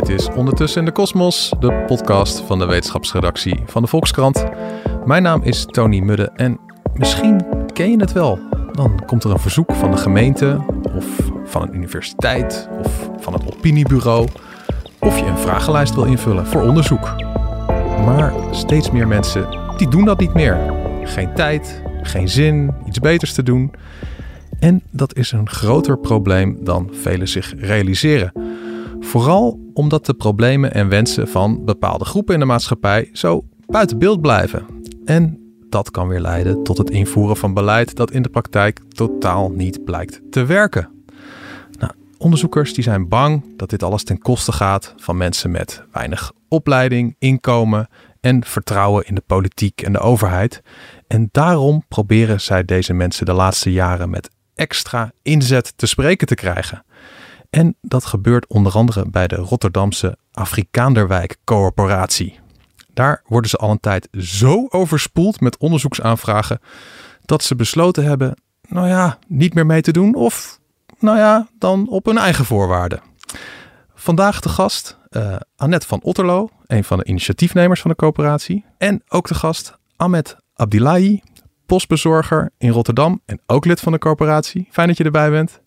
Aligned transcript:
Dit 0.00 0.08
is 0.08 0.28
Ondertussen 0.28 0.80
in 0.80 0.86
de 0.86 0.92
Kosmos, 0.92 1.52
de 1.58 1.84
podcast 1.86 2.40
van 2.40 2.58
de 2.58 2.66
wetenschapsredactie 2.66 3.60
van 3.66 3.82
de 3.82 3.88
Volkskrant. 3.88 4.44
Mijn 5.04 5.22
naam 5.22 5.42
is 5.42 5.64
Tony 5.64 5.98
Mudde 5.98 6.30
en 6.34 6.58
misschien 6.94 7.46
ken 7.72 7.90
je 7.90 7.96
het 7.96 8.12
wel. 8.12 8.38
Dan 8.72 9.02
komt 9.06 9.24
er 9.24 9.30
een 9.30 9.38
verzoek 9.38 9.74
van 9.74 9.90
de 9.90 9.96
gemeente 9.96 10.64
of 10.96 11.04
van 11.44 11.62
een 11.62 11.74
universiteit 11.74 12.68
of 12.78 13.10
van 13.18 13.32
het 13.32 13.56
opiniebureau 13.56 14.28
of 14.98 15.18
je 15.18 15.24
een 15.24 15.38
vragenlijst 15.38 15.94
wil 15.94 16.04
invullen 16.04 16.46
voor 16.46 16.62
onderzoek. 16.62 17.14
Maar 18.04 18.32
steeds 18.50 18.90
meer 18.90 19.08
mensen 19.08 19.48
die 19.76 19.88
doen 19.88 20.04
dat 20.04 20.20
niet 20.20 20.34
meer. 20.34 20.58
Geen 21.04 21.34
tijd, 21.34 21.82
geen 22.02 22.28
zin, 22.28 22.74
iets 22.86 22.98
beters 22.98 23.32
te 23.32 23.42
doen. 23.42 23.72
En 24.58 24.82
dat 24.90 25.16
is 25.16 25.32
een 25.32 25.48
groter 25.48 25.98
probleem 25.98 26.58
dan 26.60 26.88
velen 26.92 27.28
zich 27.28 27.54
realiseren. 27.58 28.32
Vooral 29.00 29.59
omdat 29.74 30.06
de 30.06 30.14
problemen 30.14 30.72
en 30.72 30.88
wensen 30.88 31.28
van 31.28 31.64
bepaalde 31.64 32.04
groepen 32.04 32.34
in 32.34 32.40
de 32.40 32.46
maatschappij 32.46 33.10
zo 33.12 33.44
buiten 33.66 33.98
beeld 33.98 34.20
blijven. 34.20 34.66
En 35.04 35.38
dat 35.68 35.90
kan 35.90 36.08
weer 36.08 36.20
leiden 36.20 36.62
tot 36.62 36.78
het 36.78 36.90
invoeren 36.90 37.36
van 37.36 37.54
beleid 37.54 37.96
dat 37.96 38.10
in 38.10 38.22
de 38.22 38.28
praktijk 38.28 38.80
totaal 38.88 39.50
niet 39.50 39.84
blijkt 39.84 40.20
te 40.30 40.44
werken. 40.44 40.88
Nou, 41.78 41.92
onderzoekers 42.18 42.74
die 42.74 42.84
zijn 42.84 43.08
bang 43.08 43.56
dat 43.56 43.70
dit 43.70 43.82
alles 43.82 44.04
ten 44.04 44.18
koste 44.18 44.52
gaat 44.52 44.94
van 44.96 45.16
mensen 45.16 45.50
met 45.50 45.84
weinig 45.92 46.32
opleiding, 46.48 47.16
inkomen 47.18 47.88
en 48.20 48.44
vertrouwen 48.44 49.06
in 49.06 49.14
de 49.14 49.22
politiek 49.26 49.82
en 49.82 49.92
de 49.92 49.98
overheid. 49.98 50.62
En 51.06 51.28
daarom 51.32 51.84
proberen 51.88 52.40
zij 52.40 52.64
deze 52.64 52.92
mensen 52.92 53.26
de 53.26 53.32
laatste 53.32 53.72
jaren 53.72 54.10
met 54.10 54.30
extra 54.54 55.12
inzet 55.22 55.72
te 55.76 55.86
spreken 55.86 56.26
te 56.26 56.34
krijgen. 56.34 56.84
En 57.50 57.76
dat 57.80 58.04
gebeurt 58.04 58.46
onder 58.46 58.72
andere 58.72 59.10
bij 59.10 59.26
de 59.26 59.36
Rotterdamse 59.36 60.16
Afrikaanderwijk 60.32 61.36
Corporatie. 61.44 62.38
Daar 62.94 63.22
worden 63.26 63.50
ze 63.50 63.56
al 63.56 63.70
een 63.70 63.80
tijd 63.80 64.08
zo 64.18 64.66
overspoeld 64.68 65.40
met 65.40 65.56
onderzoeksaanvragen 65.56 66.60
dat 67.24 67.42
ze 67.42 67.56
besloten 67.56 68.04
hebben, 68.04 68.34
nou 68.68 68.88
ja, 68.88 69.18
niet 69.26 69.54
meer 69.54 69.66
mee 69.66 69.82
te 69.82 69.92
doen 69.92 70.14
of, 70.14 70.60
nou 70.98 71.18
ja, 71.18 71.48
dan 71.58 71.88
op 71.88 72.06
hun 72.06 72.18
eigen 72.18 72.44
voorwaarden. 72.44 73.02
Vandaag 73.94 74.40
de 74.40 74.48
gast 74.48 74.98
uh, 75.10 75.36
Annette 75.56 75.86
van 75.86 76.02
Otterlo, 76.02 76.48
een 76.66 76.84
van 76.84 76.98
de 76.98 77.04
initiatiefnemers 77.04 77.80
van 77.80 77.90
de 77.90 77.96
coöperatie. 77.96 78.64
En 78.78 79.02
ook 79.08 79.28
de 79.28 79.34
gast 79.34 79.78
Ahmed 79.96 80.36
Abdillahi, 80.54 81.22
postbezorger 81.66 82.50
in 82.58 82.70
Rotterdam 82.70 83.20
en 83.24 83.40
ook 83.46 83.64
lid 83.64 83.80
van 83.80 83.92
de 83.92 83.98
coöperatie. 83.98 84.68
Fijn 84.70 84.88
dat 84.88 84.96
je 84.96 85.04
erbij 85.04 85.30
bent. 85.30 85.60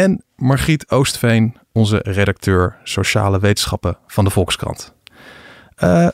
En 0.00 0.22
Margriet 0.36 0.90
Oostveen, 0.90 1.56
onze 1.72 2.00
redacteur 2.04 2.76
sociale 2.84 3.38
wetenschappen 3.40 3.96
van 4.06 4.24
de 4.24 4.30
Volkskrant. 4.30 4.94
Uh, 5.84 6.08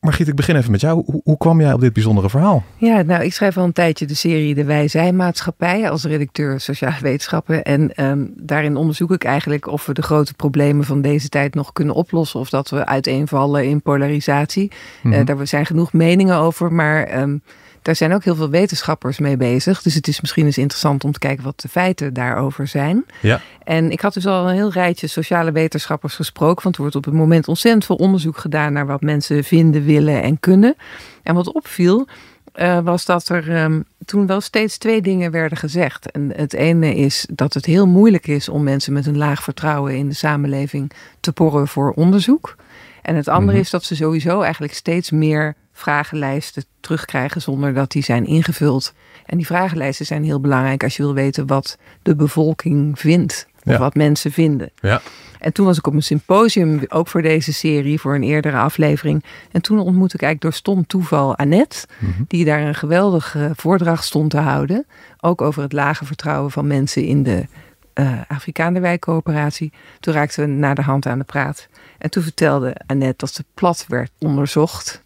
Margriet, 0.00 0.28
ik 0.28 0.34
begin 0.34 0.56
even 0.56 0.70
met 0.70 0.80
jou. 0.80 1.02
Hoe, 1.06 1.20
hoe, 1.24 1.36
kwam 1.36 1.60
jij 1.60 1.72
op 1.72 1.80
dit 1.80 1.92
bijzondere 1.92 2.30
verhaal? 2.30 2.64
Ja, 2.76 3.02
nou, 3.02 3.24
ik 3.24 3.32
schrijf 3.32 3.56
al 3.56 3.64
een 3.64 3.72
tijdje 3.72 4.06
de 4.06 4.14
serie 4.14 4.54
De 4.54 4.64
Wij 4.64 5.12
Maatschappij 5.12 5.90
als 5.90 6.04
redacteur 6.04 6.60
sociale 6.60 7.00
wetenschappen. 7.00 7.62
En 7.62 8.04
um, 8.04 8.32
daarin 8.36 8.76
onderzoek 8.76 9.10
ik 9.10 9.24
eigenlijk 9.24 9.66
of 9.66 9.86
we 9.86 9.92
de 9.92 10.02
grote 10.02 10.34
problemen 10.34 10.84
van 10.84 11.02
deze 11.02 11.28
tijd 11.28 11.54
nog 11.54 11.72
kunnen 11.72 11.94
oplossen. 11.94 12.40
Of 12.40 12.50
dat 12.50 12.70
we 12.70 12.86
uiteenvallen 12.86 13.64
in 13.64 13.82
polarisatie. 13.82 14.70
Mm 15.02 15.12
-hmm. 15.12 15.20
uh, 15.20 15.26
daar 15.26 15.46
zijn 15.46 15.66
genoeg 15.66 15.92
meningen 15.92 16.36
over, 16.36 16.72
maar 16.72 17.20
um, 17.20 17.42
daar 17.82 17.96
zijn 17.96 18.14
ook 18.14 18.24
heel 18.24 18.34
veel 18.34 18.50
wetenschappers 18.50 19.18
mee 19.18 19.36
bezig. 19.36 19.82
Dus 19.82 19.94
het 19.94 20.08
is 20.08 20.20
misschien 20.20 20.44
eens 20.44 20.58
interessant 20.58 21.04
om 21.04 21.12
te 21.12 21.18
kijken 21.18 21.44
wat 21.44 21.60
de 21.60 21.68
feiten 21.68 22.14
daarover 22.14 22.66
zijn. 22.66 23.04
Ja. 23.20 23.40
En 23.64 23.90
ik 23.90 24.00
had 24.00 24.14
dus 24.14 24.26
al 24.26 24.48
een 24.48 24.54
heel 24.54 24.72
rijtje 24.72 25.06
sociale 25.06 25.52
wetenschappers 25.52 26.14
gesproken. 26.14 26.62
Want 26.62 26.74
er 26.74 26.80
wordt 26.80 26.96
op 26.96 27.04
het 27.04 27.14
moment 27.14 27.48
ontzettend 27.48 27.84
veel 27.84 27.96
onderzoek 27.96 28.38
gedaan 28.38 28.72
naar 28.72 28.86
wat 28.86 29.00
mensen 29.00 29.44
vinden, 29.44 29.84
willen 29.84 30.22
en 30.22 30.40
kunnen. 30.40 30.76
En 31.22 31.34
wat 31.34 31.52
opviel, 31.52 32.06
uh, 32.54 32.78
was 32.78 33.04
dat 33.04 33.28
er 33.28 33.62
um, 33.62 33.84
toen 34.04 34.26
wel 34.26 34.40
steeds 34.40 34.78
twee 34.78 35.02
dingen 35.02 35.30
werden 35.30 35.58
gezegd. 35.58 36.10
En 36.10 36.32
het 36.36 36.52
ene 36.52 36.94
is 36.94 37.26
dat 37.30 37.54
het 37.54 37.66
heel 37.66 37.86
moeilijk 37.86 38.26
is 38.26 38.48
om 38.48 38.62
mensen 38.62 38.92
met 38.92 39.06
een 39.06 39.16
laag 39.16 39.42
vertrouwen 39.42 39.96
in 39.96 40.08
de 40.08 40.14
samenleving 40.14 40.92
te 41.20 41.32
porren 41.32 41.68
voor 41.68 41.92
onderzoek. 41.92 42.56
En 43.02 43.16
het 43.16 43.28
andere 43.28 43.42
mm 43.42 43.48
-hmm. 43.48 43.60
is 43.60 43.70
dat 43.70 43.84
ze 43.84 43.96
sowieso 43.96 44.40
eigenlijk 44.40 44.74
steeds 44.74 45.10
meer 45.10 45.54
vragenlijsten 45.82 46.64
terugkrijgen 46.80 47.40
zonder 47.42 47.74
dat 47.74 47.90
die 47.90 48.02
zijn 48.02 48.26
ingevuld. 48.26 48.94
En 49.26 49.36
die 49.36 49.46
vragenlijsten 49.46 50.06
zijn 50.06 50.24
heel 50.24 50.40
belangrijk 50.40 50.82
als 50.82 50.96
je 50.96 51.02
wil 51.02 51.14
weten 51.14 51.46
wat 51.46 51.78
de 52.02 52.14
bevolking 52.16 52.98
vindt. 52.98 53.46
Of 53.64 53.72
Ja. 53.72 53.78
wat 53.78 53.94
mensen 53.94 54.32
vinden. 54.32 54.70
Ja. 54.80 55.00
En 55.38 55.52
toen 55.52 55.66
was 55.66 55.78
ik 55.78 55.86
op 55.86 55.94
een 55.94 56.02
symposium, 56.02 56.80
ook 56.88 57.08
voor 57.08 57.22
deze 57.22 57.52
serie, 57.52 58.00
voor 58.00 58.14
een 58.14 58.22
eerdere 58.22 58.56
aflevering. 58.56 59.24
En 59.52 59.62
toen 59.62 59.78
ontmoette 59.78 60.16
ik 60.16 60.22
eigenlijk 60.22 60.40
door 60.40 60.52
stom 60.52 60.86
toeval 60.86 61.36
Annette, 61.36 61.86
Mhm. 61.98 62.22
die 62.28 62.44
daar 62.44 62.60
een 62.60 62.74
geweldige 62.74 63.50
voordracht 63.56 64.04
stond 64.04 64.30
te 64.30 64.38
houden. 64.38 64.86
Ook 65.20 65.40
over 65.40 65.62
het 65.62 65.72
lage 65.72 66.04
vertrouwen 66.04 66.50
van 66.50 66.66
mensen 66.66 67.04
in 67.04 67.22
de 67.22 67.46
uh, 67.94 68.20
Afrikaanderwijkcoöperatie. 68.28 69.72
Toen 70.00 70.14
raakten 70.14 70.44
we 70.44 70.50
naar 70.50 70.74
de 70.74 70.82
hand 70.82 71.06
aan 71.06 71.18
de 71.18 71.24
praat. 71.24 71.68
En 71.98 72.10
toen 72.10 72.22
vertelde 72.22 72.74
Annette 72.86 73.14
dat 73.16 73.32
ze 73.34 73.44
plat 73.54 73.84
werd 73.88 74.10
onderzocht. 74.18 75.01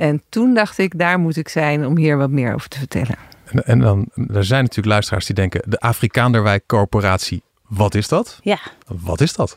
En 0.00 0.22
toen 0.28 0.54
dacht 0.54 0.78
ik, 0.78 0.98
daar 0.98 1.18
moet 1.18 1.36
ik 1.36 1.48
zijn 1.48 1.86
om 1.86 1.96
hier 1.96 2.16
wat 2.16 2.30
meer 2.30 2.54
over 2.54 2.68
te 2.68 2.78
vertellen. 2.78 3.16
En, 3.44 3.64
en 3.64 3.78
dan, 3.78 4.08
er 4.14 4.44
zijn 4.44 4.60
natuurlijk 4.60 4.88
luisteraars 4.88 5.26
die 5.26 5.34
denken, 5.34 5.62
de 5.66 5.78
Afrikaanderwijk 5.80 6.62
Corporatie, 6.66 7.42
wat 7.68 7.94
is 7.94 8.08
dat? 8.08 8.38
Ja. 8.42 8.58
Wat 8.86 9.20
is 9.20 9.32
dat? 9.32 9.56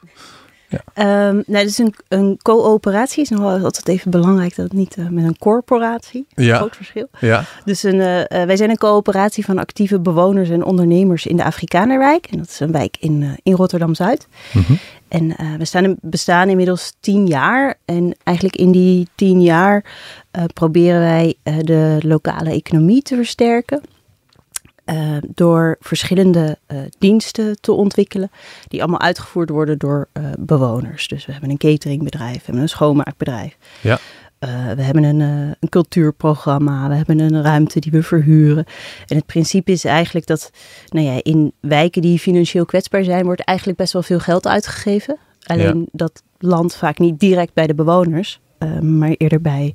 Um, 0.73 1.43
nou, 1.45 1.63
dus 1.65 1.77
een, 1.77 1.93
een 2.07 2.37
coöperatie 2.41 3.21
is 3.21 3.29
nog 3.29 3.39
wel 3.39 3.63
altijd 3.63 3.87
even 3.87 4.11
belangrijk 4.11 4.55
dat 4.55 4.65
het 4.65 4.73
niet 4.73 4.97
uh, 4.97 5.07
met 5.07 5.23
een 5.23 5.37
corporatie. 5.37 6.25
Ja. 6.29 6.57
Groot 6.57 6.75
verschil. 6.75 7.07
Ja. 7.19 7.43
Dus 7.65 7.83
een, 7.83 7.95
uh, 7.95 8.23
wij 8.27 8.57
zijn 8.57 8.69
een 8.69 8.77
coöperatie 8.77 9.45
van 9.45 9.57
actieve 9.57 9.99
bewoners 9.99 10.49
en 10.49 10.63
ondernemers 10.63 11.25
in 11.25 11.35
de 11.35 11.43
Afrikanerwijk. 11.43 12.25
En 12.25 12.37
dat 12.37 12.47
is 12.47 12.59
een 12.59 12.71
wijk 12.71 12.97
in, 12.99 13.21
uh, 13.21 13.31
in 13.43 13.53
Rotterdam 13.53 13.95
Zuid. 13.95 14.27
Mm 14.53 14.63
-hmm. 14.67 14.77
En 15.07 15.35
eh, 15.35 15.53
we 15.57 15.65
staan, 15.65 15.95
bestaan 16.01 16.49
inmiddels 16.49 16.93
tien 16.99 17.27
jaar. 17.27 17.75
En 17.85 18.15
eigenlijk 18.23 18.57
in 18.57 18.71
die 18.71 19.07
tien 19.15 19.41
jaar 19.41 19.85
proberen 20.53 20.99
wij 20.99 21.35
de 21.63 21.97
lokale 21.99 22.51
economie 22.51 23.01
te 23.01 23.15
versterken. 23.15 23.81
Uh, 24.85 25.17
door 25.33 25.77
verschillende 25.79 26.57
uh, 26.67 26.77
diensten 26.99 27.61
te 27.61 27.71
ontwikkelen, 27.71 28.31
die 28.67 28.81
allemaal 28.81 28.99
uitgevoerd 28.99 29.49
worden 29.49 29.77
door 29.77 30.07
uh, 30.13 30.25
bewoners. 30.39 31.07
Dus 31.07 31.25
we 31.25 31.31
hebben 31.31 31.49
een 31.49 31.57
cateringbedrijf, 31.57 32.33
we 32.33 32.41
hebben 32.43 32.61
een 32.61 32.69
schoonmaakbedrijf. 32.69 33.57
Ja. 33.81 33.99
we 34.75 34.81
hebben 34.81 35.03
een, 35.03 35.19
een, 35.19 35.69
cultuurprogramma, 35.69 36.89
we 36.89 36.95
hebben 36.95 37.19
een 37.19 37.41
ruimte 37.41 37.79
die 37.79 37.91
we 37.91 38.03
verhuren. 38.03 38.65
En 39.07 39.15
het 39.15 39.25
principe 39.25 39.71
is 39.71 39.85
eigenlijk 39.85 40.25
dat 40.25 40.51
nou 40.87 41.05
ja, 41.05 41.19
in 41.21 41.53
wijken 41.59 42.01
die 42.01 42.19
financieel 42.19 42.65
kwetsbaar 42.65 43.03
zijn, 43.03 43.25
wordt 43.25 43.41
eigenlijk 43.41 43.77
best 43.77 43.93
wel 43.93 44.03
veel 44.03 44.19
geld 44.19 44.47
uitgegeven. 44.47 45.17
Alleen 45.43 45.79
ja. 45.79 45.85
dat 45.91 46.23
landt 46.37 46.75
vaak 46.75 46.99
niet 46.99 47.19
direct 47.19 47.53
bij 47.53 47.67
de 47.67 47.75
bewoners, 47.75 48.39
maar 48.81 49.09
eerder 49.09 49.41
bij 49.41 49.73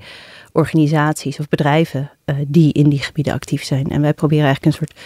organisaties 0.58 1.38
of 1.40 1.49
bedrijven 1.49 2.10
uh, 2.25 2.37
die 2.46 2.72
in 2.72 2.88
die 2.88 2.99
gebieden 2.99 3.32
actief 3.32 3.64
zijn. 3.64 3.87
En 3.90 4.00
wij 4.00 4.14
proberen 4.14 4.44
eigenlijk 4.44 4.76
een 4.76 4.87
soort 4.87 4.99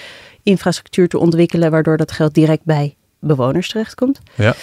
infrastructuur 0.43 1.09
te 1.09 1.19
ontwikkelen 1.19 1.71
waardoor 1.71 1.97
dat 1.97 2.13
geld 2.13 2.35
direct 2.35 2.65
bij 2.65 2.97
bewoners 3.19 3.69
terechtkomt. 3.69 4.21
Ja. 4.35 4.55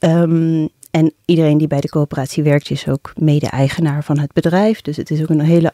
Um, 0.00 0.68
en 0.90 1.12
iedereen 1.24 1.58
die 1.58 1.66
bij 1.66 1.80
de 1.80 1.88
coöperatie 1.88 2.42
werkt 2.42 2.70
is 2.70 2.88
ook 2.88 3.12
mede-eigenaar 3.16 4.04
van 4.04 4.18
het 4.18 4.32
bedrijf. 4.32 4.80
Dus 4.80 4.96
het 4.96 5.10
is 5.10 5.22
ook 5.22 5.28
een 5.28 5.40
hele, 5.40 5.72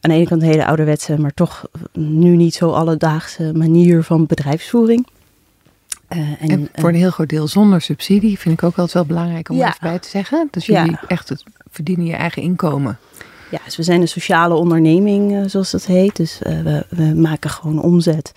aan 0.00 0.10
de 0.10 0.16
ene 0.16 0.26
kant 0.26 0.42
een 0.42 0.48
hele 0.48 0.66
ouderwetse, 0.66 1.18
maar 1.18 1.34
toch 1.34 1.66
nu 1.92 2.36
niet 2.36 2.54
zo 2.54 2.70
alledaagse 2.70 3.52
manier 3.54 4.02
van 4.02 4.26
bedrijfsvoering. 4.26 5.06
Uh, 6.08 6.18
en, 6.18 6.48
en, 6.48 6.68
voor 6.74 6.88
een 6.88 6.94
heel 6.94 7.10
groot 7.10 7.28
deel 7.28 7.48
zonder 7.48 7.80
subsidie 7.80 8.38
vind 8.38 8.54
ik 8.54 8.62
ook 8.62 8.76
altijd 8.76 8.92
wel 8.92 9.04
belangrijk 9.04 9.48
om 9.48 9.56
ja. 9.56 9.68
even 9.68 9.78
bij 9.80 9.98
te 9.98 10.08
zeggen. 10.08 10.48
Dus 10.50 10.66
jullie 10.66 10.90
Ja. 10.90 11.02
echt 11.06 11.28
het 11.28 11.44
verdienen 11.70 12.06
je 12.06 12.14
eigen 12.14 12.42
inkomen. 12.42 12.98
Ja, 13.52 13.58
dus 13.64 13.76
we 13.76 13.82
zijn 13.82 14.00
een 14.00 14.08
sociale 14.08 14.54
onderneming, 14.54 15.32
uh, 15.32 15.42
zoals 15.46 15.70
dat 15.70 15.86
heet. 15.86 16.16
Dus 16.16 16.40
uh, 16.42 16.60
we, 16.60 16.86
we, 16.88 17.02
maken 17.02 17.50
gewoon 17.50 17.82
omzet 17.82 18.32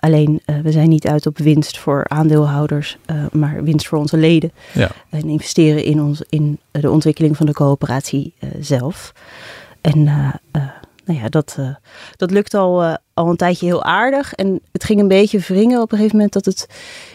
alleen 0.00 0.40
we 0.62 0.72
zijn 0.72 0.88
niet 0.88 1.06
uit 1.06 1.26
op 1.26 1.38
winst 1.38 1.78
voor 1.78 2.08
aandeelhouders, 2.08 2.98
maar 3.32 3.64
winst 3.64 3.86
voor 3.86 3.98
onze 3.98 4.16
leden. 4.16 4.52
Ja. 4.72 4.90
En 5.08 5.28
investeren 5.28 5.84
in, 5.84 6.02
ons, 6.02 6.22
in 6.28 6.58
de 6.70 6.90
ontwikkeling 6.90 7.36
van 7.36 7.46
de 7.46 7.52
coöperatie 7.52 8.34
zelf. 8.60 9.12
En 9.80 10.02
nou 11.04 11.20
ja, 11.20 11.28
dat, 11.28 11.58
dat 12.16 12.30
lukt 12.30 12.54
al, 12.54 12.96
al 13.14 13.28
een 13.30 13.36
tijdje 13.36 13.66
heel 13.66 13.84
aardig. 13.84 14.32
En 14.32 14.60
het 14.72 14.84
ging 14.84 15.00
een 15.00 15.08
beetje 15.08 15.38
wringen 15.38 15.80
op 15.80 15.92
een 15.92 15.98
gegeven 15.98 16.16
moment 16.16 16.34
dat 16.34 16.44
het 16.44 16.68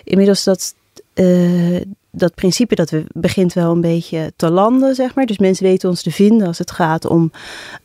inmiddels 0.03 0.43
dat 0.43 0.75
dat 2.11 2.35
principe 2.35 2.75
dat 2.75 2.89
we 2.89 3.05
begint 3.13 3.53
wel 3.53 3.71
een 3.71 3.81
beetje 3.81 4.33
te 4.35 4.49
landen, 4.49 4.95
zeg 4.95 5.15
maar. 5.15 5.25
Dus 5.25 5.37
mensen 5.37 5.65
weten 5.65 5.89
ons 5.89 6.01
te 6.01 6.11
vinden 6.11 6.47
als 6.47 6.57
het 6.57 6.71
gaat 6.71 7.05
om, 7.05 7.31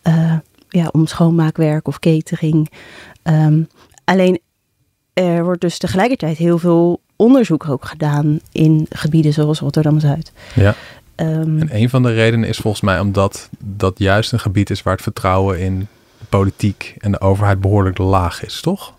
uh, 0.09 0.37
ja, 0.69 0.89
om 0.93 1.07
schoonmaakwerk 1.07 1.89
of 1.89 1.99
catering. 1.99 2.71
Ehm, 3.23 3.63
alleen 4.05 4.41
er 5.13 5.45
wordt 5.45 5.61
dus 5.61 5.79
tegelijkertijd 5.79 6.37
heel 6.37 6.59
veel 6.59 7.01
onderzoek 7.17 7.69
ook 7.69 7.85
gedaan 7.85 8.41
in 8.53 8.87
gebieden 8.91 9.33
zoals 9.33 9.61
Rotterdam-Zuid. 9.61 10.33
Ja. 10.55 10.75
Um, 11.17 11.61
en 11.61 11.77
een 11.77 11.91
van 11.91 12.03
de 12.03 12.13
redenen 12.13 12.49
is 12.49 12.59
volgens 12.59 12.83
mij 12.83 13.01
omdat 13.01 13.49
dat 13.59 13.99
juist 13.99 14.33
een 14.33 14.41
gebied 14.41 14.71
is 14.71 14.83
waar 14.83 14.95
het 14.95 15.03
vertrouwen 15.03 15.59
in 15.59 15.79
de 16.19 16.25
politiek 16.29 16.95
en 16.99 17.13
de 17.13 17.21
overheid 17.21 17.61
behoorlijk 17.61 17.99
laag 17.99 18.45
is, 18.45 18.61
toch? 18.61 18.95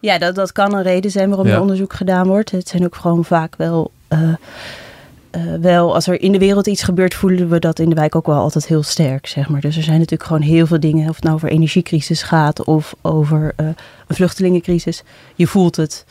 Ja, 0.00 0.18
dat, 0.18 0.34
dat 0.34 0.52
kan 0.52 0.74
een 0.74 0.82
reden 0.82 1.10
zijn 1.10 1.28
waarom 1.28 1.46
er 1.46 1.60
onderzoek 1.60 1.92
gedaan 1.92 2.26
wordt. 2.26 2.50
Het 2.50 2.68
zijn 2.68 2.84
ook 2.84 2.96
gewoon 2.96 3.24
vaak 3.24 3.56
wel 3.56 3.90
uh, 4.12 4.34
wel, 5.60 5.94
als 5.94 6.06
er 6.06 6.20
in 6.20 6.32
de 6.32 6.38
wereld 6.38 6.66
iets 6.66 6.82
gebeurt, 6.82 7.14
voelen 7.14 7.48
we 7.48 7.58
dat 7.58 7.78
in 7.78 7.88
de 7.88 7.94
wijk 7.94 8.14
ook 8.14 8.26
wel 8.26 8.38
altijd 8.38 8.66
heel 8.66 8.82
sterk, 8.82 9.26
zeg 9.26 9.48
maar. 9.48 9.60
Dus 9.60 9.76
er 9.76 9.82
zijn 9.82 9.98
natuurlijk 9.98 10.28
gewoon 10.28 10.42
heel 10.42 10.66
veel 10.66 10.80
dingen, 10.80 11.08
of 11.08 11.14
het 11.14 11.24
nou 11.24 11.36
over 11.36 11.48
energiecrisis 11.48 12.22
gaat 12.22 12.64
of 12.64 12.94
over 13.02 13.52
uh, 13.56 13.66
een 14.06 14.14
vluchtelingencrisis. 14.14 15.02
Je 15.34 15.46
voelt 15.46 15.76
het 15.76 16.04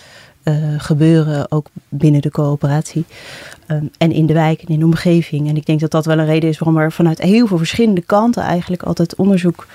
gebeuren, 0.78 1.52
ook 1.52 1.68
binnen 1.90 2.22
de 2.22 2.32
coöperatie. 2.32 3.06
Um, 3.68 3.90
en 3.98 4.12
in 4.12 4.26
de 4.26 4.34
wijk 4.34 4.62
en 4.62 4.68
in 4.68 4.80
de 4.80 4.86
omgeving. 4.86 5.50
En 5.50 5.56
ik 5.56 5.66
denk 5.66 5.80
dat 5.80 5.92
dat 5.92 6.06
wel 6.06 6.20
een 6.20 6.26
reden 6.26 6.50
is 6.50 6.60
waarom 6.60 6.82
er 6.82 6.92
vanuit 6.92 7.22
heel 7.22 7.48
veel 7.48 7.58
verschillende 7.58 8.02
kanten 8.02 8.44
eigenlijk 8.44 8.84
altijd 8.84 9.16
onderzoek 9.16 9.68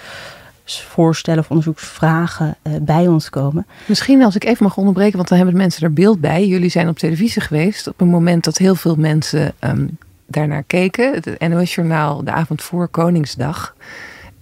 voorstellen 0.75 1.41
of 1.41 1.51
onderzoeksvragen 1.51 2.57
uh, 2.63 2.73
bij 2.81 3.07
ons 3.07 3.31
komen. 3.31 3.67
Misschien 3.87 4.23
als 4.23 4.35
ik 4.35 4.45
even 4.45 4.65
mag 4.65 4.77
onderbreken, 4.77 5.17
want 5.17 5.29
dan 5.29 5.37
hebben 5.37 5.55
de 5.55 5.61
mensen 5.61 5.83
er 5.83 5.93
beeld 5.93 6.21
bij. 6.21 6.47
Jullie 6.47 6.71
zijn 6.71 6.89
op 6.89 6.99
televisie 6.99 7.43
geweest 7.43 7.87
op 7.87 8.01
een 8.01 8.09
moment 8.09 8.45
dat 8.45 8.59
heel 8.59 8.75
veel 8.75 8.97
mensen 8.97 9.55
um, 9.61 9.99
daarnaar 10.27 10.63
keken. 10.63 11.13
Het 11.13 11.49
NOS-journaal 11.49 12.25
de 12.25 12.31
avond 12.31 12.63
voor 12.63 12.89
Koningsdag. 12.89 13.75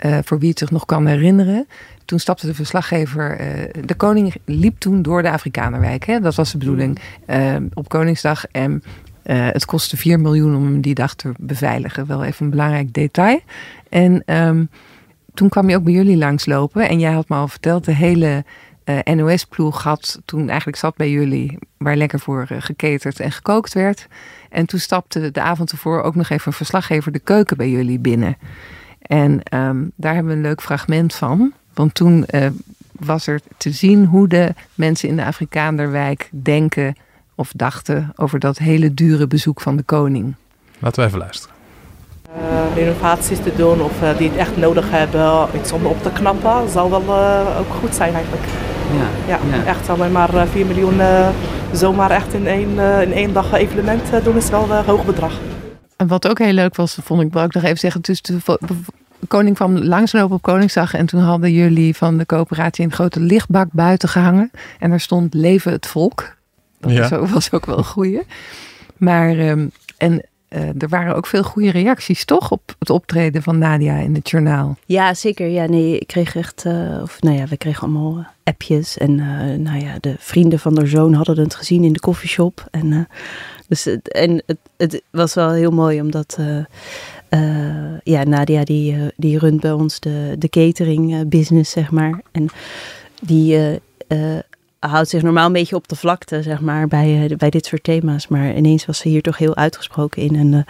Uh, 0.06 0.18
voor 0.24 0.38
wie 0.38 0.48
het 0.48 0.58
zich 0.58 0.70
nog 0.70 0.84
kan 0.84 1.06
herinneren. 1.06 1.66
Toen 2.04 2.18
stapte 2.18 2.46
de 2.46 2.54
verslaggever. 2.54 3.40
Uh, 3.40 3.46
de 3.84 3.94
koning 3.94 4.34
liep 4.44 4.78
toen 4.78 5.02
door 5.02 5.22
de 5.22 5.30
Afrikanerwijk. 5.30 6.04
Hè? 6.04 6.20
Dat 6.20 6.34
was 6.34 6.52
de 6.52 6.58
bedoeling. 6.58 6.98
Op 7.74 7.88
Koningsdag. 7.88 8.44
En 8.50 8.82
het 9.22 9.64
kostte 9.64 9.96
4 9.96 10.20
miljoen 10.20 10.56
om 10.56 10.64
hem 10.64 10.80
die 10.80 10.94
dag 10.94 11.14
te 11.14 11.32
beveiligen. 11.38 12.06
Wel 12.06 12.24
even 12.24 12.44
een 12.44 12.50
belangrijk 12.50 12.94
detail. 12.94 13.40
En 13.88 14.22
um, 14.26 14.68
toen 15.34 15.48
kwam 15.48 15.68
je 15.68 15.76
ook 15.76 15.84
bij 15.84 15.92
jullie 15.92 16.16
langslopen. 16.16 16.88
En 16.88 16.98
jij 16.98 17.12
had 17.12 17.28
me 17.28 17.36
al 17.36 17.48
verteld, 17.48 17.84
de 17.84 17.94
hele 17.94 18.44
eh, 18.84 18.98
NOS-ploeg 19.14 19.82
had 19.82 20.20
toen 20.24 20.48
eigenlijk 20.48 20.78
zat 20.78 20.96
bij 20.96 21.10
jullie, 21.10 21.58
waar 21.76 21.96
lekker 21.96 22.20
voor 22.20 22.46
uh, 22.52 22.58
geketerd 22.60 23.20
en 23.20 23.32
gekookt 23.32 23.74
werd. 23.74 24.06
En 24.50 24.66
toen 24.66 24.80
stapte 24.80 25.30
de 25.30 25.40
avond 25.40 25.70
ervoor 25.70 26.02
ook 26.02 26.14
nog 26.14 26.28
even 26.28 26.46
een 26.46 26.52
verslaggever 26.52 27.12
de 27.12 27.18
keuken 27.18 27.56
bij 27.56 27.70
jullie 27.70 27.98
binnen. 27.98 28.36
En 28.98 29.30
um, 29.30 29.92
daar 29.96 30.14
hebben 30.14 30.32
we 30.32 30.38
een 30.38 30.44
leuk 30.44 30.62
fragment 30.62 31.14
van. 31.14 31.52
Want 31.74 31.94
toen 31.94 32.26
uh, 32.30 32.46
was 32.92 33.26
er 33.26 33.40
te 33.56 33.70
zien 33.70 34.04
hoe 34.04 34.28
de 34.28 34.54
mensen 34.74 35.08
in 35.08 35.16
de 35.16 35.24
Afrikaanderwijk 35.24 36.28
denken 36.32 36.96
of 37.34 37.52
dachten 37.56 38.12
over 38.16 38.38
dat 38.38 38.58
hele 38.58 38.94
dure 38.94 39.26
bezoek 39.26 39.60
van 39.60 39.76
de 39.76 39.82
koning. 39.82 40.34
Laten 40.78 41.02
we 41.02 41.06
even 41.06 41.18
luisteren. 41.18 41.53
Uh, 42.36 42.74
renovaties 42.74 43.38
te 43.38 43.52
doen 43.56 43.82
of 43.82 44.02
uh, 44.02 44.16
die 44.16 44.28
het 44.28 44.38
echt 44.38 44.56
nodig 44.56 44.90
hebben, 44.90 45.48
iets 45.56 45.72
om 45.72 45.86
op 45.86 46.02
te 46.02 46.10
knappen, 46.10 46.70
zal 46.70 46.90
wel 46.90 47.02
uh, 47.02 47.58
ook 47.58 47.74
goed 47.80 47.94
zijn 47.94 48.14
eigenlijk. 48.14 48.42
Ja, 48.92 49.34
ja, 49.34 49.56
ja. 49.56 49.64
echt 49.64 49.88
alleen 49.88 50.12
maar 50.12 50.46
4 50.50 50.66
miljoen 50.66 51.00
zomaar 51.72 52.10
echt 52.10 52.34
in 52.34 52.46
één, 52.46 52.78
in 52.78 53.12
één 53.12 53.32
dag 53.32 53.52
evenement 53.52 54.24
doen 54.24 54.36
is 54.36 54.50
wel 54.50 54.70
een 54.70 54.84
hoog 54.84 55.04
bedrag. 55.04 55.32
En 55.96 56.06
wat 56.06 56.28
ook 56.28 56.38
heel 56.38 56.52
leuk 56.52 56.76
was, 56.76 56.98
vond 57.02 57.22
ik, 57.22 57.32
wil 57.32 57.44
ik 57.44 57.54
nog 57.54 57.62
even 57.62 57.78
zeggen, 57.78 58.00
dus 58.00 58.22
de 58.22 58.38
koning 59.28 59.56
kwam 59.56 59.78
langslopen 59.78 60.36
op 60.36 60.42
Koningsdag 60.42 60.94
en 60.94 61.06
toen 61.06 61.20
hadden 61.20 61.52
jullie 61.52 61.96
van 61.96 62.18
de 62.18 62.26
coöperatie 62.26 62.84
een 62.84 62.92
grote 62.92 63.20
lichtbak 63.20 63.68
buiten 63.72 64.08
gehangen 64.08 64.50
en 64.78 64.92
er 64.92 65.00
stond 65.00 65.34
Leven 65.34 65.72
het 65.72 65.86
volk. 65.86 66.34
Dat 66.80 66.92
ja. 66.92 67.26
was 67.26 67.52
ook 67.52 67.66
wel 67.66 67.78
een 67.78 67.84
goeie. 67.84 68.22
Maar, 68.96 69.38
um, 69.38 69.70
en 69.96 70.22
uh, 70.54 70.82
er 70.82 70.88
waren 70.88 71.16
ook 71.16 71.26
veel 71.26 71.42
goede 71.42 71.70
reacties, 71.70 72.24
toch? 72.24 72.50
Op 72.50 72.76
het 72.78 72.90
optreden 72.90 73.42
van 73.42 73.58
Nadia 73.58 73.96
in 73.96 74.14
het 74.14 74.30
journaal. 74.30 74.76
Ja, 74.86 75.14
zeker. 75.14 75.48
Ja, 75.48 75.66
nee, 75.66 75.98
ik 75.98 76.06
kreeg 76.06 76.36
echt, 76.36 76.64
uh, 76.66 77.00
of 77.02 77.20
nou 77.20 77.36
ja, 77.36 77.46
we 77.46 77.56
kregen 77.56 77.82
allemaal 77.82 78.18
eh, 78.18 78.24
appjes. 78.44 78.98
En 78.98 79.10
uh, 79.18 79.58
nou 79.58 79.84
ja, 79.84 79.96
de 80.00 80.14
vrienden 80.18 80.58
van 80.58 80.76
haar 80.76 80.86
zoon 80.86 81.12
hadden 81.12 81.38
het 81.38 81.54
gezien 81.54 81.84
in 81.84 81.92
de 81.92 82.00
koffieshop. 82.00 82.66
En, 82.70 83.08
dus, 83.68 83.86
en 84.02 84.42
het, 84.46 84.58
het 84.76 85.02
was 85.10 85.34
wel 85.34 85.50
heel 85.50 85.70
mooi, 85.70 86.00
omdat 86.00 86.38
ja, 88.04 88.24
Nadia 88.24 88.64
die, 88.64 88.96
die 89.16 89.38
runt 89.38 89.60
bij 89.60 89.72
ons 89.72 90.00
de, 90.00 90.34
de 90.38 90.48
catering 90.48 91.28
business, 91.28 91.70
zeg 91.70 91.90
maar. 91.90 92.20
En 92.32 92.48
die 93.20 93.80
houdt 94.90 95.08
zich 95.08 95.22
normaal 95.22 95.46
een 95.46 95.52
beetje 95.52 95.76
op 95.76 95.88
de 95.88 95.96
vlakte, 95.96 96.42
zeg 96.42 96.60
maar, 96.60 96.88
bij, 96.88 97.30
uh, 97.30 97.36
bij 97.36 97.50
dit 97.50 97.66
soort 97.66 97.82
thema's. 97.82 98.28
Maar 98.28 98.54
ineens 98.54 98.86
was 98.86 98.98
ze 98.98 99.08
hier 99.08 99.22
toch 99.22 99.38
heel 99.38 99.56
uitgesproken 99.56 100.22
in. 100.22 100.36
En 100.36 100.52
uh, 100.52 100.60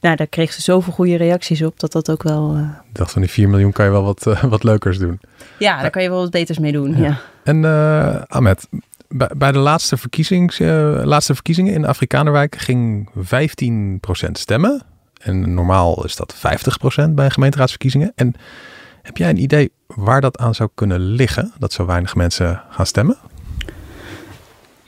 nou, 0.00 0.16
daar 0.16 0.26
kreeg 0.26 0.52
ze 0.52 0.62
zoveel 0.62 0.92
goede 0.92 1.16
reacties 1.16 1.62
op 1.62 1.80
dat 1.80 1.92
dat 1.92 2.10
ook 2.10 2.22
wel... 2.22 2.56
Uh... 2.56 2.60
Ik 2.88 2.94
dacht 2.94 3.12
van 3.12 3.22
die 3.22 3.30
4 3.30 3.48
miljoen 3.48 3.72
kan 3.72 3.84
je 3.84 3.90
wel 3.90 4.04
wat, 4.04 4.38
wat 4.48 4.64
leukers 4.64 4.98
doen. 4.98 5.20
Ja, 5.58 5.80
daar 5.80 5.90
kan 5.90 6.02
je 6.02 6.08
wel 6.08 6.20
wat 6.20 6.30
beters 6.30 6.58
mee 6.58 6.72
doen, 6.72 6.96
ja. 6.96 7.20
En 7.44 7.64
Ahmed, 8.28 8.68
bij, 9.08 9.30
bij 9.36 9.52
de 9.52 9.58
laatste, 9.58 9.96
verkiezings, 9.96 10.58
laatste 11.04 11.34
verkiezingen 11.34 11.74
in 11.74 11.84
Afrikanerwijk 11.86 12.56
ging 12.56 13.10
15% 14.28 14.30
stemmen. 14.32 14.82
En 15.20 15.54
normaal 15.54 16.04
is 16.04 16.16
dat 16.16 16.34
50% 17.08 17.10
bij 17.10 17.30
gemeenteraadsverkiezingen. 17.30 18.12
En 18.14 18.34
heb 19.02 19.16
jij 19.16 19.30
een 19.30 19.42
idee 19.42 19.72
waar 19.86 20.20
dat 20.20 20.38
aan 20.38 20.54
zou 20.54 20.70
kunnen 20.74 21.00
liggen? 21.00 21.52
Dat 21.58 21.72
zo 21.72 21.86
weinig 21.86 22.14
mensen 22.14 22.62
gaan 22.70 22.86
stemmen? 22.86 23.16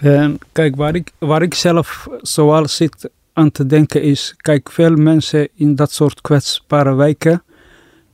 En 0.03 0.39
kijk, 0.53 0.77
waar 0.77 0.95
ik, 0.95 1.13
waar 1.19 1.43
ik 1.43 1.55
zelf 1.55 2.09
zoal 2.21 2.69
zit 2.69 3.11
aan 3.33 3.51
te 3.51 3.67
denken 3.67 4.03
is, 4.03 4.35
kijk, 4.37 4.71
veel 4.71 4.97
mensen 4.97 5.49
in 5.55 5.75
dat 5.75 5.93
soort 5.93 6.21
kwetsbare 6.21 6.95
wijken 6.95 7.43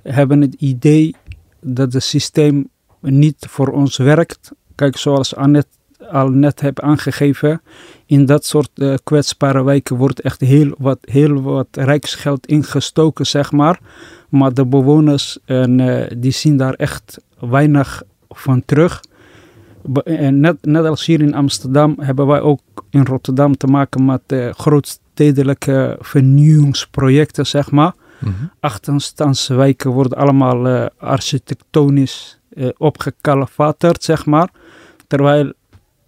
hebben 0.03 0.41
het 0.41 0.55
idee 0.55 1.15
dat 1.61 1.93
het 1.93 2.03
systeem 2.03 2.69
niet 3.01 3.47
voor 3.49 3.69
ons 3.69 3.97
werkt. 3.97 4.53
Kijk, 4.75 4.97
zoals 4.97 5.35
Annette 5.35 5.69
al 6.11 6.29
net 6.29 6.61
heb 6.61 6.81
aangegeven, 6.81 7.63
in 8.07 8.27
dat 8.27 8.45
soort 8.45 8.71
uh, 8.75 8.95
kwetsbare 9.05 9.65
wijken 9.65 9.97
wordt 9.97 10.21
echt 10.21 10.41
heel 10.41 10.75
wat, 10.79 10.99
heel 11.01 11.43
wat 11.43 11.69
rijksgeld 11.71 12.47
ingestoken, 12.47 13.27
zeg 13.27 13.53
maar. 13.53 13.81
Maar 14.29 14.55
de 14.55 14.67
bewoners, 14.67 15.39
en, 15.45 15.79
uh, 15.79 16.07
die 16.17 16.33
zien 16.33 16.57
daar 16.57 16.75
echt 16.75 17.21
weinig 17.39 18.03
van 18.29 18.65
terug. 18.65 19.01
En 20.05 20.41
net, 20.41 20.57
net 20.65 20.85
als 20.85 21.07
hier 21.07 21.21
in 21.21 21.35
Amsterdam 21.35 21.95
hebben 22.01 22.27
wij 22.27 22.41
ook 22.41 22.61
in 22.91 23.05
Rotterdam 23.05 23.57
te 23.57 23.67
maken 23.67 24.05
met 24.05 24.21
uh, 24.27 24.51
grootstedelijke 24.53 25.97
vernieuwingsprojecten, 26.01 27.47
zeg 27.47 27.71
maar. 27.71 27.95
Mm 28.19 28.35
-hmm. 28.39 28.51
Achterstandswijken 28.61 29.91
worden 29.91 30.19
allemaal 30.19 30.67
uh, 30.67 30.87
architectonisch 30.99 32.39
uh, 32.51 32.69
opgekalefaterd, 32.77 34.03
zeg 34.03 34.27
maar. 34.27 34.49
Terwijl 35.07 35.53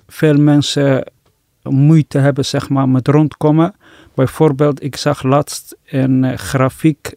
veel 0.07 0.37
mensen 0.37 1.13
moeite 1.63 2.19
hebben, 2.19 2.45
zeg 2.45 2.69
maar, 2.69 2.89
met 2.89 3.09
rondkomen. 3.09 3.75
Bijvoorbeeld, 4.15 4.83
ik 4.83 4.97
zag 4.97 5.23
laatst 5.23 5.77
een 5.85 6.39
grafiek 6.39 7.15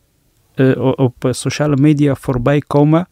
op 0.95 1.27
sociale 1.29 1.77
media 1.77 2.15
voorbij 2.15 2.59
komen 2.67 3.07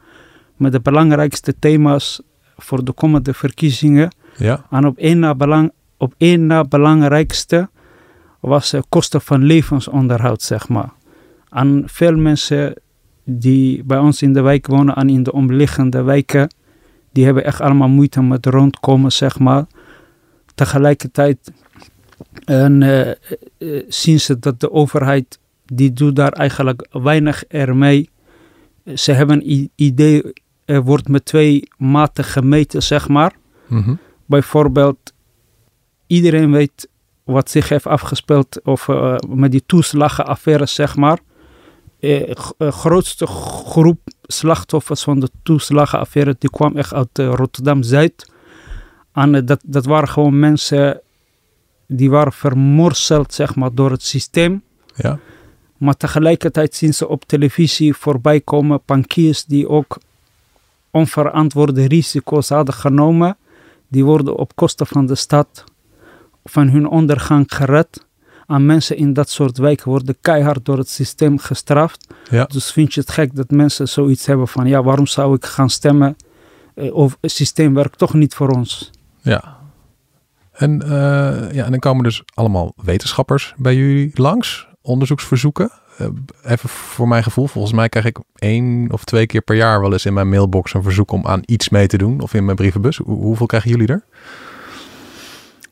met 0.55 0.71
de 0.71 0.79
belangrijkste 0.79 1.59
thema's 1.59 2.21
voor 2.63 2.83
de 2.83 2.91
komende 2.91 3.33
verkiezingen. 3.33 4.15
Ja. 4.37 4.65
En 4.69 4.85
op 4.85 4.97
één 4.97 5.19
na, 5.19 5.35
belang, 5.35 5.71
op 5.97 6.13
één 6.17 6.45
na 6.45 6.63
belangrijkste 6.63 7.69
was 8.39 8.69
de 8.69 8.83
kosten 8.89 9.21
van 9.21 9.43
levensonderhoud, 9.43 10.41
zeg 10.41 10.69
maar. 10.69 10.93
En 11.49 11.83
veel 11.85 12.15
mensen 12.15 12.73
die 13.23 13.83
bij 13.83 13.97
ons 13.97 14.21
in 14.21 14.33
de 14.33 14.41
wijk 14.41 14.67
wonen 14.67 14.95
en 14.95 15.09
in 15.09 15.23
de 15.23 15.31
omliggende 15.31 16.01
wijken, 16.01 16.53
die 17.11 17.25
hebben 17.25 17.45
echt 17.45 17.61
allemaal 17.61 17.89
moeite 17.89 18.21
met 18.21 18.45
rondkomen, 18.45 19.11
zeg 19.11 19.39
maar. 19.39 19.65
Tegelijkertijd 20.55 21.51
en, 22.45 22.81
uh, 22.81 23.07
uh, 23.57 23.83
zien 23.87 24.19
ze 24.19 24.39
dat 24.39 24.59
de 24.59 24.71
overheid, 24.71 25.39
die 25.65 25.93
doet 25.93 26.15
daar 26.15 26.31
eigenlijk 26.31 26.87
weinig 26.91 27.43
ermee. 27.47 28.09
Ze 28.95 29.11
hebben 29.11 29.49
een 29.49 29.71
idee 29.75 30.33
wordt 30.79 31.07
met 31.07 31.25
twee 31.25 31.69
maten 31.77 32.23
gemeten, 32.23 32.83
zeg 32.83 33.07
maar. 33.07 33.35
Mhm. 33.67 33.95
Bijvoorbeeld, 34.25 35.13
iedereen 36.07 36.51
weet 36.51 36.89
wat 37.23 37.49
zich 37.49 37.69
heeft 37.69 37.87
afgespeeld 37.87 38.61
of 38.63 38.87
uh, 38.87 39.15
met 39.27 39.51
die 39.51 39.63
toeslagenaffaire, 39.65 40.65
zeg 40.65 40.95
maar. 40.95 41.19
De 41.99 42.37
uh, 42.57 42.71
grootste 42.71 43.27
groep 43.27 43.99
slachtoffers 44.21 45.03
van 45.03 45.19
de 45.19 45.29
toeslagenaffaire, 45.43 46.35
die 46.39 46.49
kwam 46.49 46.77
echt 46.77 46.93
uit 46.93 47.19
uh, 47.19 47.33
Rotterdam-Zuid. 47.33 48.31
En 49.13 49.45
dat, 49.45 49.61
dat 49.65 49.85
waren 49.85 50.09
gewoon 50.09 50.39
mensen 50.39 51.01
die 51.87 52.09
waren 52.09 52.33
vermorseld, 52.33 53.33
zeg 53.33 53.55
maar, 53.55 53.73
door 53.73 53.91
het 53.91 54.03
systeem. 54.03 54.63
Ja. 54.95 55.19
Maar 55.77 55.97
tegelijkertijd 55.97 56.75
zien 56.75 56.93
ze 56.93 57.07
op 57.07 57.25
televisie 57.25 57.93
voorbij 57.93 58.41
komen 58.41 58.81
bankiers 58.85 59.45
die 59.45 59.69
ook 59.69 59.97
onverantwoorde 60.91 61.87
risico's 61.87 62.49
hadden 62.49 62.73
genomen. 62.73 63.37
Die 63.87 64.05
worden 64.05 64.37
op 64.37 64.55
kosten 64.55 64.87
van 64.87 65.05
de 65.05 65.15
stad 65.15 65.63
van 66.43 66.69
hun 66.69 66.87
ondergang 66.87 67.45
gered. 67.47 68.05
En 68.47 68.65
mensen 68.65 68.97
in 68.97 69.13
dat 69.13 69.29
soort 69.29 69.57
wijken 69.57 69.89
worden 69.89 70.17
keihard 70.21 70.65
door 70.65 70.77
het 70.77 70.89
systeem 70.89 71.37
gestraft. 71.37 72.07
Ja. 72.29 72.45
Dus 72.45 72.71
vind 72.71 72.93
je 72.93 72.99
het 72.99 73.11
gek 73.11 73.35
dat 73.35 73.49
mensen 73.49 73.87
zoiets 73.87 74.25
hebben 74.25 74.47
van 74.47 74.67
ja, 74.67 74.83
waarom 74.83 75.07
zou 75.07 75.35
ik 75.35 75.45
gaan 75.45 75.69
stemmen? 75.69 76.15
Of 76.75 77.17
het 77.21 77.31
systeem 77.31 77.73
werkt 77.73 77.97
toch 77.97 78.13
niet 78.13 78.33
voor 78.33 78.49
ons. 78.49 78.91
Ja. 79.21 79.57
En, 80.51 80.81
uh, 80.83 80.89
ja, 81.51 81.65
en 81.65 81.71
dan 81.71 81.79
komen 81.79 82.03
dus 82.03 82.23
allemaal 82.33 82.73
wetenschappers 82.83 83.53
bij 83.57 83.75
jullie 83.75 84.11
langs, 84.13 84.67
onderzoeksverzoeken. 84.81 85.71
Uh, 86.01 86.07
even 86.51 86.69
voor 86.69 87.07
mijn 87.07 87.23
gevoel, 87.23 87.47
volgens 87.47 87.73
mij 87.73 87.89
krijg 87.89 88.05
ik 88.05 88.17
één 88.35 88.91
of 88.91 89.03
twee 89.03 89.25
keer 89.25 89.41
per 89.41 89.55
jaar 89.55 89.81
wel 89.81 89.91
eens 89.91 90.05
in 90.05 90.13
mijn 90.13 90.29
mailbox 90.29 90.73
een 90.73 90.83
verzoek 90.83 91.11
om 91.11 91.25
aan 91.27 91.41
iets 91.45 91.69
mee 91.69 91.87
te 91.87 91.97
doen. 91.97 92.21
Of 92.21 92.33
in 92.33 92.45
mijn 92.45 92.57
brievenbus. 92.57 92.97
Hoe, 92.97 93.23
hoeveel 93.23 93.45
krijgen 93.45 93.69
jullie 93.69 93.87
er? 93.87 94.03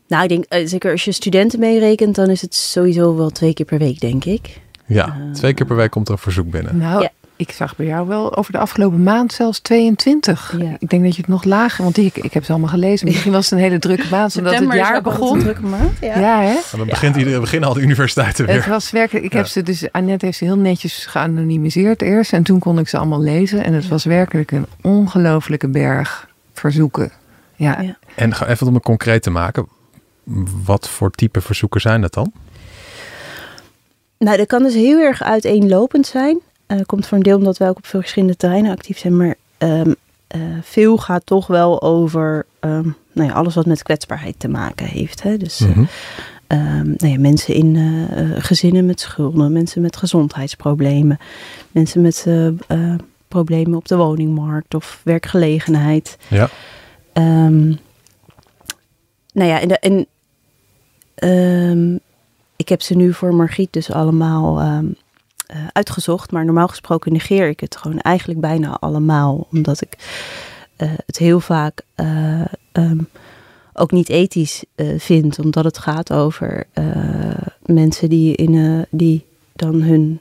Nou, 0.07 0.23
ik 0.23 0.29
denk, 0.29 0.45
uh, 0.49 0.67
zeker 0.67 0.91
als 0.91 1.05
je 1.05 1.11
studenten 1.11 1.59
meerekent, 1.59 2.15
dan 2.15 2.29
is 2.29 2.41
het 2.41 2.55
sowieso 2.55 3.15
wel 3.15 3.29
twee 3.29 3.53
keer 3.53 3.65
per 3.65 3.77
week, 3.77 3.99
denk 3.99 4.25
ik. 4.25 4.61
Ja, 4.85 5.17
twee 5.33 5.53
keer 5.53 5.65
per 5.65 5.75
week 5.75 5.91
komt 5.91 6.07
er 6.07 6.13
een 6.13 6.19
verzoek 6.19 6.51
binnen. 6.51 6.77
Nou, 6.77 7.01
ja. 7.01 7.11
Ik 7.39 7.51
zag 7.51 7.75
bij 7.75 7.85
jou 7.85 8.07
wel 8.07 8.35
over 8.35 8.51
de 8.51 8.57
afgelopen 8.57 9.03
maand 9.03 9.33
zelfs 9.33 9.59
22. 9.59 10.55
Ja. 10.57 10.75
Ik 10.79 10.89
denk 10.89 11.03
dat 11.03 11.15
je 11.15 11.21
het 11.21 11.29
nog 11.29 11.43
lager, 11.43 11.83
want 11.83 11.97
ik, 11.97 12.17
ik 12.17 12.33
heb 12.33 12.43
ze 12.43 12.51
allemaal 12.51 12.69
gelezen. 12.69 13.07
Misschien 13.07 13.31
was 13.31 13.49
het 13.49 13.59
een 13.59 13.65
hele 13.65 13.79
drukke 13.79 14.07
maand, 14.11 14.37
omdat 14.37 14.59
het 14.59 14.73
jaar 14.73 15.01
begon. 15.01 15.37
Een 15.37 15.43
drukke 15.43 15.61
maand, 15.61 15.91
ja. 16.01 16.19
ja 16.19 16.41
hè? 16.41 16.53
En 16.71 16.77
dan 16.77 16.87
begint 16.87 17.15
iedereen, 17.15 17.39
beginnen 17.39 17.69
al 17.69 17.75
de 17.75 17.81
universiteiten 17.81 18.45
weer. 18.45 18.55
Het 18.55 18.67
was 18.67 18.91
werkelijk, 18.91 19.25
ik 19.25 19.33
heb 19.33 19.45
ze 19.45 19.63
dus, 19.63 19.91
Annette 19.91 20.25
heeft 20.25 20.37
ze 20.37 20.43
heel 20.43 20.57
netjes 20.57 21.05
geanonimiseerd 21.05 22.01
eerst. 22.01 22.33
En 22.33 22.43
toen 22.43 22.59
kon 22.59 22.79
ik 22.79 22.87
ze 22.87 22.97
allemaal 22.97 23.21
lezen. 23.21 23.63
En 23.63 23.73
het 23.73 23.87
was 23.87 24.03
werkelijk 24.03 24.51
een 24.51 24.65
ongelofelijke 24.81 25.67
berg 25.67 26.27
verzoeken. 26.53 27.11
Ja. 27.55 27.95
En 28.15 28.33
even 28.47 28.67
om 28.67 28.73
het 28.73 28.83
concreet 28.83 29.23
te 29.23 29.29
maken, 29.29 29.67
wat 30.65 30.89
voor 30.89 31.11
type 31.11 31.41
verzoeken 31.41 31.81
zijn 31.81 32.01
dat 32.01 32.13
dan? 32.13 32.31
Nou, 34.17 34.37
dat 34.37 34.47
kan 34.47 34.63
dus 34.63 34.73
heel 34.73 34.99
erg 34.99 35.23
uiteenlopend 35.23 36.07
zijn. 36.07 36.39
Uh, 36.71 36.79
komt 36.85 37.07
voor 37.07 37.17
een 37.17 37.23
deel 37.23 37.37
omdat 37.37 37.57
wij 37.57 37.69
ook 37.69 37.77
op 37.77 37.85
veel 37.85 37.99
verschillende 37.99 38.35
terreinen 38.35 38.71
actief 38.71 38.97
zijn. 38.97 39.17
Maar 39.17 39.35
um, 39.57 39.95
uh, 40.35 40.41
veel 40.61 40.97
gaat 40.97 41.25
toch 41.25 41.47
wel 41.47 41.81
over 41.81 42.45
um, 42.59 42.95
nou 43.11 43.29
ja, 43.29 43.33
alles 43.33 43.55
wat 43.55 43.65
met 43.65 43.83
kwetsbaarheid 43.83 44.39
te 44.39 44.47
maken 44.47 44.85
heeft. 44.85 45.23
Hè? 45.23 45.37
Dus 45.37 45.59
mm 45.59 45.71
-hmm. 45.71 45.87
uh, 46.47 46.79
um, 46.79 46.93
nou 46.97 47.13
ja, 47.13 47.19
mensen 47.19 47.53
in 47.53 47.75
uh, 47.75 48.31
gezinnen 48.37 48.85
met 48.85 48.99
schulden, 48.99 49.51
mensen 49.51 49.81
met 49.81 49.97
gezondheidsproblemen, 49.97 51.19
mensen 51.71 52.01
met 52.01 52.27
problemen 53.27 53.77
op 53.77 53.87
de 53.87 53.95
woningmarkt 53.95 54.73
of 54.73 55.01
werkgelegenheid. 55.03 56.17
Ja. 56.27 56.49
nou 59.33 59.49
ja, 59.49 59.61
en, 59.61 59.67
de, 59.67 59.79
en 59.79 60.07
ik 62.55 62.69
heb 62.69 62.81
ze 62.81 62.95
nu 62.95 63.13
voor 63.13 63.35
Margriet 63.35 63.73
dus 63.73 63.91
allemaal 63.91 64.61
um, 64.61 64.95
uh, 65.55 65.67
uitgezocht. 65.71 66.31
Maar 66.31 66.45
normaal 66.45 66.67
gesproken 66.67 67.11
negeer 67.11 67.47
ik 67.47 67.59
het 67.59 67.77
gewoon 67.77 67.99
eigenlijk 67.99 68.39
bijna 68.39 68.77
allemaal. 68.79 69.47
Omdat 69.51 69.81
ik 69.81 69.97
uh, 70.77 70.89
het 71.05 71.17
heel 71.17 71.39
vaak 71.39 71.81
uh, 71.95 72.41
um, 72.73 73.07
ook 73.73 73.91
niet 73.91 74.09
ethisch 74.09 74.63
vind. 74.97 75.39
Omdat 75.39 75.63
het 75.63 75.77
gaat 75.77 76.13
over 76.13 76.65
mensen 77.65 78.09
die, 78.09 78.35
in, 78.35 78.85
die 78.89 79.25
dan 79.53 79.81
hun, 79.81 80.19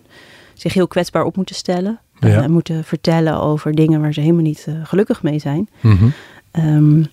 zich 0.55 0.75
heel 0.75 0.87
kwetsbaar 0.87 1.25
op 1.25 1.37
moeten 1.37 1.55
stellen. 1.55 1.99
Ja. 2.21 2.43
En 2.43 2.51
moeten 2.51 2.85
vertellen 2.85 3.41
over 3.41 3.75
dingen 3.75 4.01
waar 4.01 4.13
ze 4.13 4.21
helemaal 4.21 4.43
niet 4.43 4.67
gelukkig 4.83 5.23
mee 5.23 5.39
zijn. 5.39 5.69
Mm 5.81 5.99
-hmm. 6.53 7.07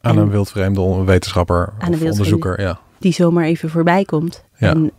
aan 0.00 0.16
een 0.16 0.30
wildvreemde 0.30 1.04
wetenschapper 1.04 1.72
of 1.90 2.02
onderzoeker, 2.02 2.60
ja 2.60 2.80
die 3.00 3.12
zomaar 3.12 3.44
even 3.44 3.70
voorbij 3.70 4.04
komt. 4.04 4.44
Ja. 4.58 4.70
En 4.70 4.92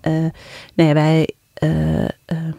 nou 0.74 0.90
ja, 0.90 0.94
wij 0.94 1.30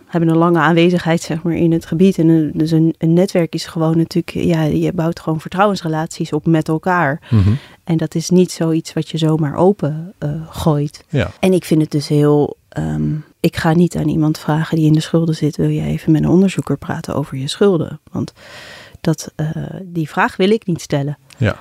hebben 0.07 0.29
een 0.29 0.37
lange 0.37 0.59
aanwezigheid 0.59 1.21
zeg 1.21 1.43
maar, 1.43 1.55
in 1.55 1.73
het 1.73 1.87
gebied. 1.87 2.19
En 2.19 2.29
een, 2.29 2.51
dus 2.55 2.71
een, 2.71 2.95
een, 2.99 3.13
netwerk 3.13 3.55
is 3.55 3.67
gewoon 3.67 3.97
natuurlijk, 3.97 4.47
ja, 4.47 4.63
je 4.63 4.93
bouwt 4.93 5.21
gewoon 5.21 5.41
vertrouwensrelaties 5.41 6.33
op 6.33 6.47
met 6.47 6.69
elkaar. 6.69 7.21
Mm 7.31 7.43
-hmm. 7.43 7.59
En 7.85 7.97
dat 7.97 8.15
is 8.15 8.31
niet 8.31 8.53
zoiets 8.53 8.93
wat 8.93 9.09
je 9.09 9.19
zomaar 9.19 9.57
open 9.57 10.15
gooit. 10.49 11.05
Ja. 11.09 11.31
En 11.41 11.53
ik 11.53 11.65
vind 11.65 11.81
het 11.81 11.91
dus 11.91 12.09
heel. 12.09 12.57
Um, 12.79 13.25
ik 13.41 13.57
ga 13.57 13.73
niet 13.73 13.97
aan 13.97 14.09
iemand 14.09 14.39
vragen 14.39 14.77
die 14.77 14.87
in 14.87 14.93
de 14.93 15.01
schulden 15.01 15.35
zit: 15.35 15.57
wil 15.57 15.69
je 15.69 15.83
even 15.83 16.13
met 16.13 16.23
een 16.23 16.29
onderzoeker 16.29 16.77
praten 16.77 17.15
over 17.15 17.37
je 17.37 17.49
schulden? 17.49 18.01
Want 18.13 18.33
dat, 19.01 19.33
die 19.83 20.09
vraag 20.09 20.37
wil 20.37 20.51
ik 20.51 20.67
niet 20.67 20.81
stellen. 20.81 21.19
Ja. 21.37 21.57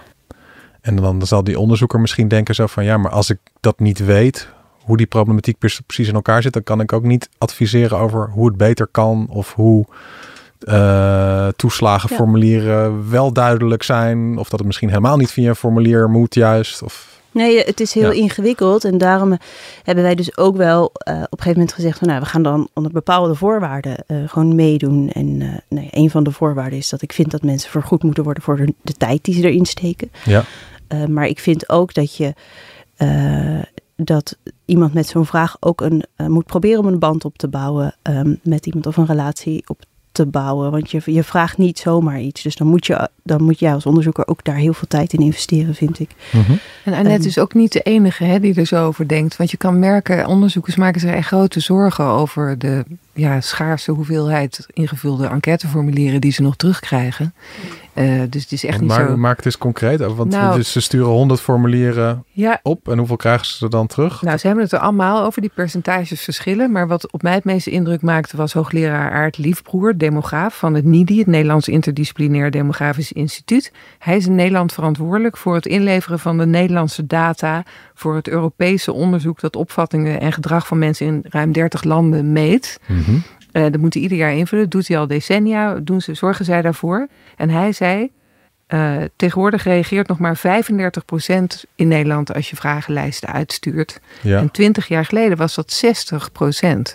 En 0.81 0.95
dan 0.95 1.27
zal 1.27 1.43
die 1.43 1.59
onderzoeker 1.59 1.99
misschien 1.99 2.27
denken 2.27 2.55
zo 2.55 2.67
van 2.67 2.83
ja, 2.83 2.97
maar 2.97 3.11
als 3.11 3.29
ik 3.29 3.37
dat 3.59 3.79
niet 3.79 4.05
weet, 4.05 4.47
hoe 4.81 4.97
die 4.97 5.05
problematiek 5.05 5.57
precies 5.57 6.07
in 6.07 6.13
elkaar 6.13 6.41
zit, 6.41 6.53
dan 6.53 6.63
kan 6.63 6.79
ik 6.79 6.93
ook 6.93 7.03
niet 7.03 7.29
adviseren 7.37 7.97
over 7.97 8.29
hoe 8.29 8.47
het 8.47 8.57
beter 8.57 8.87
kan 8.87 9.27
of 9.29 9.53
hoe 9.53 9.85
uh, 10.59 11.47
toeslagenformulieren 11.55 12.91
ja. 12.91 13.09
wel 13.09 13.33
duidelijk 13.33 13.83
zijn. 13.83 14.37
Of 14.37 14.49
dat 14.49 14.59
het 14.59 14.67
misschien 14.67 14.89
helemaal 14.89 15.17
niet 15.17 15.31
via 15.31 15.49
een 15.49 15.55
formulier 15.55 16.09
moet 16.09 16.35
juist. 16.35 16.81
Of, 16.81 17.11
Nee, 17.33 17.59
het 17.59 17.79
is 17.79 17.93
heel 17.93 18.11
ja. 18.11 18.21
ingewikkeld. 18.21 18.85
En 18.85 18.97
daarom 18.97 19.37
hebben 19.83 20.03
wij 20.03 20.15
dus 20.15 20.37
ook 20.37 20.55
wel 20.55 20.81
uh, 20.83 20.89
op 21.13 21.13
een 21.13 21.27
gegeven 21.29 21.51
moment 21.51 21.73
gezegd: 21.73 21.97
van, 21.97 22.07
nou, 22.07 22.19
we 22.19 22.25
gaan 22.25 22.43
dan 22.43 22.69
onder 22.73 22.91
bepaalde 22.91 23.35
voorwaarden 23.35 24.03
uh, 24.07 24.29
gewoon 24.29 24.55
meedoen. 24.55 25.09
En 25.09 25.61
een 25.69 26.09
van 26.09 26.23
de 26.23 26.31
voorwaarden 26.31 26.77
is 26.77 26.89
dat 26.89 27.01
ik 27.01 27.13
vind 27.13 27.31
dat 27.31 27.41
mensen 27.43 27.69
vergoed 27.69 28.03
moeten 28.03 28.23
worden 28.23 28.43
voor 28.43 28.57
de, 28.57 28.73
de 28.81 28.93
tijd 28.93 29.23
die 29.23 29.35
ze 29.35 29.49
erin 29.49 29.65
steken. 29.65 30.11
Ja. 30.25 30.43
maar 31.07 31.27
ik 31.27 31.39
vind 31.39 31.69
ook 31.69 31.93
dat 31.93 32.15
je. 32.15 32.33
Dat 34.03 34.37
iemand 34.65 34.93
met 34.93 35.07
zo'n 35.07 35.25
vraag 35.25 35.57
ook 35.59 35.81
een, 35.81 36.05
moet 36.17 36.45
proberen 36.45 36.79
om 36.79 36.87
een 36.87 36.99
band 36.99 37.25
op 37.25 37.37
te 37.37 37.47
bouwen 37.47 37.95
um, 38.03 38.39
met 38.43 38.65
iemand 38.65 38.87
of 38.87 38.97
een 38.97 39.05
relatie 39.05 39.63
op 39.67 39.85
te 40.11 40.25
bouwen. 40.25 40.71
Want 40.71 40.91
je, 40.91 41.01
je 41.05 41.23
vraagt 41.23 41.57
niet 41.57 41.79
zomaar 41.79 42.19
iets. 42.19 42.41
Dus 42.41 42.55
dan 42.55 42.67
moet, 42.67 42.85
je, 42.85 43.09
dan 43.23 43.43
moet 43.43 43.59
jij 43.59 43.73
als 43.73 43.85
onderzoeker 43.85 44.27
ook 44.27 44.43
daar 44.43 44.55
heel 44.55 44.73
veel 44.73 44.87
tijd 44.87 45.13
in 45.13 45.19
investeren, 45.19 45.75
vind 45.75 45.99
ik. 45.99 46.09
Mm 46.31 46.41
-hmm. 46.41 46.59
En 46.85 46.93
Annette 46.93 47.21
um, 47.21 47.27
is 47.27 47.39
ook 47.39 47.53
niet 47.53 47.71
de 47.71 47.81
enige 47.81 48.23
hè, 48.23 48.39
die 48.39 48.55
er 48.55 48.65
zo 48.65 48.85
over 48.85 49.07
denkt. 49.07 49.37
Want 49.37 49.51
je 49.51 49.57
kan 49.57 49.79
merken, 49.79 50.27
onderzoekers 50.27 50.75
maken 50.75 51.01
zich 51.01 51.11
echt 51.11 51.27
grote 51.27 51.59
zorgen 51.59 52.05
over 52.05 52.57
de 52.57 52.85
ja, 53.13 53.41
schaarse 53.41 53.91
hoeveelheid 53.91 54.65
ingevulde 54.73 55.27
enquêteformulieren 55.27 56.21
die 56.21 56.31
ze 56.31 56.41
nog 56.41 56.55
terugkrijgen. 56.55 57.33
Uh, 57.93 58.21
dus 58.29 58.41
het 58.41 58.51
is 58.51 58.65
echt 58.65 58.77
want 58.77 58.89
niet 58.89 58.99
maak, 58.99 59.09
zo... 59.09 59.17
Maak 59.17 59.35
het 59.35 59.45
eens 59.45 59.57
concreet. 59.57 59.99
Want 59.99 60.29
nou, 60.29 60.55
dus 60.55 60.71
ze 60.71 60.79
sturen 60.79 61.07
100 61.07 61.41
formulieren 61.41 62.23
ja. 62.31 62.59
op. 62.63 62.89
En 62.89 62.97
hoeveel 62.97 63.15
krijgen 63.15 63.45
ze 63.45 63.63
er 63.63 63.69
dan 63.69 63.87
terug? 63.87 64.21
Nou, 64.21 64.37
ze 64.37 64.47
hebben 64.47 64.63
het 64.63 64.73
er 64.73 64.79
allemaal 64.79 65.25
over, 65.25 65.41
die 65.41 65.51
percentages 65.55 66.21
verschillen. 66.21 66.71
Maar 66.71 66.87
wat 66.87 67.11
op 67.11 67.21
mij 67.21 67.33
het 67.33 67.43
meeste 67.43 67.69
indruk 67.69 68.01
maakte 68.01 68.37
was 68.37 68.53
hoogleraar 68.53 69.11
Aart 69.11 69.37
Liefbroer, 69.37 69.97
demograaf 69.97 70.57
van 70.57 70.73
het 70.73 70.85
NIDI, 70.85 71.17
het 71.17 71.27
Nederlands 71.27 71.67
Interdisciplinair 71.67 72.51
Demografisch 72.51 73.11
Instituut. 73.11 73.71
Hij 73.99 74.17
is 74.17 74.25
in 74.25 74.35
Nederland 74.35 74.73
verantwoordelijk 74.73 75.37
voor 75.37 75.55
het 75.55 75.65
inleveren 75.65 76.19
van 76.19 76.37
de 76.37 76.45
Nederlandse 76.45 77.07
data 77.07 77.63
voor 77.93 78.15
het 78.15 78.27
Europese 78.27 78.93
onderzoek 78.93 79.39
dat 79.39 79.55
opvattingen 79.55 80.19
en 80.19 80.31
gedrag 80.31 80.67
van 80.67 80.79
mensen 80.79 81.05
in 81.05 81.25
ruim 81.29 81.51
30 81.51 81.83
landen 81.83 82.31
meet. 82.31 82.79
Mm 83.07 83.13
-hmm. 83.13 83.23
Uh, 83.53 83.63
dat 83.71 83.81
moeten 83.81 84.01
ieder 84.01 84.17
jaar 84.17 84.33
invullen. 84.33 84.63
Dat 84.63 84.73
doet 84.73 84.87
hij 84.87 84.97
al 84.97 85.07
decennia. 85.07 85.79
Doen 85.79 86.01
ze, 86.01 86.13
zorgen 86.13 86.45
zij 86.45 86.61
daarvoor. 86.61 87.07
En 87.35 87.49
hij 87.49 87.71
zei, 87.71 88.11
uh, 88.67 88.95
tegenwoordig 89.15 89.63
reageert 89.63 90.07
nog 90.07 90.19
maar 90.19 90.37
35% 90.37 90.41
in 91.75 91.87
Nederland 91.87 92.33
als 92.33 92.49
je 92.49 92.55
vragenlijsten 92.55 93.29
uitstuurt. 93.29 93.99
Ja. 94.21 94.37
En 94.37 94.51
20 94.51 94.87
jaar 94.87 95.05
geleden 95.05 95.37
was 95.37 95.55
dat 95.55 95.83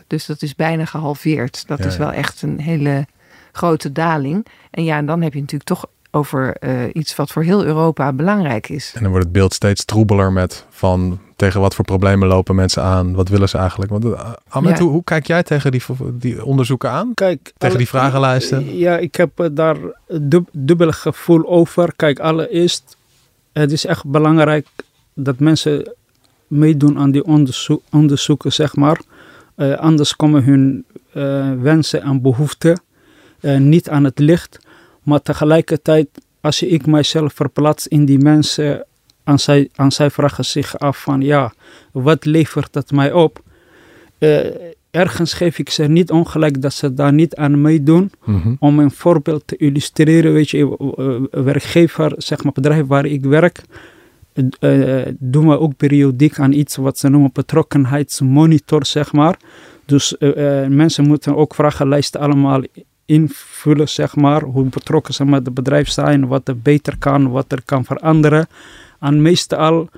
60%. 0.03 0.05
Dus 0.07 0.27
dat 0.27 0.43
is 0.43 0.55
bijna 0.55 0.85
gehalveerd. 0.85 1.67
Dat 1.67 1.79
Ja, 1.79 1.85
is 1.85 1.97
wel 1.97 2.13
echt 2.13 2.43
een 2.43 2.61
hele 2.61 3.07
grote 3.53 3.93
daling. 3.93 4.47
En 4.71 4.85
ja, 4.85 4.97
en 4.97 5.07
dan 5.07 5.23
heb 5.23 5.33
je 5.33 5.41
natuurlijk 5.41 5.69
toch 5.71 5.87
over 6.11 6.57
uh, 6.61 6.81
iets 6.93 7.17
wat 7.17 7.31
voor 7.31 7.43
heel 7.43 7.65
Europa 7.65 8.13
belangrijk 8.13 8.69
is. 8.69 8.93
En 8.95 9.01
dan 9.03 9.11
wordt 9.11 9.25
het 9.25 9.35
beeld 9.35 9.55
steeds 9.55 9.85
troebeler 9.85 10.33
met 10.33 10.65
van 10.71 11.19
tegen 11.37 11.61
wat 11.61 11.75
voor 11.75 11.85
problemen 11.85 12.29
lopen 12.29 12.55
mensen 12.55 12.83
aan? 12.83 13.15
Wat 13.15 13.29
willen 13.29 13.49
ze 13.49 13.59
eigenlijk? 13.59 13.91
Want, 13.91 14.05
uh, 14.05 14.33
Ahmed, 14.49 14.77
Ja. 14.79 14.83
hoe, 14.83 14.93
hoe 14.93 15.05
kijk 15.05 15.27
jij 15.27 15.43
tegen 15.43 15.71
die, 15.71 15.83
die 16.13 16.45
onderzoeken 16.45 16.91
aan? 16.91 17.11
Kijk, 17.15 17.43
Tegen 17.43 17.55
alle- 17.69 17.77
die 17.77 17.89
vragenlijsten? 17.89 18.77
Ja, 18.77 18.97
ik 18.99 19.15
heb 19.15 19.41
eh, 19.41 19.47
daar 19.53 19.77
dub, 20.21 20.49
dubbel 20.53 20.93
gevoel 20.93 21.47
over. 21.47 21.93
Kijk, 21.97 22.19
allereerst, 22.21 22.97
het 23.53 23.73
is 23.73 23.87
echt 23.87 24.05
belangrijk 24.07 24.67
dat 25.15 25.39
mensen 25.39 25.93
meedoen 26.47 26.99
aan 26.99 27.11
die 27.11 27.25
onderzoeken, 27.91 28.53
zeg 28.53 28.77
maar. 28.77 29.01
Uh, 29.57 29.75
anders 29.75 30.17
komen 30.17 30.45
hun 30.45 30.85
uh, 31.15 31.53
wensen 31.61 32.03
en 32.03 32.23
behoeften 32.23 32.81
uh, 33.41 33.59
niet 33.59 33.89
aan 33.89 34.05
het 34.05 34.19
licht. 34.19 34.59
Maar 35.07 35.23
tegelijkertijd, 35.23 36.09
als 36.41 36.63
ik 36.63 36.87
mijzelf 36.87 37.33
verplaats 37.33 37.89
in 37.89 38.05
die 38.05 38.19
mensen, 38.19 38.85
en 39.25 39.39
zij, 39.39 39.69
en 39.75 39.93
zij 39.93 40.11
vragen 40.11 40.45
zich 40.45 40.79
af 40.79 41.03
van 41.03 41.21
ja, 41.21 41.53
wat 41.93 42.25
levert 42.25 42.75
het 42.75 42.91
mij 42.91 43.13
op? 43.13 43.45
ergens 44.91 45.33
geef 45.33 45.59
ik 45.59 45.71
ze 45.71 45.85
niet 45.85 46.11
ongelijk 46.11 46.63
dat 46.63 46.73
ze 46.73 46.95
daar 46.95 47.13
niet 47.13 47.35
aan 47.35 47.61
meedoen. 47.61 48.11
Mm 48.25 48.57
Om 48.61 48.79
een 48.79 48.91
voorbeeld 48.91 49.43
te 49.47 49.57
illustreren, 49.57 50.33
weet 50.33 50.51
je, 50.51 51.29
werkgever, 51.31 52.13
zeg 52.17 52.43
maar 52.43 52.53
bedrijf 52.53 52.87
waar 52.87 53.07
ik 53.07 53.25
werk, 53.25 53.63
uh, 54.61 55.03
doen 55.19 55.49
we 55.49 55.59
ook 55.59 55.77
periodiek 55.77 56.39
aan 56.39 56.53
iets 56.53 56.77
wat 56.77 56.99
ze 56.99 57.09
noemen 57.09 57.31
betrokkenheidsmonitor, 57.33 58.87
zeg 58.87 59.13
maar. 59.13 59.37
Dus 59.85 60.17
uh, 60.19 60.67
mensen 60.67 61.07
moeten 61.07 61.37
ook 61.37 61.55
vragenlijsten 61.55 62.21
allemaal 62.21 62.63
invullen, 63.07 63.89
zeg 63.89 64.17
maar. 64.17 64.43
Hoe 64.43 64.65
betrokken 64.65 65.15
ze 65.15 65.25
met 65.25 65.47
het 65.47 65.55
bedrijf 65.55 65.89
zijn, 65.89 66.27
wat 66.27 66.49
er 66.49 66.59
beter 66.59 66.99
kan, 66.99 67.31
wat 67.31 67.53
er 67.53 67.63
kan 67.65 67.85
veranderen. 67.85 68.47
En 69.01 69.23
meestal 69.23 69.89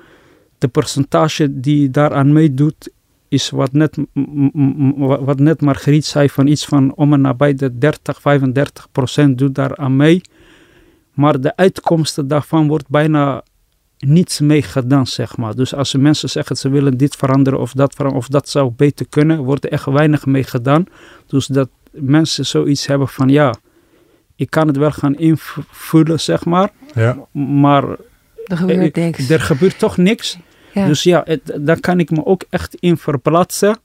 de 0.57 0.67
percentage 0.67 1.59
die 1.59 1.89
daaraan 1.89 2.33
meedoet, 2.33 2.89
is 3.27 3.49
wat 3.49 3.71
net, 3.71 3.97
wat 5.19 5.39
net 5.39 5.61
Margriet 5.61 6.05
zei, 6.05 6.29
van 6.29 6.47
iets 6.47 6.65
van 6.65 6.95
om 6.95 7.13
en 7.13 7.21
nabij 7.21 7.53
de 7.53 7.77
30, 7.77 8.21
35 8.21 8.87
procent 8.91 9.37
doet 9.37 9.55
daar 9.55 9.77
aan 9.77 9.95
mee. 9.95 10.21
Maar 11.13 11.41
de 11.41 11.55
uitkomsten 11.55 12.27
daarvan 12.27 12.67
wordt 12.67 12.87
bijna 12.87 13.43
niets 13.99 14.39
mee 14.39 14.61
gedaan, 14.61 15.07
zeg 15.07 15.37
maar. 15.37 15.55
Dus 15.55 15.73
als 15.73 15.95
mensen 15.95 16.29
zeggen 16.29 16.55
ze 16.55 16.69
willen 16.69 16.97
dit 16.97 17.15
veranderen 17.15 17.59
of 17.59 17.71
dat 17.71 17.99
of 17.99 18.27
dat 18.27 18.49
zou 18.49 18.71
beter 18.75 19.05
kunnen, 19.09 19.43
wordt 19.43 19.65
er 19.65 19.71
echt 19.71 19.85
weinig 19.85 20.25
mee 20.25 20.43
gedaan. 20.43 20.85
Dus 21.27 21.47
dat 21.47 21.69
mensen 21.91 22.45
zoiets 22.45 22.85
hebben 22.85 23.07
van 23.07 23.29
ja, 23.29 23.55
ik 24.35 24.49
kan 24.49 24.67
het 24.67 24.77
wel 24.77 24.91
gaan 24.91 25.15
invullen, 25.15 26.19
zeg 26.19 26.45
maar. 26.45 26.69
Ja. 26.95 27.17
Maar 27.31 27.83
er 28.45 28.57
gebeurt 28.57 28.95
niks. 28.95 29.29
Er 29.29 29.39
gebeurt 29.39 29.79
toch 29.79 29.97
niks. 29.97 30.37
Dus 30.73 31.03
ja, 31.03 31.21
het, 31.25 31.57
daar 31.59 31.79
kan 31.79 31.99
ik 31.99 32.09
me 32.09 32.25
ook 32.25 32.43
echt 32.49 32.75
in 32.75 32.97
verplaatsen. 32.97 33.77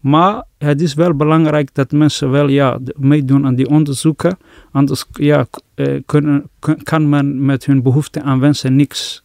Maar 0.00 0.42
het 0.58 0.80
is 0.80 0.94
wel 0.94 1.14
belangrijk 1.14 1.74
dat 1.74 1.92
mensen 1.92 2.30
wel 2.30 2.48
ja, 2.48 2.78
meedoen 2.96 3.46
aan 3.46 3.54
die 3.54 3.68
onderzoeken. 3.68 4.38
Anders 4.72 5.04
ja, 5.12 5.46
eh, 5.74 6.00
kunnen, 6.06 6.50
kan 6.82 7.08
men 7.08 7.44
met 7.44 7.64
hun 7.64 7.82
behoeften 7.82 8.22
aan 8.22 8.40
wensen 8.40 8.76
niks 8.76 9.22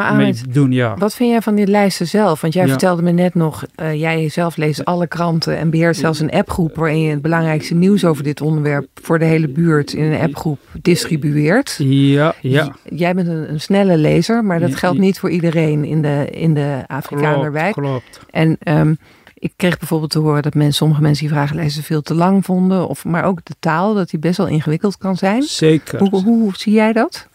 maar 0.00 0.34
doen, 0.48 0.72
ja. 0.72 0.94
wat 0.96 1.14
vind 1.14 1.30
jij 1.30 1.40
van 1.40 1.54
die 1.54 1.66
lijsten 1.66 2.06
zelf? 2.06 2.40
Want 2.40 2.52
jij 2.52 2.68
vertelde 2.68 3.02
me 3.02 3.10
net 3.10 3.34
nog, 3.34 3.64
uh, 3.82 3.94
jij 3.94 4.28
zelf 4.28 4.56
leest 4.56 4.84
alle 4.84 5.06
kranten 5.06 5.56
en 5.56 5.70
beheert 5.70 5.96
zelfs 5.96 6.20
een 6.20 6.30
appgroep 6.30 6.76
waarin 6.76 7.00
je 7.00 7.10
het 7.10 7.22
belangrijkste 7.22 7.74
nieuws 7.74 8.04
over 8.04 8.24
dit 8.24 8.40
onderwerp 8.40 8.88
voor 9.02 9.18
de 9.18 9.24
hele 9.24 9.48
buurt 9.48 9.92
in 9.92 10.04
een 10.04 10.20
appgroep 10.20 10.58
distribueert. 10.82 11.76
Ja, 11.78 12.34
ja. 12.40 12.74
Jij 12.84 13.14
bent 13.14 13.28
een, 13.28 13.50
een 13.50 13.60
snelle 13.60 13.96
lezer, 13.96 14.44
maar 14.44 14.60
dat 14.60 14.76
geldt 14.76 14.98
niet 14.98 15.18
voor 15.18 15.30
iedereen 15.30 15.84
in 15.84 16.02
de, 16.02 16.26
in 16.30 16.54
de 16.54 16.84
Afrikanerwijk. 16.86 17.72
Klopt, 17.72 18.04
klopt. 18.10 18.26
En 18.30 18.58
um, 18.78 18.98
ik 19.34 19.52
kreeg 19.56 19.78
bijvoorbeeld 19.78 20.10
te 20.10 20.18
horen 20.18 20.42
dat 20.42 20.54
mensen, 20.54 20.74
sommige 20.74 21.00
mensen 21.00 21.26
die 21.26 21.34
vragenlijsten 21.34 21.82
veel 21.82 22.02
te 22.02 22.14
lang 22.14 22.44
vonden. 22.44 22.88
Of, 22.88 23.04
maar 23.04 23.24
ook 23.24 23.44
de 23.44 23.54
taal, 23.58 23.94
dat 23.94 24.10
die 24.10 24.20
best 24.20 24.36
wel 24.36 24.46
ingewikkeld 24.46 24.98
kan 24.98 25.16
zijn. 25.16 25.42
Zeker. 25.42 25.98
Hoe, 25.98 26.10
hoe, 26.10 26.22
hoe 26.22 26.52
zie 26.56 26.72
jij 26.72 26.92
dat? 26.92 27.28